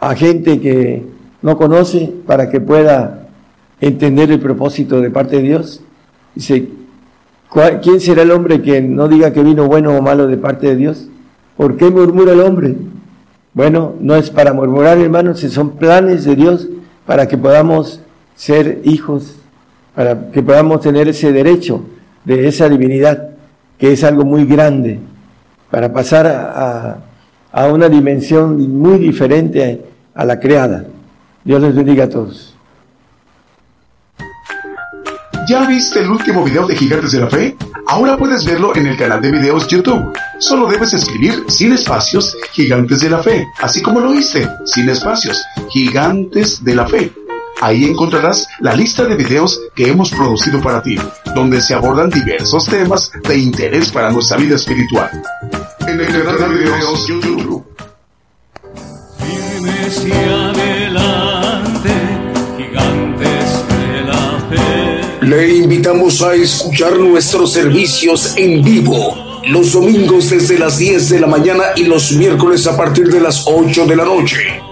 a 0.00 0.14
gente 0.14 0.60
que 0.60 1.04
no 1.42 1.56
conoce 1.56 2.12
para 2.26 2.50
que 2.50 2.60
pueda 2.60 3.28
entender 3.80 4.30
el 4.30 4.40
propósito 4.40 5.00
de 5.00 5.10
parte 5.10 5.36
de 5.36 5.42
Dios. 5.42 5.82
Dice, 6.34 6.68
¿quién 7.82 8.00
será 8.00 8.22
el 8.22 8.30
hombre 8.30 8.62
que 8.62 8.80
no 8.80 9.08
diga 9.08 9.32
que 9.32 9.42
vino 9.42 9.66
bueno 9.66 9.96
o 9.96 10.02
malo 10.02 10.26
de 10.26 10.36
parte 10.36 10.68
de 10.68 10.76
Dios? 10.76 11.08
¿Por 11.56 11.76
qué 11.76 11.90
murmura 11.90 12.32
el 12.32 12.40
hombre? 12.40 12.76
Bueno, 13.54 13.94
no 14.00 14.16
es 14.16 14.30
para 14.30 14.52
murmurar, 14.52 14.98
hermanos, 14.98 15.40
son 15.40 15.72
planes 15.72 16.24
de 16.24 16.36
Dios 16.36 16.68
para 17.04 17.28
que 17.28 17.36
podamos 17.36 18.00
ser 18.34 18.80
hijos, 18.84 19.36
para 19.94 20.30
que 20.30 20.42
podamos 20.42 20.80
tener 20.80 21.08
ese 21.08 21.32
derecho 21.32 21.84
de 22.24 22.48
esa 22.48 22.68
divinidad, 22.68 23.30
que 23.78 23.92
es 23.92 24.04
algo 24.04 24.24
muy 24.24 24.44
grande 24.44 25.00
para 25.70 25.92
pasar 25.92 26.26
a, 26.26 26.98
a 27.50 27.66
una 27.66 27.88
dimensión 27.88 28.56
muy 28.78 28.98
diferente 28.98 29.84
a 30.14 30.24
la 30.24 30.38
creada. 30.38 30.84
Dios 31.44 31.60
les 31.60 31.74
bendiga 31.74 32.04
a 32.04 32.08
todos. 32.08 32.54
¿Ya 35.48 35.66
viste 35.66 36.00
el 36.00 36.10
último 36.10 36.44
video 36.44 36.66
de 36.66 36.76
Gigantes 36.76 37.12
de 37.12 37.20
la 37.20 37.28
Fe? 37.28 37.56
Ahora 37.88 38.16
puedes 38.16 38.44
verlo 38.46 38.74
en 38.76 38.86
el 38.86 38.96
canal 38.96 39.20
de 39.20 39.32
videos 39.32 39.66
YouTube. 39.66 40.12
Solo 40.38 40.68
debes 40.68 40.94
escribir 40.94 41.44
sin 41.48 41.72
espacios 41.72 42.36
Gigantes 42.52 43.00
de 43.00 43.10
la 43.10 43.22
Fe, 43.22 43.44
así 43.60 43.82
como 43.82 44.00
lo 44.00 44.10
oíste, 44.10 44.48
sin 44.64 44.88
espacios, 44.88 45.44
Gigantes 45.70 46.64
de 46.64 46.74
la 46.74 46.86
Fe. 46.86 47.12
Ahí 47.62 47.84
encontrarás 47.84 48.48
la 48.58 48.74
lista 48.74 49.04
de 49.04 49.14
videos 49.14 49.60
que 49.76 49.86
hemos 49.88 50.10
producido 50.10 50.60
para 50.60 50.82
ti, 50.82 50.96
donde 51.32 51.62
se 51.62 51.74
abordan 51.74 52.10
diversos 52.10 52.66
temas 52.66 53.12
de 53.22 53.38
interés 53.38 53.88
para 53.88 54.10
nuestra 54.10 54.36
vida 54.36 54.56
espiritual. 54.56 55.08
En 55.86 56.00
el 56.00 56.24
canal 56.24 56.38
de 56.38 56.58
videos 56.58 57.06
YouTube. 57.06 57.64
Firmes 59.16 60.04
y 60.04 60.12
adelante, 60.12 61.90
gigantes 62.56 63.68
de 63.68 64.02
la 64.06 64.44
fe. 64.50 65.24
Le 65.24 65.58
invitamos 65.58 66.20
a 66.20 66.34
escuchar 66.34 66.98
nuestros 66.98 67.52
servicios 67.52 68.34
en 68.36 68.64
vivo 68.64 69.38
los 69.46 69.72
domingos 69.72 70.30
desde 70.30 70.58
las 70.58 70.78
10 70.78 71.10
de 71.10 71.20
la 71.20 71.28
mañana 71.28 71.62
y 71.76 71.84
los 71.84 72.10
miércoles 72.10 72.66
a 72.66 72.76
partir 72.76 73.06
de 73.06 73.20
las 73.20 73.44
8 73.46 73.86
de 73.86 73.96
la 73.96 74.04
noche. 74.04 74.71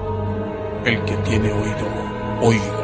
El 0.83 1.05
que 1.05 1.15
tiene 1.17 1.51
oído, 1.51 1.87
oiga. 2.41 2.81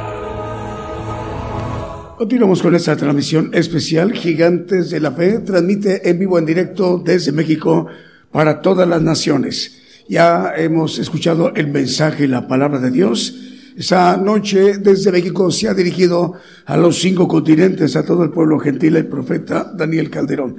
Continuamos 2.16 2.62
con 2.62 2.76
esta 2.76 2.96
transmisión 2.96 3.50
especial. 3.54 4.14
Gigantes 4.14 4.92
de 4.92 5.00
la 5.00 5.12
Fe 5.12 5.40
transmite 5.40 6.08
en 6.08 6.20
vivo, 6.20 6.38
en 6.38 6.46
directo 6.46 7.02
desde 7.04 7.32
México 7.32 7.88
para 8.32 8.62
todas 8.62 8.88
las 8.88 9.02
naciones. 9.02 9.82
Ya 10.08 10.54
hemos 10.56 11.00
escuchado 11.00 11.56
el 11.56 11.70
mensaje, 11.70 12.28
la 12.28 12.48
palabra 12.48 12.78
de 12.78 12.92
Dios. 12.92 13.36
Esta 13.76 14.16
noche 14.16 14.78
desde 14.78 15.12
México 15.12 15.50
se 15.50 15.68
ha 15.68 15.74
dirigido 15.74 16.34
a 16.68 16.78
los 16.78 17.00
cinco 17.00 17.28
continentes, 17.28 17.96
a 17.96 18.06
todo 18.06 18.24
el 18.24 18.30
pueblo 18.30 18.60
gentil, 18.60 18.96
el 18.96 19.08
profeta 19.08 19.74
Daniel 19.76 20.12
Calderón. 20.12 20.58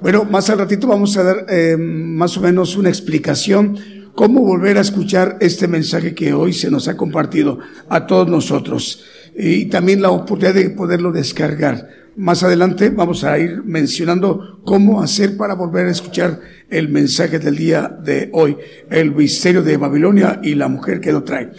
Bueno, 0.00 0.24
más 0.24 0.50
al 0.50 0.58
ratito 0.58 0.88
vamos 0.88 1.16
a 1.16 1.22
dar 1.22 1.46
eh, 1.50 1.76
más 1.78 2.36
o 2.36 2.40
menos 2.40 2.76
una 2.76 2.88
explicación 2.88 3.99
cómo 4.20 4.42
volver 4.42 4.76
a 4.76 4.82
escuchar 4.82 5.38
este 5.40 5.66
mensaje 5.66 6.14
que 6.14 6.34
hoy 6.34 6.52
se 6.52 6.70
nos 6.70 6.88
ha 6.88 6.96
compartido 6.98 7.58
a 7.88 8.06
todos 8.06 8.28
nosotros 8.28 9.02
y 9.34 9.64
también 9.64 10.02
la 10.02 10.10
oportunidad 10.10 10.52
de 10.52 10.68
poderlo 10.68 11.10
descargar. 11.10 11.88
Más 12.16 12.42
adelante 12.42 12.90
vamos 12.90 13.24
a 13.24 13.38
ir 13.38 13.62
mencionando 13.64 14.60
cómo 14.66 15.00
hacer 15.00 15.38
para 15.38 15.54
volver 15.54 15.86
a 15.86 15.92
escuchar 15.92 16.38
el 16.68 16.90
mensaje 16.90 17.38
del 17.38 17.56
día 17.56 17.88
de 17.88 18.28
hoy, 18.34 18.58
el 18.90 19.14
misterio 19.14 19.62
de 19.62 19.78
Babilonia 19.78 20.38
y 20.42 20.54
la 20.54 20.68
mujer 20.68 21.00
que 21.00 21.12
lo 21.12 21.24
trae. 21.24 21.52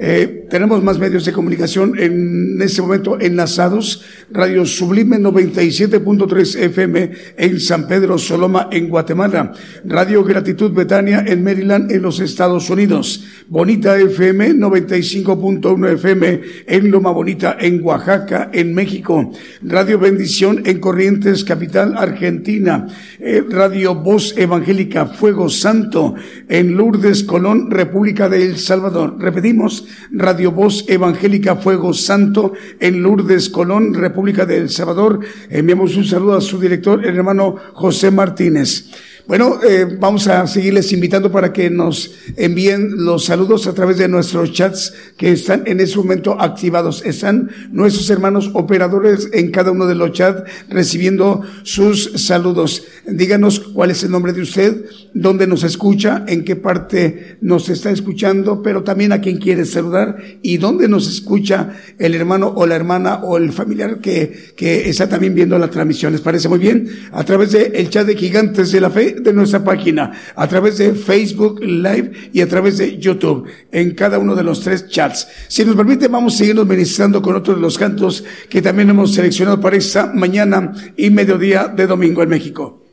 Eh, 0.00 0.46
tenemos 0.48 0.80
más 0.84 0.96
medios 1.00 1.24
de 1.24 1.32
comunicación 1.32 1.98
en 1.98 2.62
este 2.62 2.80
momento 2.80 3.18
enlazados. 3.20 4.04
Radio 4.30 4.64
Sublime 4.64 5.18
97.3 5.18 6.56
FM 6.66 7.10
en 7.36 7.58
San 7.58 7.88
Pedro 7.88 8.16
Soloma, 8.16 8.68
en 8.70 8.88
Guatemala. 8.88 9.52
Radio 9.84 10.22
Gratitud 10.22 10.70
Betania 10.70 11.24
en 11.26 11.42
Maryland, 11.42 11.90
en 11.90 12.02
los 12.02 12.20
Estados 12.20 12.70
Unidos. 12.70 13.24
Bonita 13.48 13.98
FM 13.98 14.54
95.1 14.54 15.92
FM 15.94 16.40
en 16.66 16.90
Loma 16.92 17.10
Bonita, 17.10 17.56
en 17.58 17.82
Oaxaca, 17.82 18.50
en 18.52 18.74
México. 18.74 19.32
Radio 19.62 19.98
Bendición 19.98 20.62
en 20.64 20.78
Corrientes, 20.78 21.42
capital 21.42 21.96
Argentina. 21.96 22.86
Eh, 23.18 23.42
Radio 23.50 23.96
Voz 23.96 24.36
Evangélica 24.38 25.06
Fuego 25.06 25.48
Santo 25.48 26.14
en 26.48 26.76
Lourdes, 26.76 27.24
Colón, 27.24 27.70
República 27.70 28.28
de 28.28 28.44
El 28.44 28.58
Salvador. 28.58 29.16
Repetimos, 29.18 29.87
Radio 30.10 30.52
Voz 30.52 30.84
Evangélica 30.88 31.56
Fuego 31.56 31.94
Santo 31.94 32.52
en 32.80 33.02
Lourdes, 33.02 33.48
Colón, 33.48 33.94
República 33.94 34.46
de 34.46 34.58
El 34.58 34.70
Salvador. 34.70 35.20
Enviamos 35.50 35.96
un 35.96 36.04
saludo 36.04 36.36
a 36.36 36.40
su 36.40 36.58
director, 36.58 37.04
el 37.04 37.16
hermano 37.16 37.56
José 37.74 38.10
Martínez. 38.10 38.90
Bueno, 39.28 39.60
eh, 39.62 39.84
vamos 40.00 40.26
a 40.26 40.46
seguirles 40.46 40.90
invitando 40.94 41.30
para 41.30 41.52
que 41.52 41.68
nos 41.68 42.12
envíen 42.34 43.04
los 43.04 43.26
saludos 43.26 43.66
a 43.66 43.74
través 43.74 43.98
de 43.98 44.08
nuestros 44.08 44.54
chats 44.54 44.94
que 45.18 45.32
están 45.32 45.64
en 45.66 45.80
ese 45.80 45.98
momento 45.98 46.40
activados. 46.40 47.04
Están 47.04 47.50
nuestros 47.70 48.08
hermanos 48.08 48.50
operadores 48.54 49.28
en 49.34 49.50
cada 49.50 49.70
uno 49.70 49.86
de 49.86 49.96
los 49.96 50.12
chats 50.12 50.50
recibiendo 50.70 51.42
sus 51.62 52.10
saludos. 52.14 52.84
Díganos 53.06 53.60
cuál 53.60 53.90
es 53.90 54.02
el 54.02 54.12
nombre 54.12 54.32
de 54.32 54.40
usted, 54.40 54.86
dónde 55.12 55.46
nos 55.46 55.62
escucha, 55.62 56.24
en 56.26 56.42
qué 56.42 56.56
parte 56.56 57.36
nos 57.42 57.68
está 57.68 57.90
escuchando, 57.90 58.62
pero 58.62 58.82
también 58.82 59.12
a 59.12 59.20
quién 59.20 59.36
quiere 59.36 59.66
saludar 59.66 60.16
y 60.40 60.56
dónde 60.56 60.88
nos 60.88 61.06
escucha 61.06 61.74
el 61.98 62.14
hermano 62.14 62.54
o 62.56 62.66
la 62.66 62.76
hermana 62.76 63.16
o 63.16 63.36
el 63.36 63.52
familiar 63.52 64.00
que, 64.00 64.54
que 64.56 64.88
está 64.88 65.06
también 65.06 65.34
viendo 65.34 65.58
la 65.58 65.68
transmisión. 65.68 66.12
¿Les 66.12 66.22
parece 66.22 66.48
muy 66.48 66.58
bien? 66.58 66.88
A 67.12 67.24
través 67.24 67.52
del 67.52 67.74
el 67.74 67.90
chat 67.90 68.06
de 68.06 68.16
Gigantes 68.16 68.72
de 68.72 68.80
la 68.80 68.88
Fe 68.88 69.17
de 69.20 69.32
nuestra 69.32 69.62
página, 69.62 70.12
a 70.34 70.46
través 70.46 70.78
de 70.78 70.94
Facebook 70.94 71.60
Live 71.62 72.30
y 72.32 72.40
a 72.40 72.48
través 72.48 72.78
de 72.78 72.98
YouTube, 72.98 73.48
en 73.70 73.94
cada 73.94 74.18
uno 74.18 74.34
de 74.34 74.44
los 74.44 74.60
tres 74.60 74.88
chats. 74.88 75.28
Si 75.48 75.64
nos 75.64 75.76
permite, 75.76 76.08
vamos 76.08 76.34
a 76.34 76.38
seguirnos 76.38 76.66
ministrando 76.66 77.20
con 77.22 77.36
otros 77.36 77.56
de 77.56 77.62
los 77.62 77.78
cantos 77.78 78.24
que 78.48 78.62
también 78.62 78.90
hemos 78.90 79.14
seleccionado 79.14 79.60
para 79.60 79.76
esta 79.76 80.12
mañana 80.12 80.72
y 80.96 81.10
mediodía 81.10 81.68
de 81.68 81.86
domingo 81.86 82.22
en 82.22 82.28
México. 82.28 82.87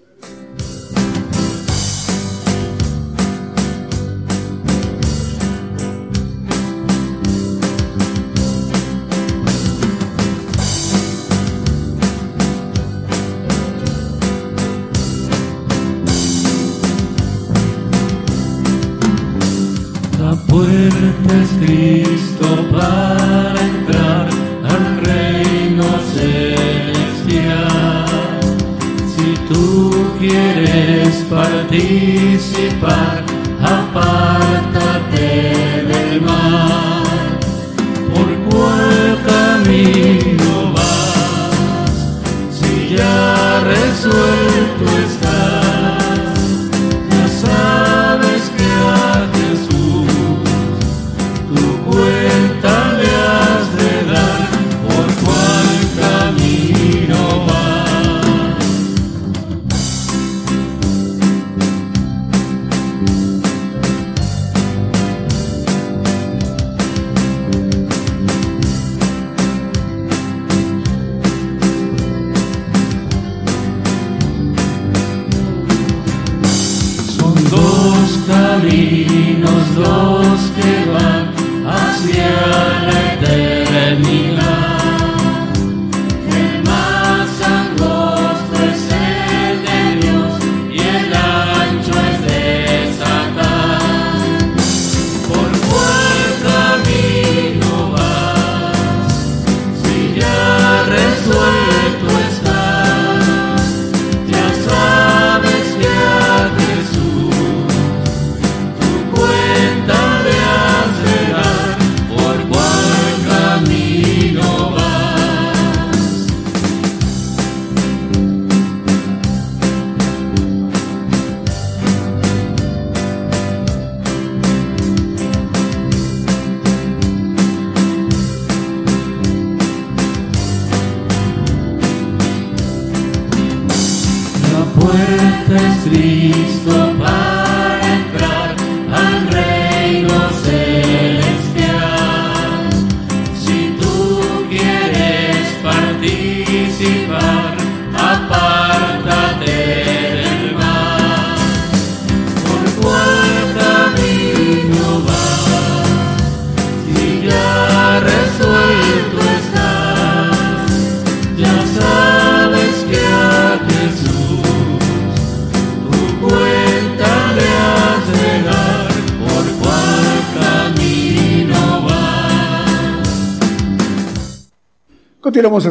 Please. 21.66 22.05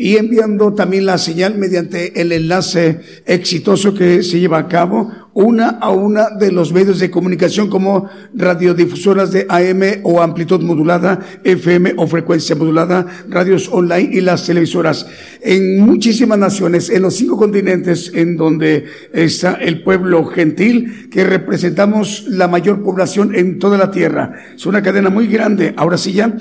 y 0.00 0.16
enviando 0.16 0.74
también 0.74 1.06
la 1.06 1.18
señal 1.18 1.58
mediante 1.58 2.20
el 2.20 2.30
enlace 2.30 3.00
exitoso 3.26 3.94
que 3.94 4.22
se 4.22 4.38
lleva 4.38 4.58
a 4.58 4.68
cabo 4.68 5.10
una 5.38 5.68
a 5.80 5.90
una 5.90 6.30
de 6.30 6.50
los 6.50 6.72
medios 6.72 6.98
de 6.98 7.12
comunicación 7.12 7.70
como 7.70 8.10
radiodifusoras 8.34 9.30
de 9.30 9.46
AM 9.48 10.00
o 10.02 10.20
amplitud 10.20 10.60
modulada, 10.62 11.20
FM 11.44 11.94
o 11.96 12.08
frecuencia 12.08 12.56
modulada, 12.56 13.06
radios 13.28 13.68
online 13.70 14.10
y 14.14 14.20
las 14.20 14.44
televisoras. 14.44 15.06
En 15.40 15.78
muchísimas 15.78 16.40
naciones, 16.40 16.90
en 16.90 17.02
los 17.02 17.14
cinco 17.14 17.36
continentes 17.36 18.10
en 18.16 18.36
donde 18.36 18.86
está 19.12 19.52
el 19.54 19.84
pueblo 19.84 20.24
gentil, 20.26 21.08
que 21.08 21.22
representamos 21.22 22.24
la 22.26 22.48
mayor 22.48 22.82
población 22.82 23.32
en 23.36 23.60
toda 23.60 23.78
la 23.78 23.92
tierra. 23.92 24.34
Es 24.56 24.66
una 24.66 24.82
cadena 24.82 25.08
muy 25.08 25.28
grande. 25.28 25.72
Ahora 25.76 25.98
sí 25.98 26.14
ya. 26.14 26.36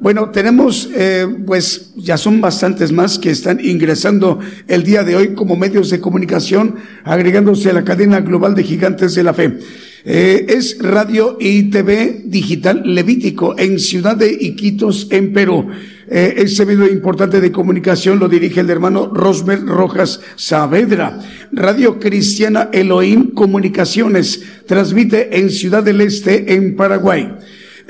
Bueno, 0.00 0.30
tenemos, 0.30 0.88
eh, 0.96 1.26
pues 1.44 1.92
ya 1.94 2.16
son 2.16 2.40
bastantes 2.40 2.90
más 2.90 3.18
que 3.18 3.28
están 3.28 3.62
ingresando 3.62 4.38
el 4.66 4.82
día 4.82 5.04
de 5.04 5.14
hoy 5.14 5.34
como 5.34 5.56
medios 5.56 5.90
de 5.90 6.00
comunicación, 6.00 6.76
agregándose 7.04 7.68
a 7.68 7.74
la 7.74 7.84
cadena 7.84 8.20
global 8.20 8.54
de 8.54 8.62
gigantes 8.62 9.14
de 9.14 9.22
la 9.22 9.34
fe. 9.34 9.58
Eh, 10.06 10.46
es 10.48 10.78
Radio 10.80 11.36
y 11.38 11.64
TV 11.64 12.22
Digital 12.24 12.82
Levítico 12.86 13.58
en 13.58 13.78
Ciudad 13.78 14.16
de 14.16 14.32
Iquitos, 14.32 15.08
en 15.10 15.34
Perú. 15.34 15.68
Eh, 16.08 16.34
ese 16.38 16.64
medio 16.64 16.90
importante 16.90 17.38
de 17.38 17.52
comunicación 17.52 18.18
lo 18.18 18.30
dirige 18.30 18.60
el 18.60 18.70
hermano 18.70 19.12
Rosmer 19.12 19.60
Rojas 19.66 20.22
Saavedra. 20.36 21.18
Radio 21.52 22.00
Cristiana 22.00 22.70
Elohim 22.72 23.32
Comunicaciones 23.34 24.42
transmite 24.66 25.38
en 25.38 25.50
Ciudad 25.50 25.82
del 25.82 26.00
Este, 26.00 26.54
en 26.54 26.74
Paraguay. 26.74 27.36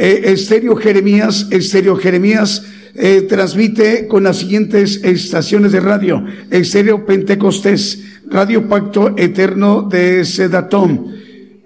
Eh, 0.02 0.32
Estéreo 0.32 0.76
Jeremías, 0.76 1.46
Estéreo 1.50 1.94
Jeremías 1.94 2.64
eh, 2.94 3.26
transmite 3.28 4.08
con 4.08 4.22
las 4.22 4.38
siguientes 4.38 5.04
estaciones 5.04 5.72
de 5.72 5.80
radio. 5.80 6.24
Estéreo 6.50 7.04
Pentecostés, 7.04 8.02
Radio 8.26 8.66
Pacto 8.66 9.14
Eterno 9.18 9.82
de 9.82 10.24
Sedatón, 10.24 11.14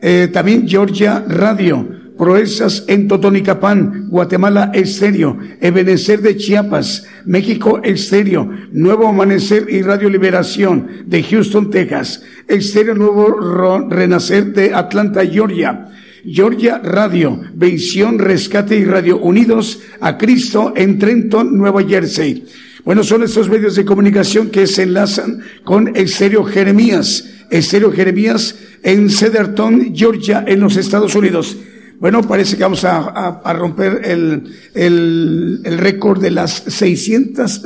eh, 0.02 0.28
también 0.32 0.66
Georgia 0.66 1.24
Radio, 1.28 1.88
Proezas 2.18 2.82
en 2.88 3.06
Totonicapán, 3.06 4.08
Guatemala 4.08 4.72
Estéreo, 4.74 5.38
Ebenecer 5.60 6.20
de 6.20 6.36
Chiapas, 6.36 7.06
México 7.24 7.82
Estéreo, 7.84 8.50
Nuevo 8.72 9.06
Amanecer 9.06 9.66
y 9.70 9.82
Radio 9.82 10.10
Liberación 10.10 11.04
de 11.06 11.22
Houston, 11.22 11.70
Texas, 11.70 12.24
Estéreo 12.48 12.96
Nuevo 12.96 13.88
Renacer 13.88 14.52
de 14.52 14.74
Atlanta, 14.74 15.24
Georgia, 15.24 15.86
Georgia 16.26 16.78
Radio, 16.78 17.40
Visión, 17.54 18.18
Rescate 18.18 18.76
y 18.76 18.84
Radio 18.84 19.18
Unidos 19.18 19.80
a 20.00 20.16
Cristo 20.16 20.72
en 20.76 20.98
Trenton, 20.98 21.56
Nueva 21.56 21.82
Jersey. 21.82 22.44
Bueno, 22.84 23.02
son 23.02 23.22
estos 23.22 23.48
medios 23.48 23.76
de 23.76 23.84
comunicación 23.84 24.50
que 24.50 24.66
se 24.66 24.82
enlazan 24.82 25.40
con 25.64 25.96
Estéreo 25.96 26.44
Jeremías, 26.44 27.30
Estéreo 27.50 27.92
Jeremías 27.92 28.56
en 28.82 29.10
Cedarton, 29.10 29.94
Georgia, 29.94 30.44
en 30.46 30.60
los 30.60 30.76
Estados 30.76 31.14
Unidos. 31.14 31.56
Bueno, 32.00 32.22
parece 32.22 32.56
que 32.56 32.62
vamos 32.62 32.84
a, 32.84 32.98
a, 33.42 33.52
romper 33.52 34.02
el, 34.04 34.52
el, 34.74 35.60
el 35.64 35.78
récord 35.78 36.20
de 36.20 36.30
las 36.30 36.64
600, 36.66 37.62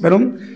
perdón, 0.00 0.55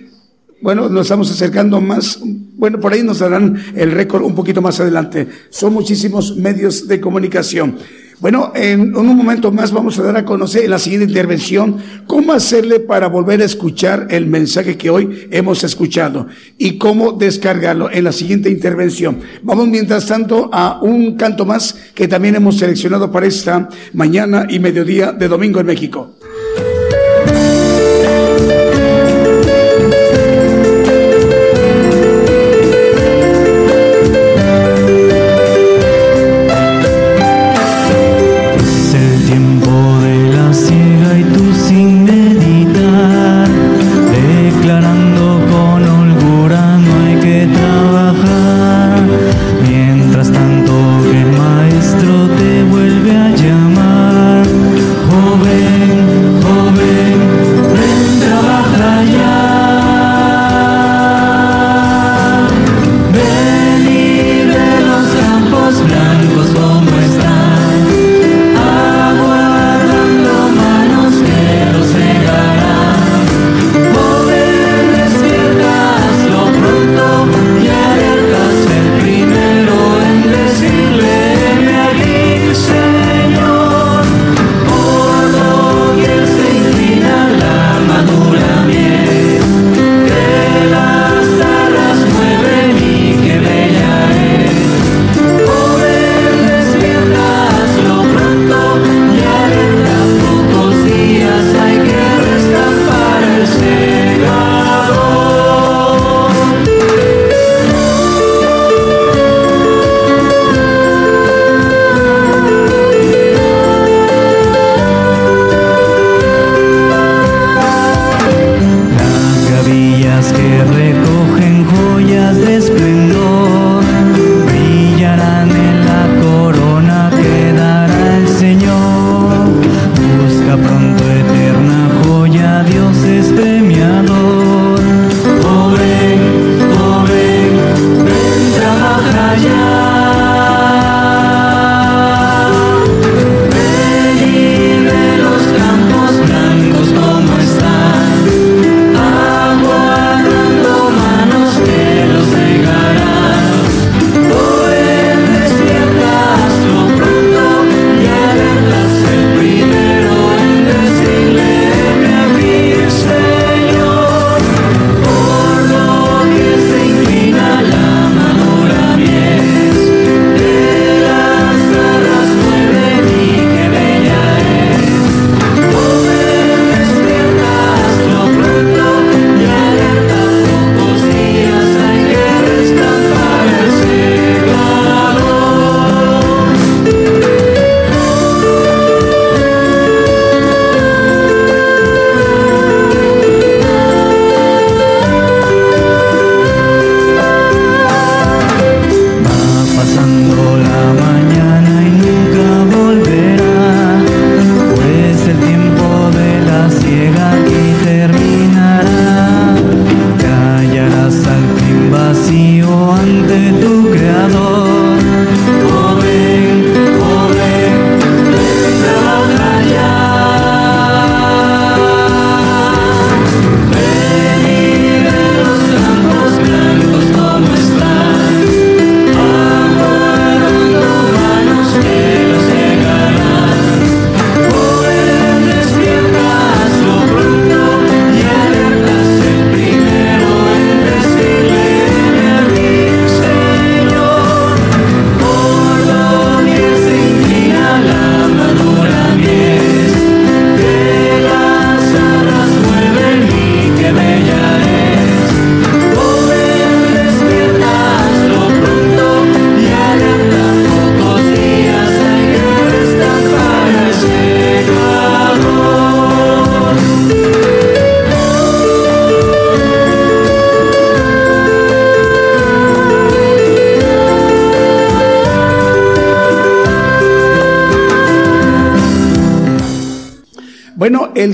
bueno, 0.62 0.88
nos 0.88 1.02
estamos 1.02 1.30
acercando 1.30 1.80
más, 1.80 2.20
bueno, 2.22 2.80
por 2.80 2.92
ahí 2.92 3.02
nos 3.02 3.20
darán 3.20 3.62
el 3.74 3.92
récord 3.92 4.22
un 4.22 4.34
poquito 4.34 4.60
más 4.60 4.80
adelante. 4.80 5.28
Son 5.50 5.72
muchísimos 5.72 6.36
medios 6.36 6.86
de 6.86 7.00
comunicación. 7.00 7.78
Bueno, 8.20 8.52
en, 8.54 8.94
un 8.94 9.16
momento 9.16 9.50
más 9.50 9.72
vamos 9.72 9.98
a 9.98 10.02
dar 10.02 10.14
a 10.18 10.26
conocer 10.26 10.64
en 10.64 10.70
la 10.70 10.78
siguiente 10.78 11.06
intervención 11.06 11.78
cómo 12.06 12.34
hacerle 12.34 12.78
para 12.78 13.08
volver 13.08 13.40
a 13.40 13.46
escuchar 13.46 14.08
el 14.10 14.26
mensaje 14.26 14.76
que 14.76 14.90
hoy 14.90 15.26
hemos 15.30 15.64
escuchado 15.64 16.26
y 16.58 16.76
cómo 16.76 17.12
descargarlo 17.12 17.90
en 17.90 18.04
la 18.04 18.12
siguiente 18.12 18.50
intervención. 18.50 19.20
Vamos 19.42 19.68
mientras 19.68 20.04
tanto 20.04 20.50
a 20.52 20.80
un 20.82 21.16
canto 21.16 21.46
más 21.46 21.74
que 21.94 22.08
también 22.08 22.34
hemos 22.34 22.58
seleccionado 22.58 23.10
para 23.10 23.24
esta 23.24 23.70
mañana 23.94 24.46
y 24.50 24.58
mediodía 24.58 25.12
de 25.12 25.26
domingo 25.26 25.58
en 25.60 25.66
México. 25.66 26.16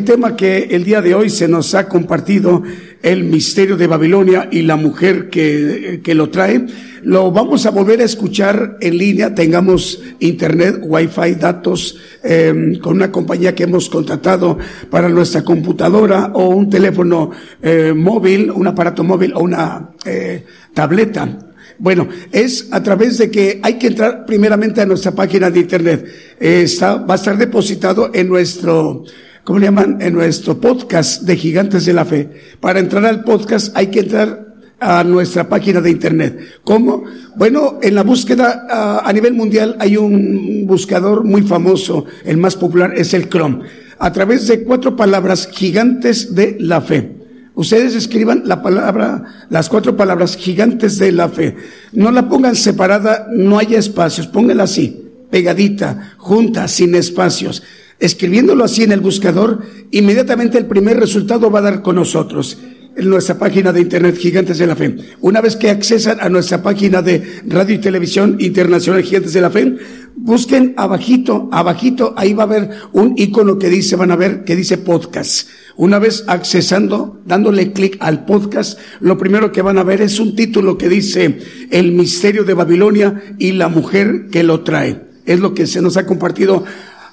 Tema 0.07 0.35
que 0.35 0.69
el 0.71 0.85
día 0.85 1.03
de 1.03 1.15
hoy 1.15 1.29
se 1.29 1.49
nos 1.49 1.75
ha 1.75 1.87
compartido, 1.87 2.63
el 3.03 3.25
misterio 3.25 3.77
de 3.77 3.87
Babilonia 3.87 4.49
y 4.51 4.63
la 4.63 4.77
mujer 4.77 5.29
que, 5.29 6.01
que 6.03 6.15
lo 6.15 6.31
trae, 6.31 6.65
lo 7.03 7.31
vamos 7.31 7.67
a 7.67 7.71
volver 7.71 8.01
a 8.01 8.05
escuchar 8.05 8.79
en 8.81 8.97
línea, 8.97 9.35
tengamos 9.35 10.03
internet, 10.19 10.79
wifi, 10.83 11.35
datos, 11.39 11.99
eh, 12.25 12.79
con 12.83 12.97
una 12.97 13.13
compañía 13.13 13.55
que 13.55 13.65
hemos 13.65 13.91
contratado 13.91 14.57
para 14.89 15.11
nuestra 15.11 15.45
computadora 15.45 16.31
o 16.33 16.49
un 16.49 16.71
teléfono 16.71 17.31
eh, 17.61 17.93
móvil, 17.95 18.51
un 18.51 18.67
aparato 18.67 19.05
móvil 19.05 19.35
o 19.35 19.41
una 19.41 19.91
eh, 20.07 20.45
tableta. 20.73 21.47
Bueno, 21.79 22.09
es 22.33 22.69
a 22.71 22.83
través 22.83 23.19
de 23.19 23.31
que 23.31 23.61
hay 23.63 23.75
que 23.75 23.89
entrar 23.89 24.25
primeramente 24.25 24.81
a 24.81 24.87
nuestra 24.87 25.13
página 25.13 25.51
de 25.51 25.61
internet. 25.61 26.07
Eh, 26.41 26.63
está, 26.63 26.97
va 26.97 27.15
a 27.15 27.17
estar 27.17 27.37
depositado 27.37 28.11
en 28.15 28.29
nuestro, 28.29 29.05
¿cómo 29.47 29.61
le 29.61 29.67
llaman? 29.67 29.99
En 30.01 30.13
nuestro 30.13 30.61
podcast 30.61 31.23
de 31.23 31.37
Gigantes 31.37 31.87
de 31.87 31.93
la 31.93 32.05
Fe. 32.05 32.29
Para 32.59 32.81
entrar 32.81 33.07
al 33.07 33.23
podcast 33.23 33.75
hay 33.77 33.87
que 33.87 34.01
entrar 34.01 34.57
a 34.81 35.05
nuestra 35.05 35.49
página 35.49 35.81
de 35.81 35.91
internet. 35.91 36.61
¿Cómo? 36.65 37.05
Bueno, 37.37 37.79
en 37.81 37.95
la 37.95 38.03
búsqueda 38.03 38.67
a, 38.69 39.09
a 39.09 39.13
nivel 39.13 39.35
mundial 39.35 39.77
hay 39.79 39.97
un 39.97 40.67
buscador 40.67 41.23
muy 41.23 41.43
famoso, 41.43 42.07
el 42.25 42.39
más 42.39 42.57
popular 42.57 42.95
es 42.97 43.15
el 43.15 43.29
Chrome. 43.29 43.61
A 44.01 44.13
través 44.13 44.49
de 44.49 44.65
cuatro 44.65 44.97
palabras, 44.97 45.49
Gigantes 45.53 46.35
de 46.35 46.57
la 46.59 46.81
Fe. 46.81 47.15
Ustedes 47.55 47.95
escriban 47.95 48.43
la 48.47 48.61
palabra, 48.63 49.47
las 49.49 49.69
cuatro 49.69 49.97
palabras 49.97 50.37
gigantes 50.37 50.99
de 50.99 51.11
la 51.11 51.31
fe. 51.31 51.57
No 51.93 52.11
la 52.11 52.29
pongan 52.29 52.55
separada, 52.55 53.29
no 53.33 53.59
haya 53.59 53.79
espacios, 53.79 54.27
pónganla 54.27 54.65
así, 54.65 55.09
pegadita, 55.31 56.13
junta, 56.19 56.69
sin 56.69 56.95
espacios. 56.95 57.63
Escribiéndolo 57.99 58.65
así 58.65 58.83
en 58.83 58.93
el 58.93 59.01
buscador, 59.01 59.63
inmediatamente 59.91 60.59
el 60.59 60.67
primer 60.67 60.99
resultado 60.99 61.51
va 61.51 61.61
a 61.61 61.63
dar 61.63 61.83
con 61.83 61.97
nosotros 61.97 62.59
en 62.97 63.11
nuestra 63.11 63.39
página 63.39 63.73
de 63.73 63.81
internet 63.83 64.17
Gigantes 64.17 64.59
de 64.59 64.67
la 64.67 64.75
Fe. 64.75 64.97
Una 65.21 65.41
vez 65.41 65.57
que 65.57 65.71
accesan 65.71 66.19
a 66.21 66.29
nuestra 66.29 66.63
página 66.63 67.03
de 67.03 67.43
radio 67.47 67.75
y 67.75 67.79
televisión 67.79 68.37
internacional 68.41 69.03
Gigantes 69.03 69.35
de 69.35 69.41
la 69.41 69.51
Fe, 69.51 69.77
busquen 70.17 70.75
abajito, 70.77 71.49
abajito, 71.53 72.15
ahí 72.17 72.33
va 72.33 72.45
a 72.45 72.47
haber 72.47 72.71
un 72.93 73.15
icono 73.17 73.59
que 73.59 73.69
dice, 73.69 73.97
van 73.97 74.11
a 74.11 74.17
ver, 74.17 74.45
que 74.45 74.57
dice 74.57 74.79
podcast. 74.79 75.49
Una 75.77 75.99
vez 75.99 76.25
accesando, 76.27 77.21
dándole 77.27 77.73
clic 77.73 77.99
al 78.01 78.25
podcast, 78.25 78.79
lo 79.01 79.19
primero 79.19 79.53
que 79.53 79.63
van 79.63 79.77
a 79.77 79.85
ver 79.85 80.01
es 80.01 80.19
un 80.19 80.35
título 80.35 80.79
que 80.79 80.89
dice 80.89 81.39
El 81.71 81.93
misterio 81.93 82.45
de 82.45 82.55
Babilonia 82.55 83.23
y 83.39 83.53
la 83.53 83.69
mujer 83.69 84.29
que 84.31 84.43
lo 84.43 84.63
trae. 84.63 85.05
Es 85.27 85.41
lo 85.41 85.55
que 85.55 85.67
se 85.67 85.83
nos 85.83 85.97
ha 85.97 86.07
compartido 86.07 86.65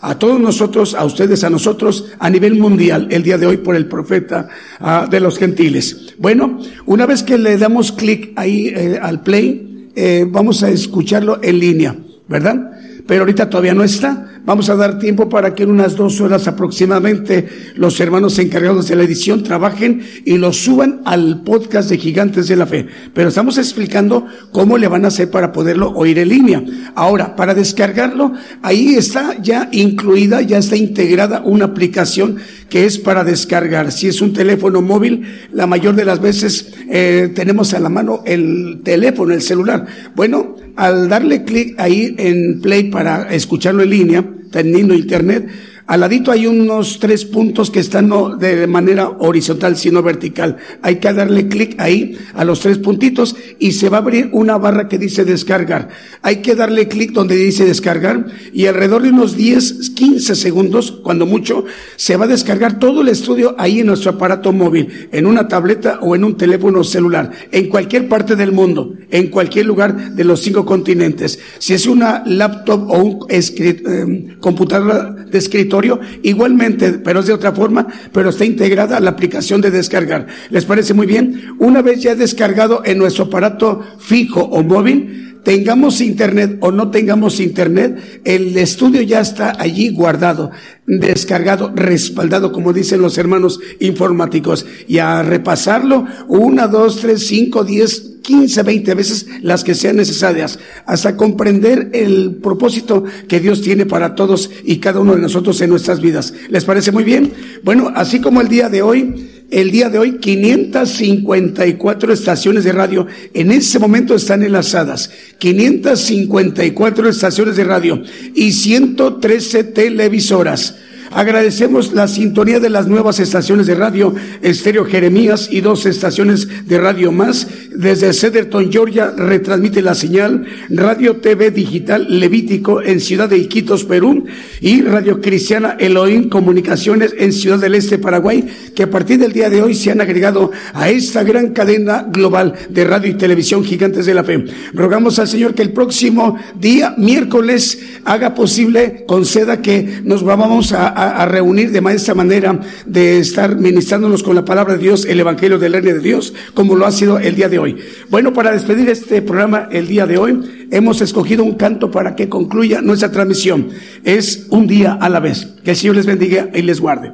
a 0.04 0.20
todos 0.20 0.38
nosotros, 0.38 0.96
a 0.96 1.06
ustedes, 1.06 1.46
a 1.46 1.50
nosotros, 1.50 2.12
a 2.20 2.30
nivel 2.30 2.56
mundial, 2.56 3.08
el 3.10 3.24
día 3.24 3.38
de 3.38 3.48
hoy 3.48 3.58
por 3.58 3.74
el 3.74 3.86
profeta 3.86 4.50
ah, 4.82 5.08
de 5.10 5.22
los 5.22 5.40
gentiles. 5.40 6.14
Bueno, 6.18 6.60
una 6.86 7.06
vez 7.06 7.24
que 7.24 7.38
le 7.38 7.58
damos 7.58 7.94
clic 7.94 8.34
ahí 8.36 8.68
eh, 8.68 9.00
al 9.02 9.22
play, 9.22 9.90
eh, 9.96 10.26
vamos 10.28 10.62
a 10.62 10.70
escucharlo 10.70 11.40
en 11.42 11.58
línea, 11.58 11.96
¿verdad? 12.28 12.72
Pero 13.08 13.22
ahorita 13.22 13.50
todavía 13.50 13.74
no 13.74 13.86
está. 13.86 14.33
Vamos 14.46 14.70
a 14.70 14.76
dar 14.76 15.00
tiempo 15.00 15.30
para 15.30 15.56
que 15.56 15.64
en 15.64 15.72
unas 15.72 15.96
dos 15.96 16.20
horas 16.20 16.50
aproximadamente 16.50 17.48
los 17.76 17.98
hermanos 18.02 18.38
encargados 18.40 18.90
de 18.90 18.98
la 18.98 19.04
edición 19.04 19.42
trabajen 19.42 20.02
y 20.26 20.38
lo 20.38 20.52
suban 20.52 21.02
al 21.06 21.44
podcast 21.44 21.90
de 21.90 21.98
Gigantes 21.98 22.50
de 22.50 22.58
la 22.58 22.66
Fe. 22.66 22.86
Pero 23.14 23.30
estamos 23.30 23.58
explicando 23.58 24.26
cómo 24.52 24.78
le 24.78 24.90
van 24.90 25.06
a 25.06 25.08
hacer 25.08 25.32
para 25.32 25.54
poderlo 25.54 25.92
oír 25.92 26.20
en 26.20 26.28
línea. 26.28 26.64
Ahora, 26.94 27.38
para 27.38 27.54
descargarlo, 27.54 28.34
ahí 28.62 28.96
está 28.96 29.42
ya 29.42 29.70
incluida, 29.72 30.42
ya 30.42 30.58
está 30.58 30.76
integrada 30.76 31.42
una 31.46 31.66
aplicación 31.66 32.40
que 32.70 32.86
es 32.86 32.98
para 32.98 33.24
descargar. 33.24 33.92
Si 33.92 34.08
es 34.08 34.22
un 34.22 34.34
teléfono 34.34 34.82
móvil, 34.82 35.48
la 35.52 35.68
mayor 35.68 35.96
de 35.96 36.06
las 36.06 36.22
veces 36.22 36.74
eh, 36.90 37.32
tenemos 37.34 37.74
a 37.74 37.80
la 37.80 37.90
mano 37.90 38.24
el 38.26 38.82
teléfono, 38.84 39.34
el 39.34 39.42
celular. 39.42 39.86
Bueno, 40.16 40.56
al 40.76 41.10
darle 41.10 41.44
clic 41.44 41.80
ahí 41.80 42.16
en 42.18 42.62
play 42.62 42.90
para 42.90 43.34
escucharlo 43.34 43.84
en 43.84 43.90
línea, 43.90 44.26
teniendo 44.52 44.94
internet, 44.94 45.48
al 45.86 46.00
ladito 46.00 46.32
hay 46.32 46.48
unos 46.48 47.00
tres 47.00 47.26
puntos 47.26 47.70
que 47.70 47.82
están 47.82 48.08
no 48.08 48.38
de 48.38 48.68
manera 48.68 49.10
horizontal, 49.20 49.76
sino 49.76 50.02
vertical. 50.02 50.56
Hay 50.82 50.96
que 50.96 51.12
darle 51.12 51.50
clic 51.50 51.76
ahí 51.78 52.18
a 52.34 52.46
los 52.46 52.62
tres 52.62 52.78
puntitos 52.78 53.36
y 53.60 53.74
se 53.74 53.90
va 53.90 53.98
a 53.98 54.02
abrir 54.02 54.30
una 54.32 54.58
barra 54.58 54.88
que 54.88 54.98
dice 54.98 55.26
descargar. 55.26 55.90
Hay 56.22 56.38
que 56.38 56.56
darle 56.56 56.88
clic 56.88 57.12
donde 57.12 57.36
dice 57.36 57.66
descargar 57.66 58.28
y 58.54 58.68
alrededor 58.68 59.02
de 59.02 59.10
unos 59.10 59.36
10, 59.36 59.90
15 59.90 60.36
segundos, 60.36 60.92
cuando 61.04 61.26
mucho, 61.26 61.66
se 61.98 62.16
va 62.16 62.26
a 62.26 62.30
descargar 62.30 62.80
todo 62.80 63.02
el 63.02 63.10
estudio 63.10 63.54
ahí 63.58 63.82
en 63.82 63.88
nuestro 63.88 64.12
aparato 64.12 64.54
móvil, 64.54 65.10
en 65.12 65.26
una 65.26 65.50
tableta 65.50 66.00
o 66.02 66.16
en 66.16 66.24
un 66.24 66.38
teléfono 66.38 66.86
celular, 66.86 67.30
en 67.52 67.68
cualquier 67.68 68.08
parte 68.08 68.38
del 68.38 68.54
mundo, 68.54 68.94
en 69.12 69.28
cualquier 69.28 69.66
lugar 69.66 70.14
de 70.14 70.24
los 70.24 70.42
cinco 70.42 70.66
continentes. 70.66 71.40
Si 71.60 71.74
es 71.74 71.88
una 71.88 72.24
laptop 72.26 72.90
o 72.90 72.98
un 73.00 73.26
eh, 73.30 74.38
computadora 74.40 75.12
de 75.12 75.38
escritorio, 75.38 75.73
igualmente, 76.22 76.94
pero 76.94 77.22
es 77.22 77.28
de 77.28 77.34
otra 77.34 77.52
forma, 77.52 77.88
pero 78.12 78.30
está 78.30 78.46
integrada 78.46 78.98
a 78.98 79.00
la 79.00 79.12
aplicación 79.12 79.62
de 79.62 79.72
descargar. 79.72 80.28
¿Les 80.50 80.66
parece 80.66 80.94
muy 80.94 81.08
bien? 81.08 81.56
Una 81.60 81.82
vez 81.82 82.02
ya 82.02 82.16
descargado 82.16 82.82
en 82.86 82.98
nuestro 82.98 83.26
aparato 83.26 83.82
fijo 84.00 84.42
o 84.42 84.64
móvil, 84.64 85.33
tengamos 85.44 86.02
internet 86.02 86.58
o 86.62 86.72
no 86.72 86.90
tengamos 86.90 87.40
internet, 87.40 88.22
el 88.24 88.58
estudio 88.58 89.02
ya 89.02 89.22
está 89.22 89.54
allí 89.60 89.90
guardado, 89.90 90.52
descargado, 90.86 91.72
respaldado, 91.76 92.52
como 92.52 92.74
dicen 92.74 93.02
los 93.02 93.18
hermanos 93.18 93.60
informáticos, 93.80 94.66
y 94.88 94.98
a 94.98 95.22
repasarlo 95.24 96.06
una, 96.28 96.68
dos, 96.68 97.00
tres, 97.00 97.28
cinco, 97.28 97.64
diez, 97.64 98.10
15, 98.24 98.64
20 98.64 98.94
veces 98.96 99.28
las 99.42 99.64
que 99.64 99.76
sean 99.76 99.98
necesarias, 99.98 100.58
hasta 100.86 101.18
comprender 101.18 101.90
el 101.94 102.38
propósito 102.42 103.04
que 103.28 103.40
Dios 103.40 103.62
tiene 103.62 103.86
para 103.86 104.16
todos 104.16 104.50
y 104.64 104.78
cada 104.78 105.02
uno 105.02 105.14
de 105.14 105.22
nosotros 105.22 105.60
en 105.62 105.70
nuestras 105.70 106.00
vidas. 106.00 106.34
¿Les 106.50 106.64
parece 106.64 106.92
muy 106.92 107.04
bien? 107.04 107.34
Bueno, 107.64 107.92
así 107.94 108.22
como 108.22 108.40
el 108.40 108.48
día 108.48 108.70
de 108.70 108.82
hoy, 108.82 109.33
el 109.52 109.72
día 109.72 109.90
de 109.90 110.00
hoy 110.00 110.18
554 110.18 112.14
estaciones 112.14 112.64
de 112.64 112.72
radio 112.72 113.08
en 113.34 113.52
ese 113.52 113.80
momento 113.80 114.16
están 114.16 114.44
enlazadas, 114.44 115.12
554 115.38 117.10
estaciones 117.10 117.56
de 117.56 117.64
radio 117.64 118.02
y 118.36 118.52
113 118.52 119.64
televisoras. 119.66 120.76
Agradecemos 121.16 121.94
la 121.94 122.08
sintonía 122.08 122.60
de 122.60 122.70
las 122.72 122.88
nuevas 122.88 123.20
estaciones 123.20 123.68
de 123.68 123.76
radio 123.76 124.16
Estéreo 124.42 124.84
Jeremías 124.86 125.48
y 125.52 125.62
dos 125.62 125.86
estaciones 125.86 126.68
de 126.68 126.78
radio 126.80 127.12
más. 127.12 127.48
Desde 127.76 128.14
Cedarton, 128.14 128.72
Georgia, 128.72 129.12
retransmite 129.16 129.82
la 129.82 129.94
señal 129.96 130.46
Radio 130.70 131.18
TV 131.18 131.52
Digital 131.52 132.08
Levítico 132.20 132.82
en 132.82 133.00
Ciudad 133.00 133.30
de 133.30 133.38
Iquitos, 133.38 133.84
Perú 133.86 134.26
y 134.62 134.82
Radio 134.82 135.22
Cristiana 135.22 135.76
Elohim 135.80 136.30
Comunicaciones 136.30 137.14
en 137.18 137.32
Ciudad 137.32 137.60
del 137.60 137.76
Este, 137.76 137.98
Paraguay, 138.00 138.46
que 138.76 138.84
a 138.84 138.90
partir 138.90 139.20
del 139.20 139.34
día 139.34 139.50
de 139.50 139.62
hoy 139.62 139.76
se 139.76 139.92
han 139.92 140.02
agregado 140.02 140.52
a 140.74 140.90
esta 140.90 141.24
gran 141.24 141.50
cadena 141.54 142.08
global 142.12 142.54
de 142.70 142.84
radio 142.86 143.12
y 143.12 143.16
televisión 143.16 143.64
gigantes 143.64 144.06
de 144.06 144.14
la 144.14 144.24
fe. 144.24 144.46
Rogamos 144.74 145.20
al 145.20 145.28
Señor 145.28 145.54
que 145.54 145.62
el 145.62 145.74
próximo 145.74 146.38
día, 146.60 146.96
miércoles, 146.98 147.80
haga 148.06 148.34
posible, 148.34 149.04
conceda 149.08 149.62
que 149.62 150.02
nos 150.04 150.24
vamos 150.24 150.72
a, 150.74 150.88
a- 150.88 151.03
a 151.10 151.26
reunir 151.26 151.72
de 151.72 151.82
esta 151.94 152.14
manera 152.14 152.60
de 152.86 153.20
estar 153.20 153.56
ministrándonos 153.56 154.24
con 154.24 154.36
la 154.36 154.46
palabra 154.46 154.74
de 154.74 154.80
Dios, 154.80 155.06
el 155.06 155.20
Evangelio 155.20 155.60
del 155.60 155.74
Reino 155.74 155.94
de 155.94 156.00
Dios, 156.00 156.34
como 156.54 156.76
lo 156.76 156.86
ha 156.86 156.92
sido 156.92 157.20
el 157.20 157.36
día 157.36 157.50
de 157.50 157.60
hoy. 157.60 157.78
Bueno, 158.10 158.34
para 158.34 158.52
despedir 158.52 158.90
este 158.90 159.22
programa 159.22 159.68
el 159.72 159.88
día 159.88 160.06
de 160.06 160.18
hoy, 160.18 160.68
hemos 160.72 161.02
escogido 161.02 161.44
un 161.44 161.56
canto 161.56 161.92
para 161.92 162.16
que 162.16 162.30
concluya 162.30 162.82
nuestra 162.82 163.12
transmisión. 163.12 163.70
Es 164.04 164.48
un 164.50 164.68
día 164.68 164.94
a 164.94 165.10
la 165.10 165.20
vez. 165.20 165.48
Que 165.64 165.72
el 165.72 165.78
Señor 165.78 165.96
les 165.96 166.06
bendiga 166.06 166.50
y 166.54 166.62
les 166.62 166.80
guarde. 166.80 167.14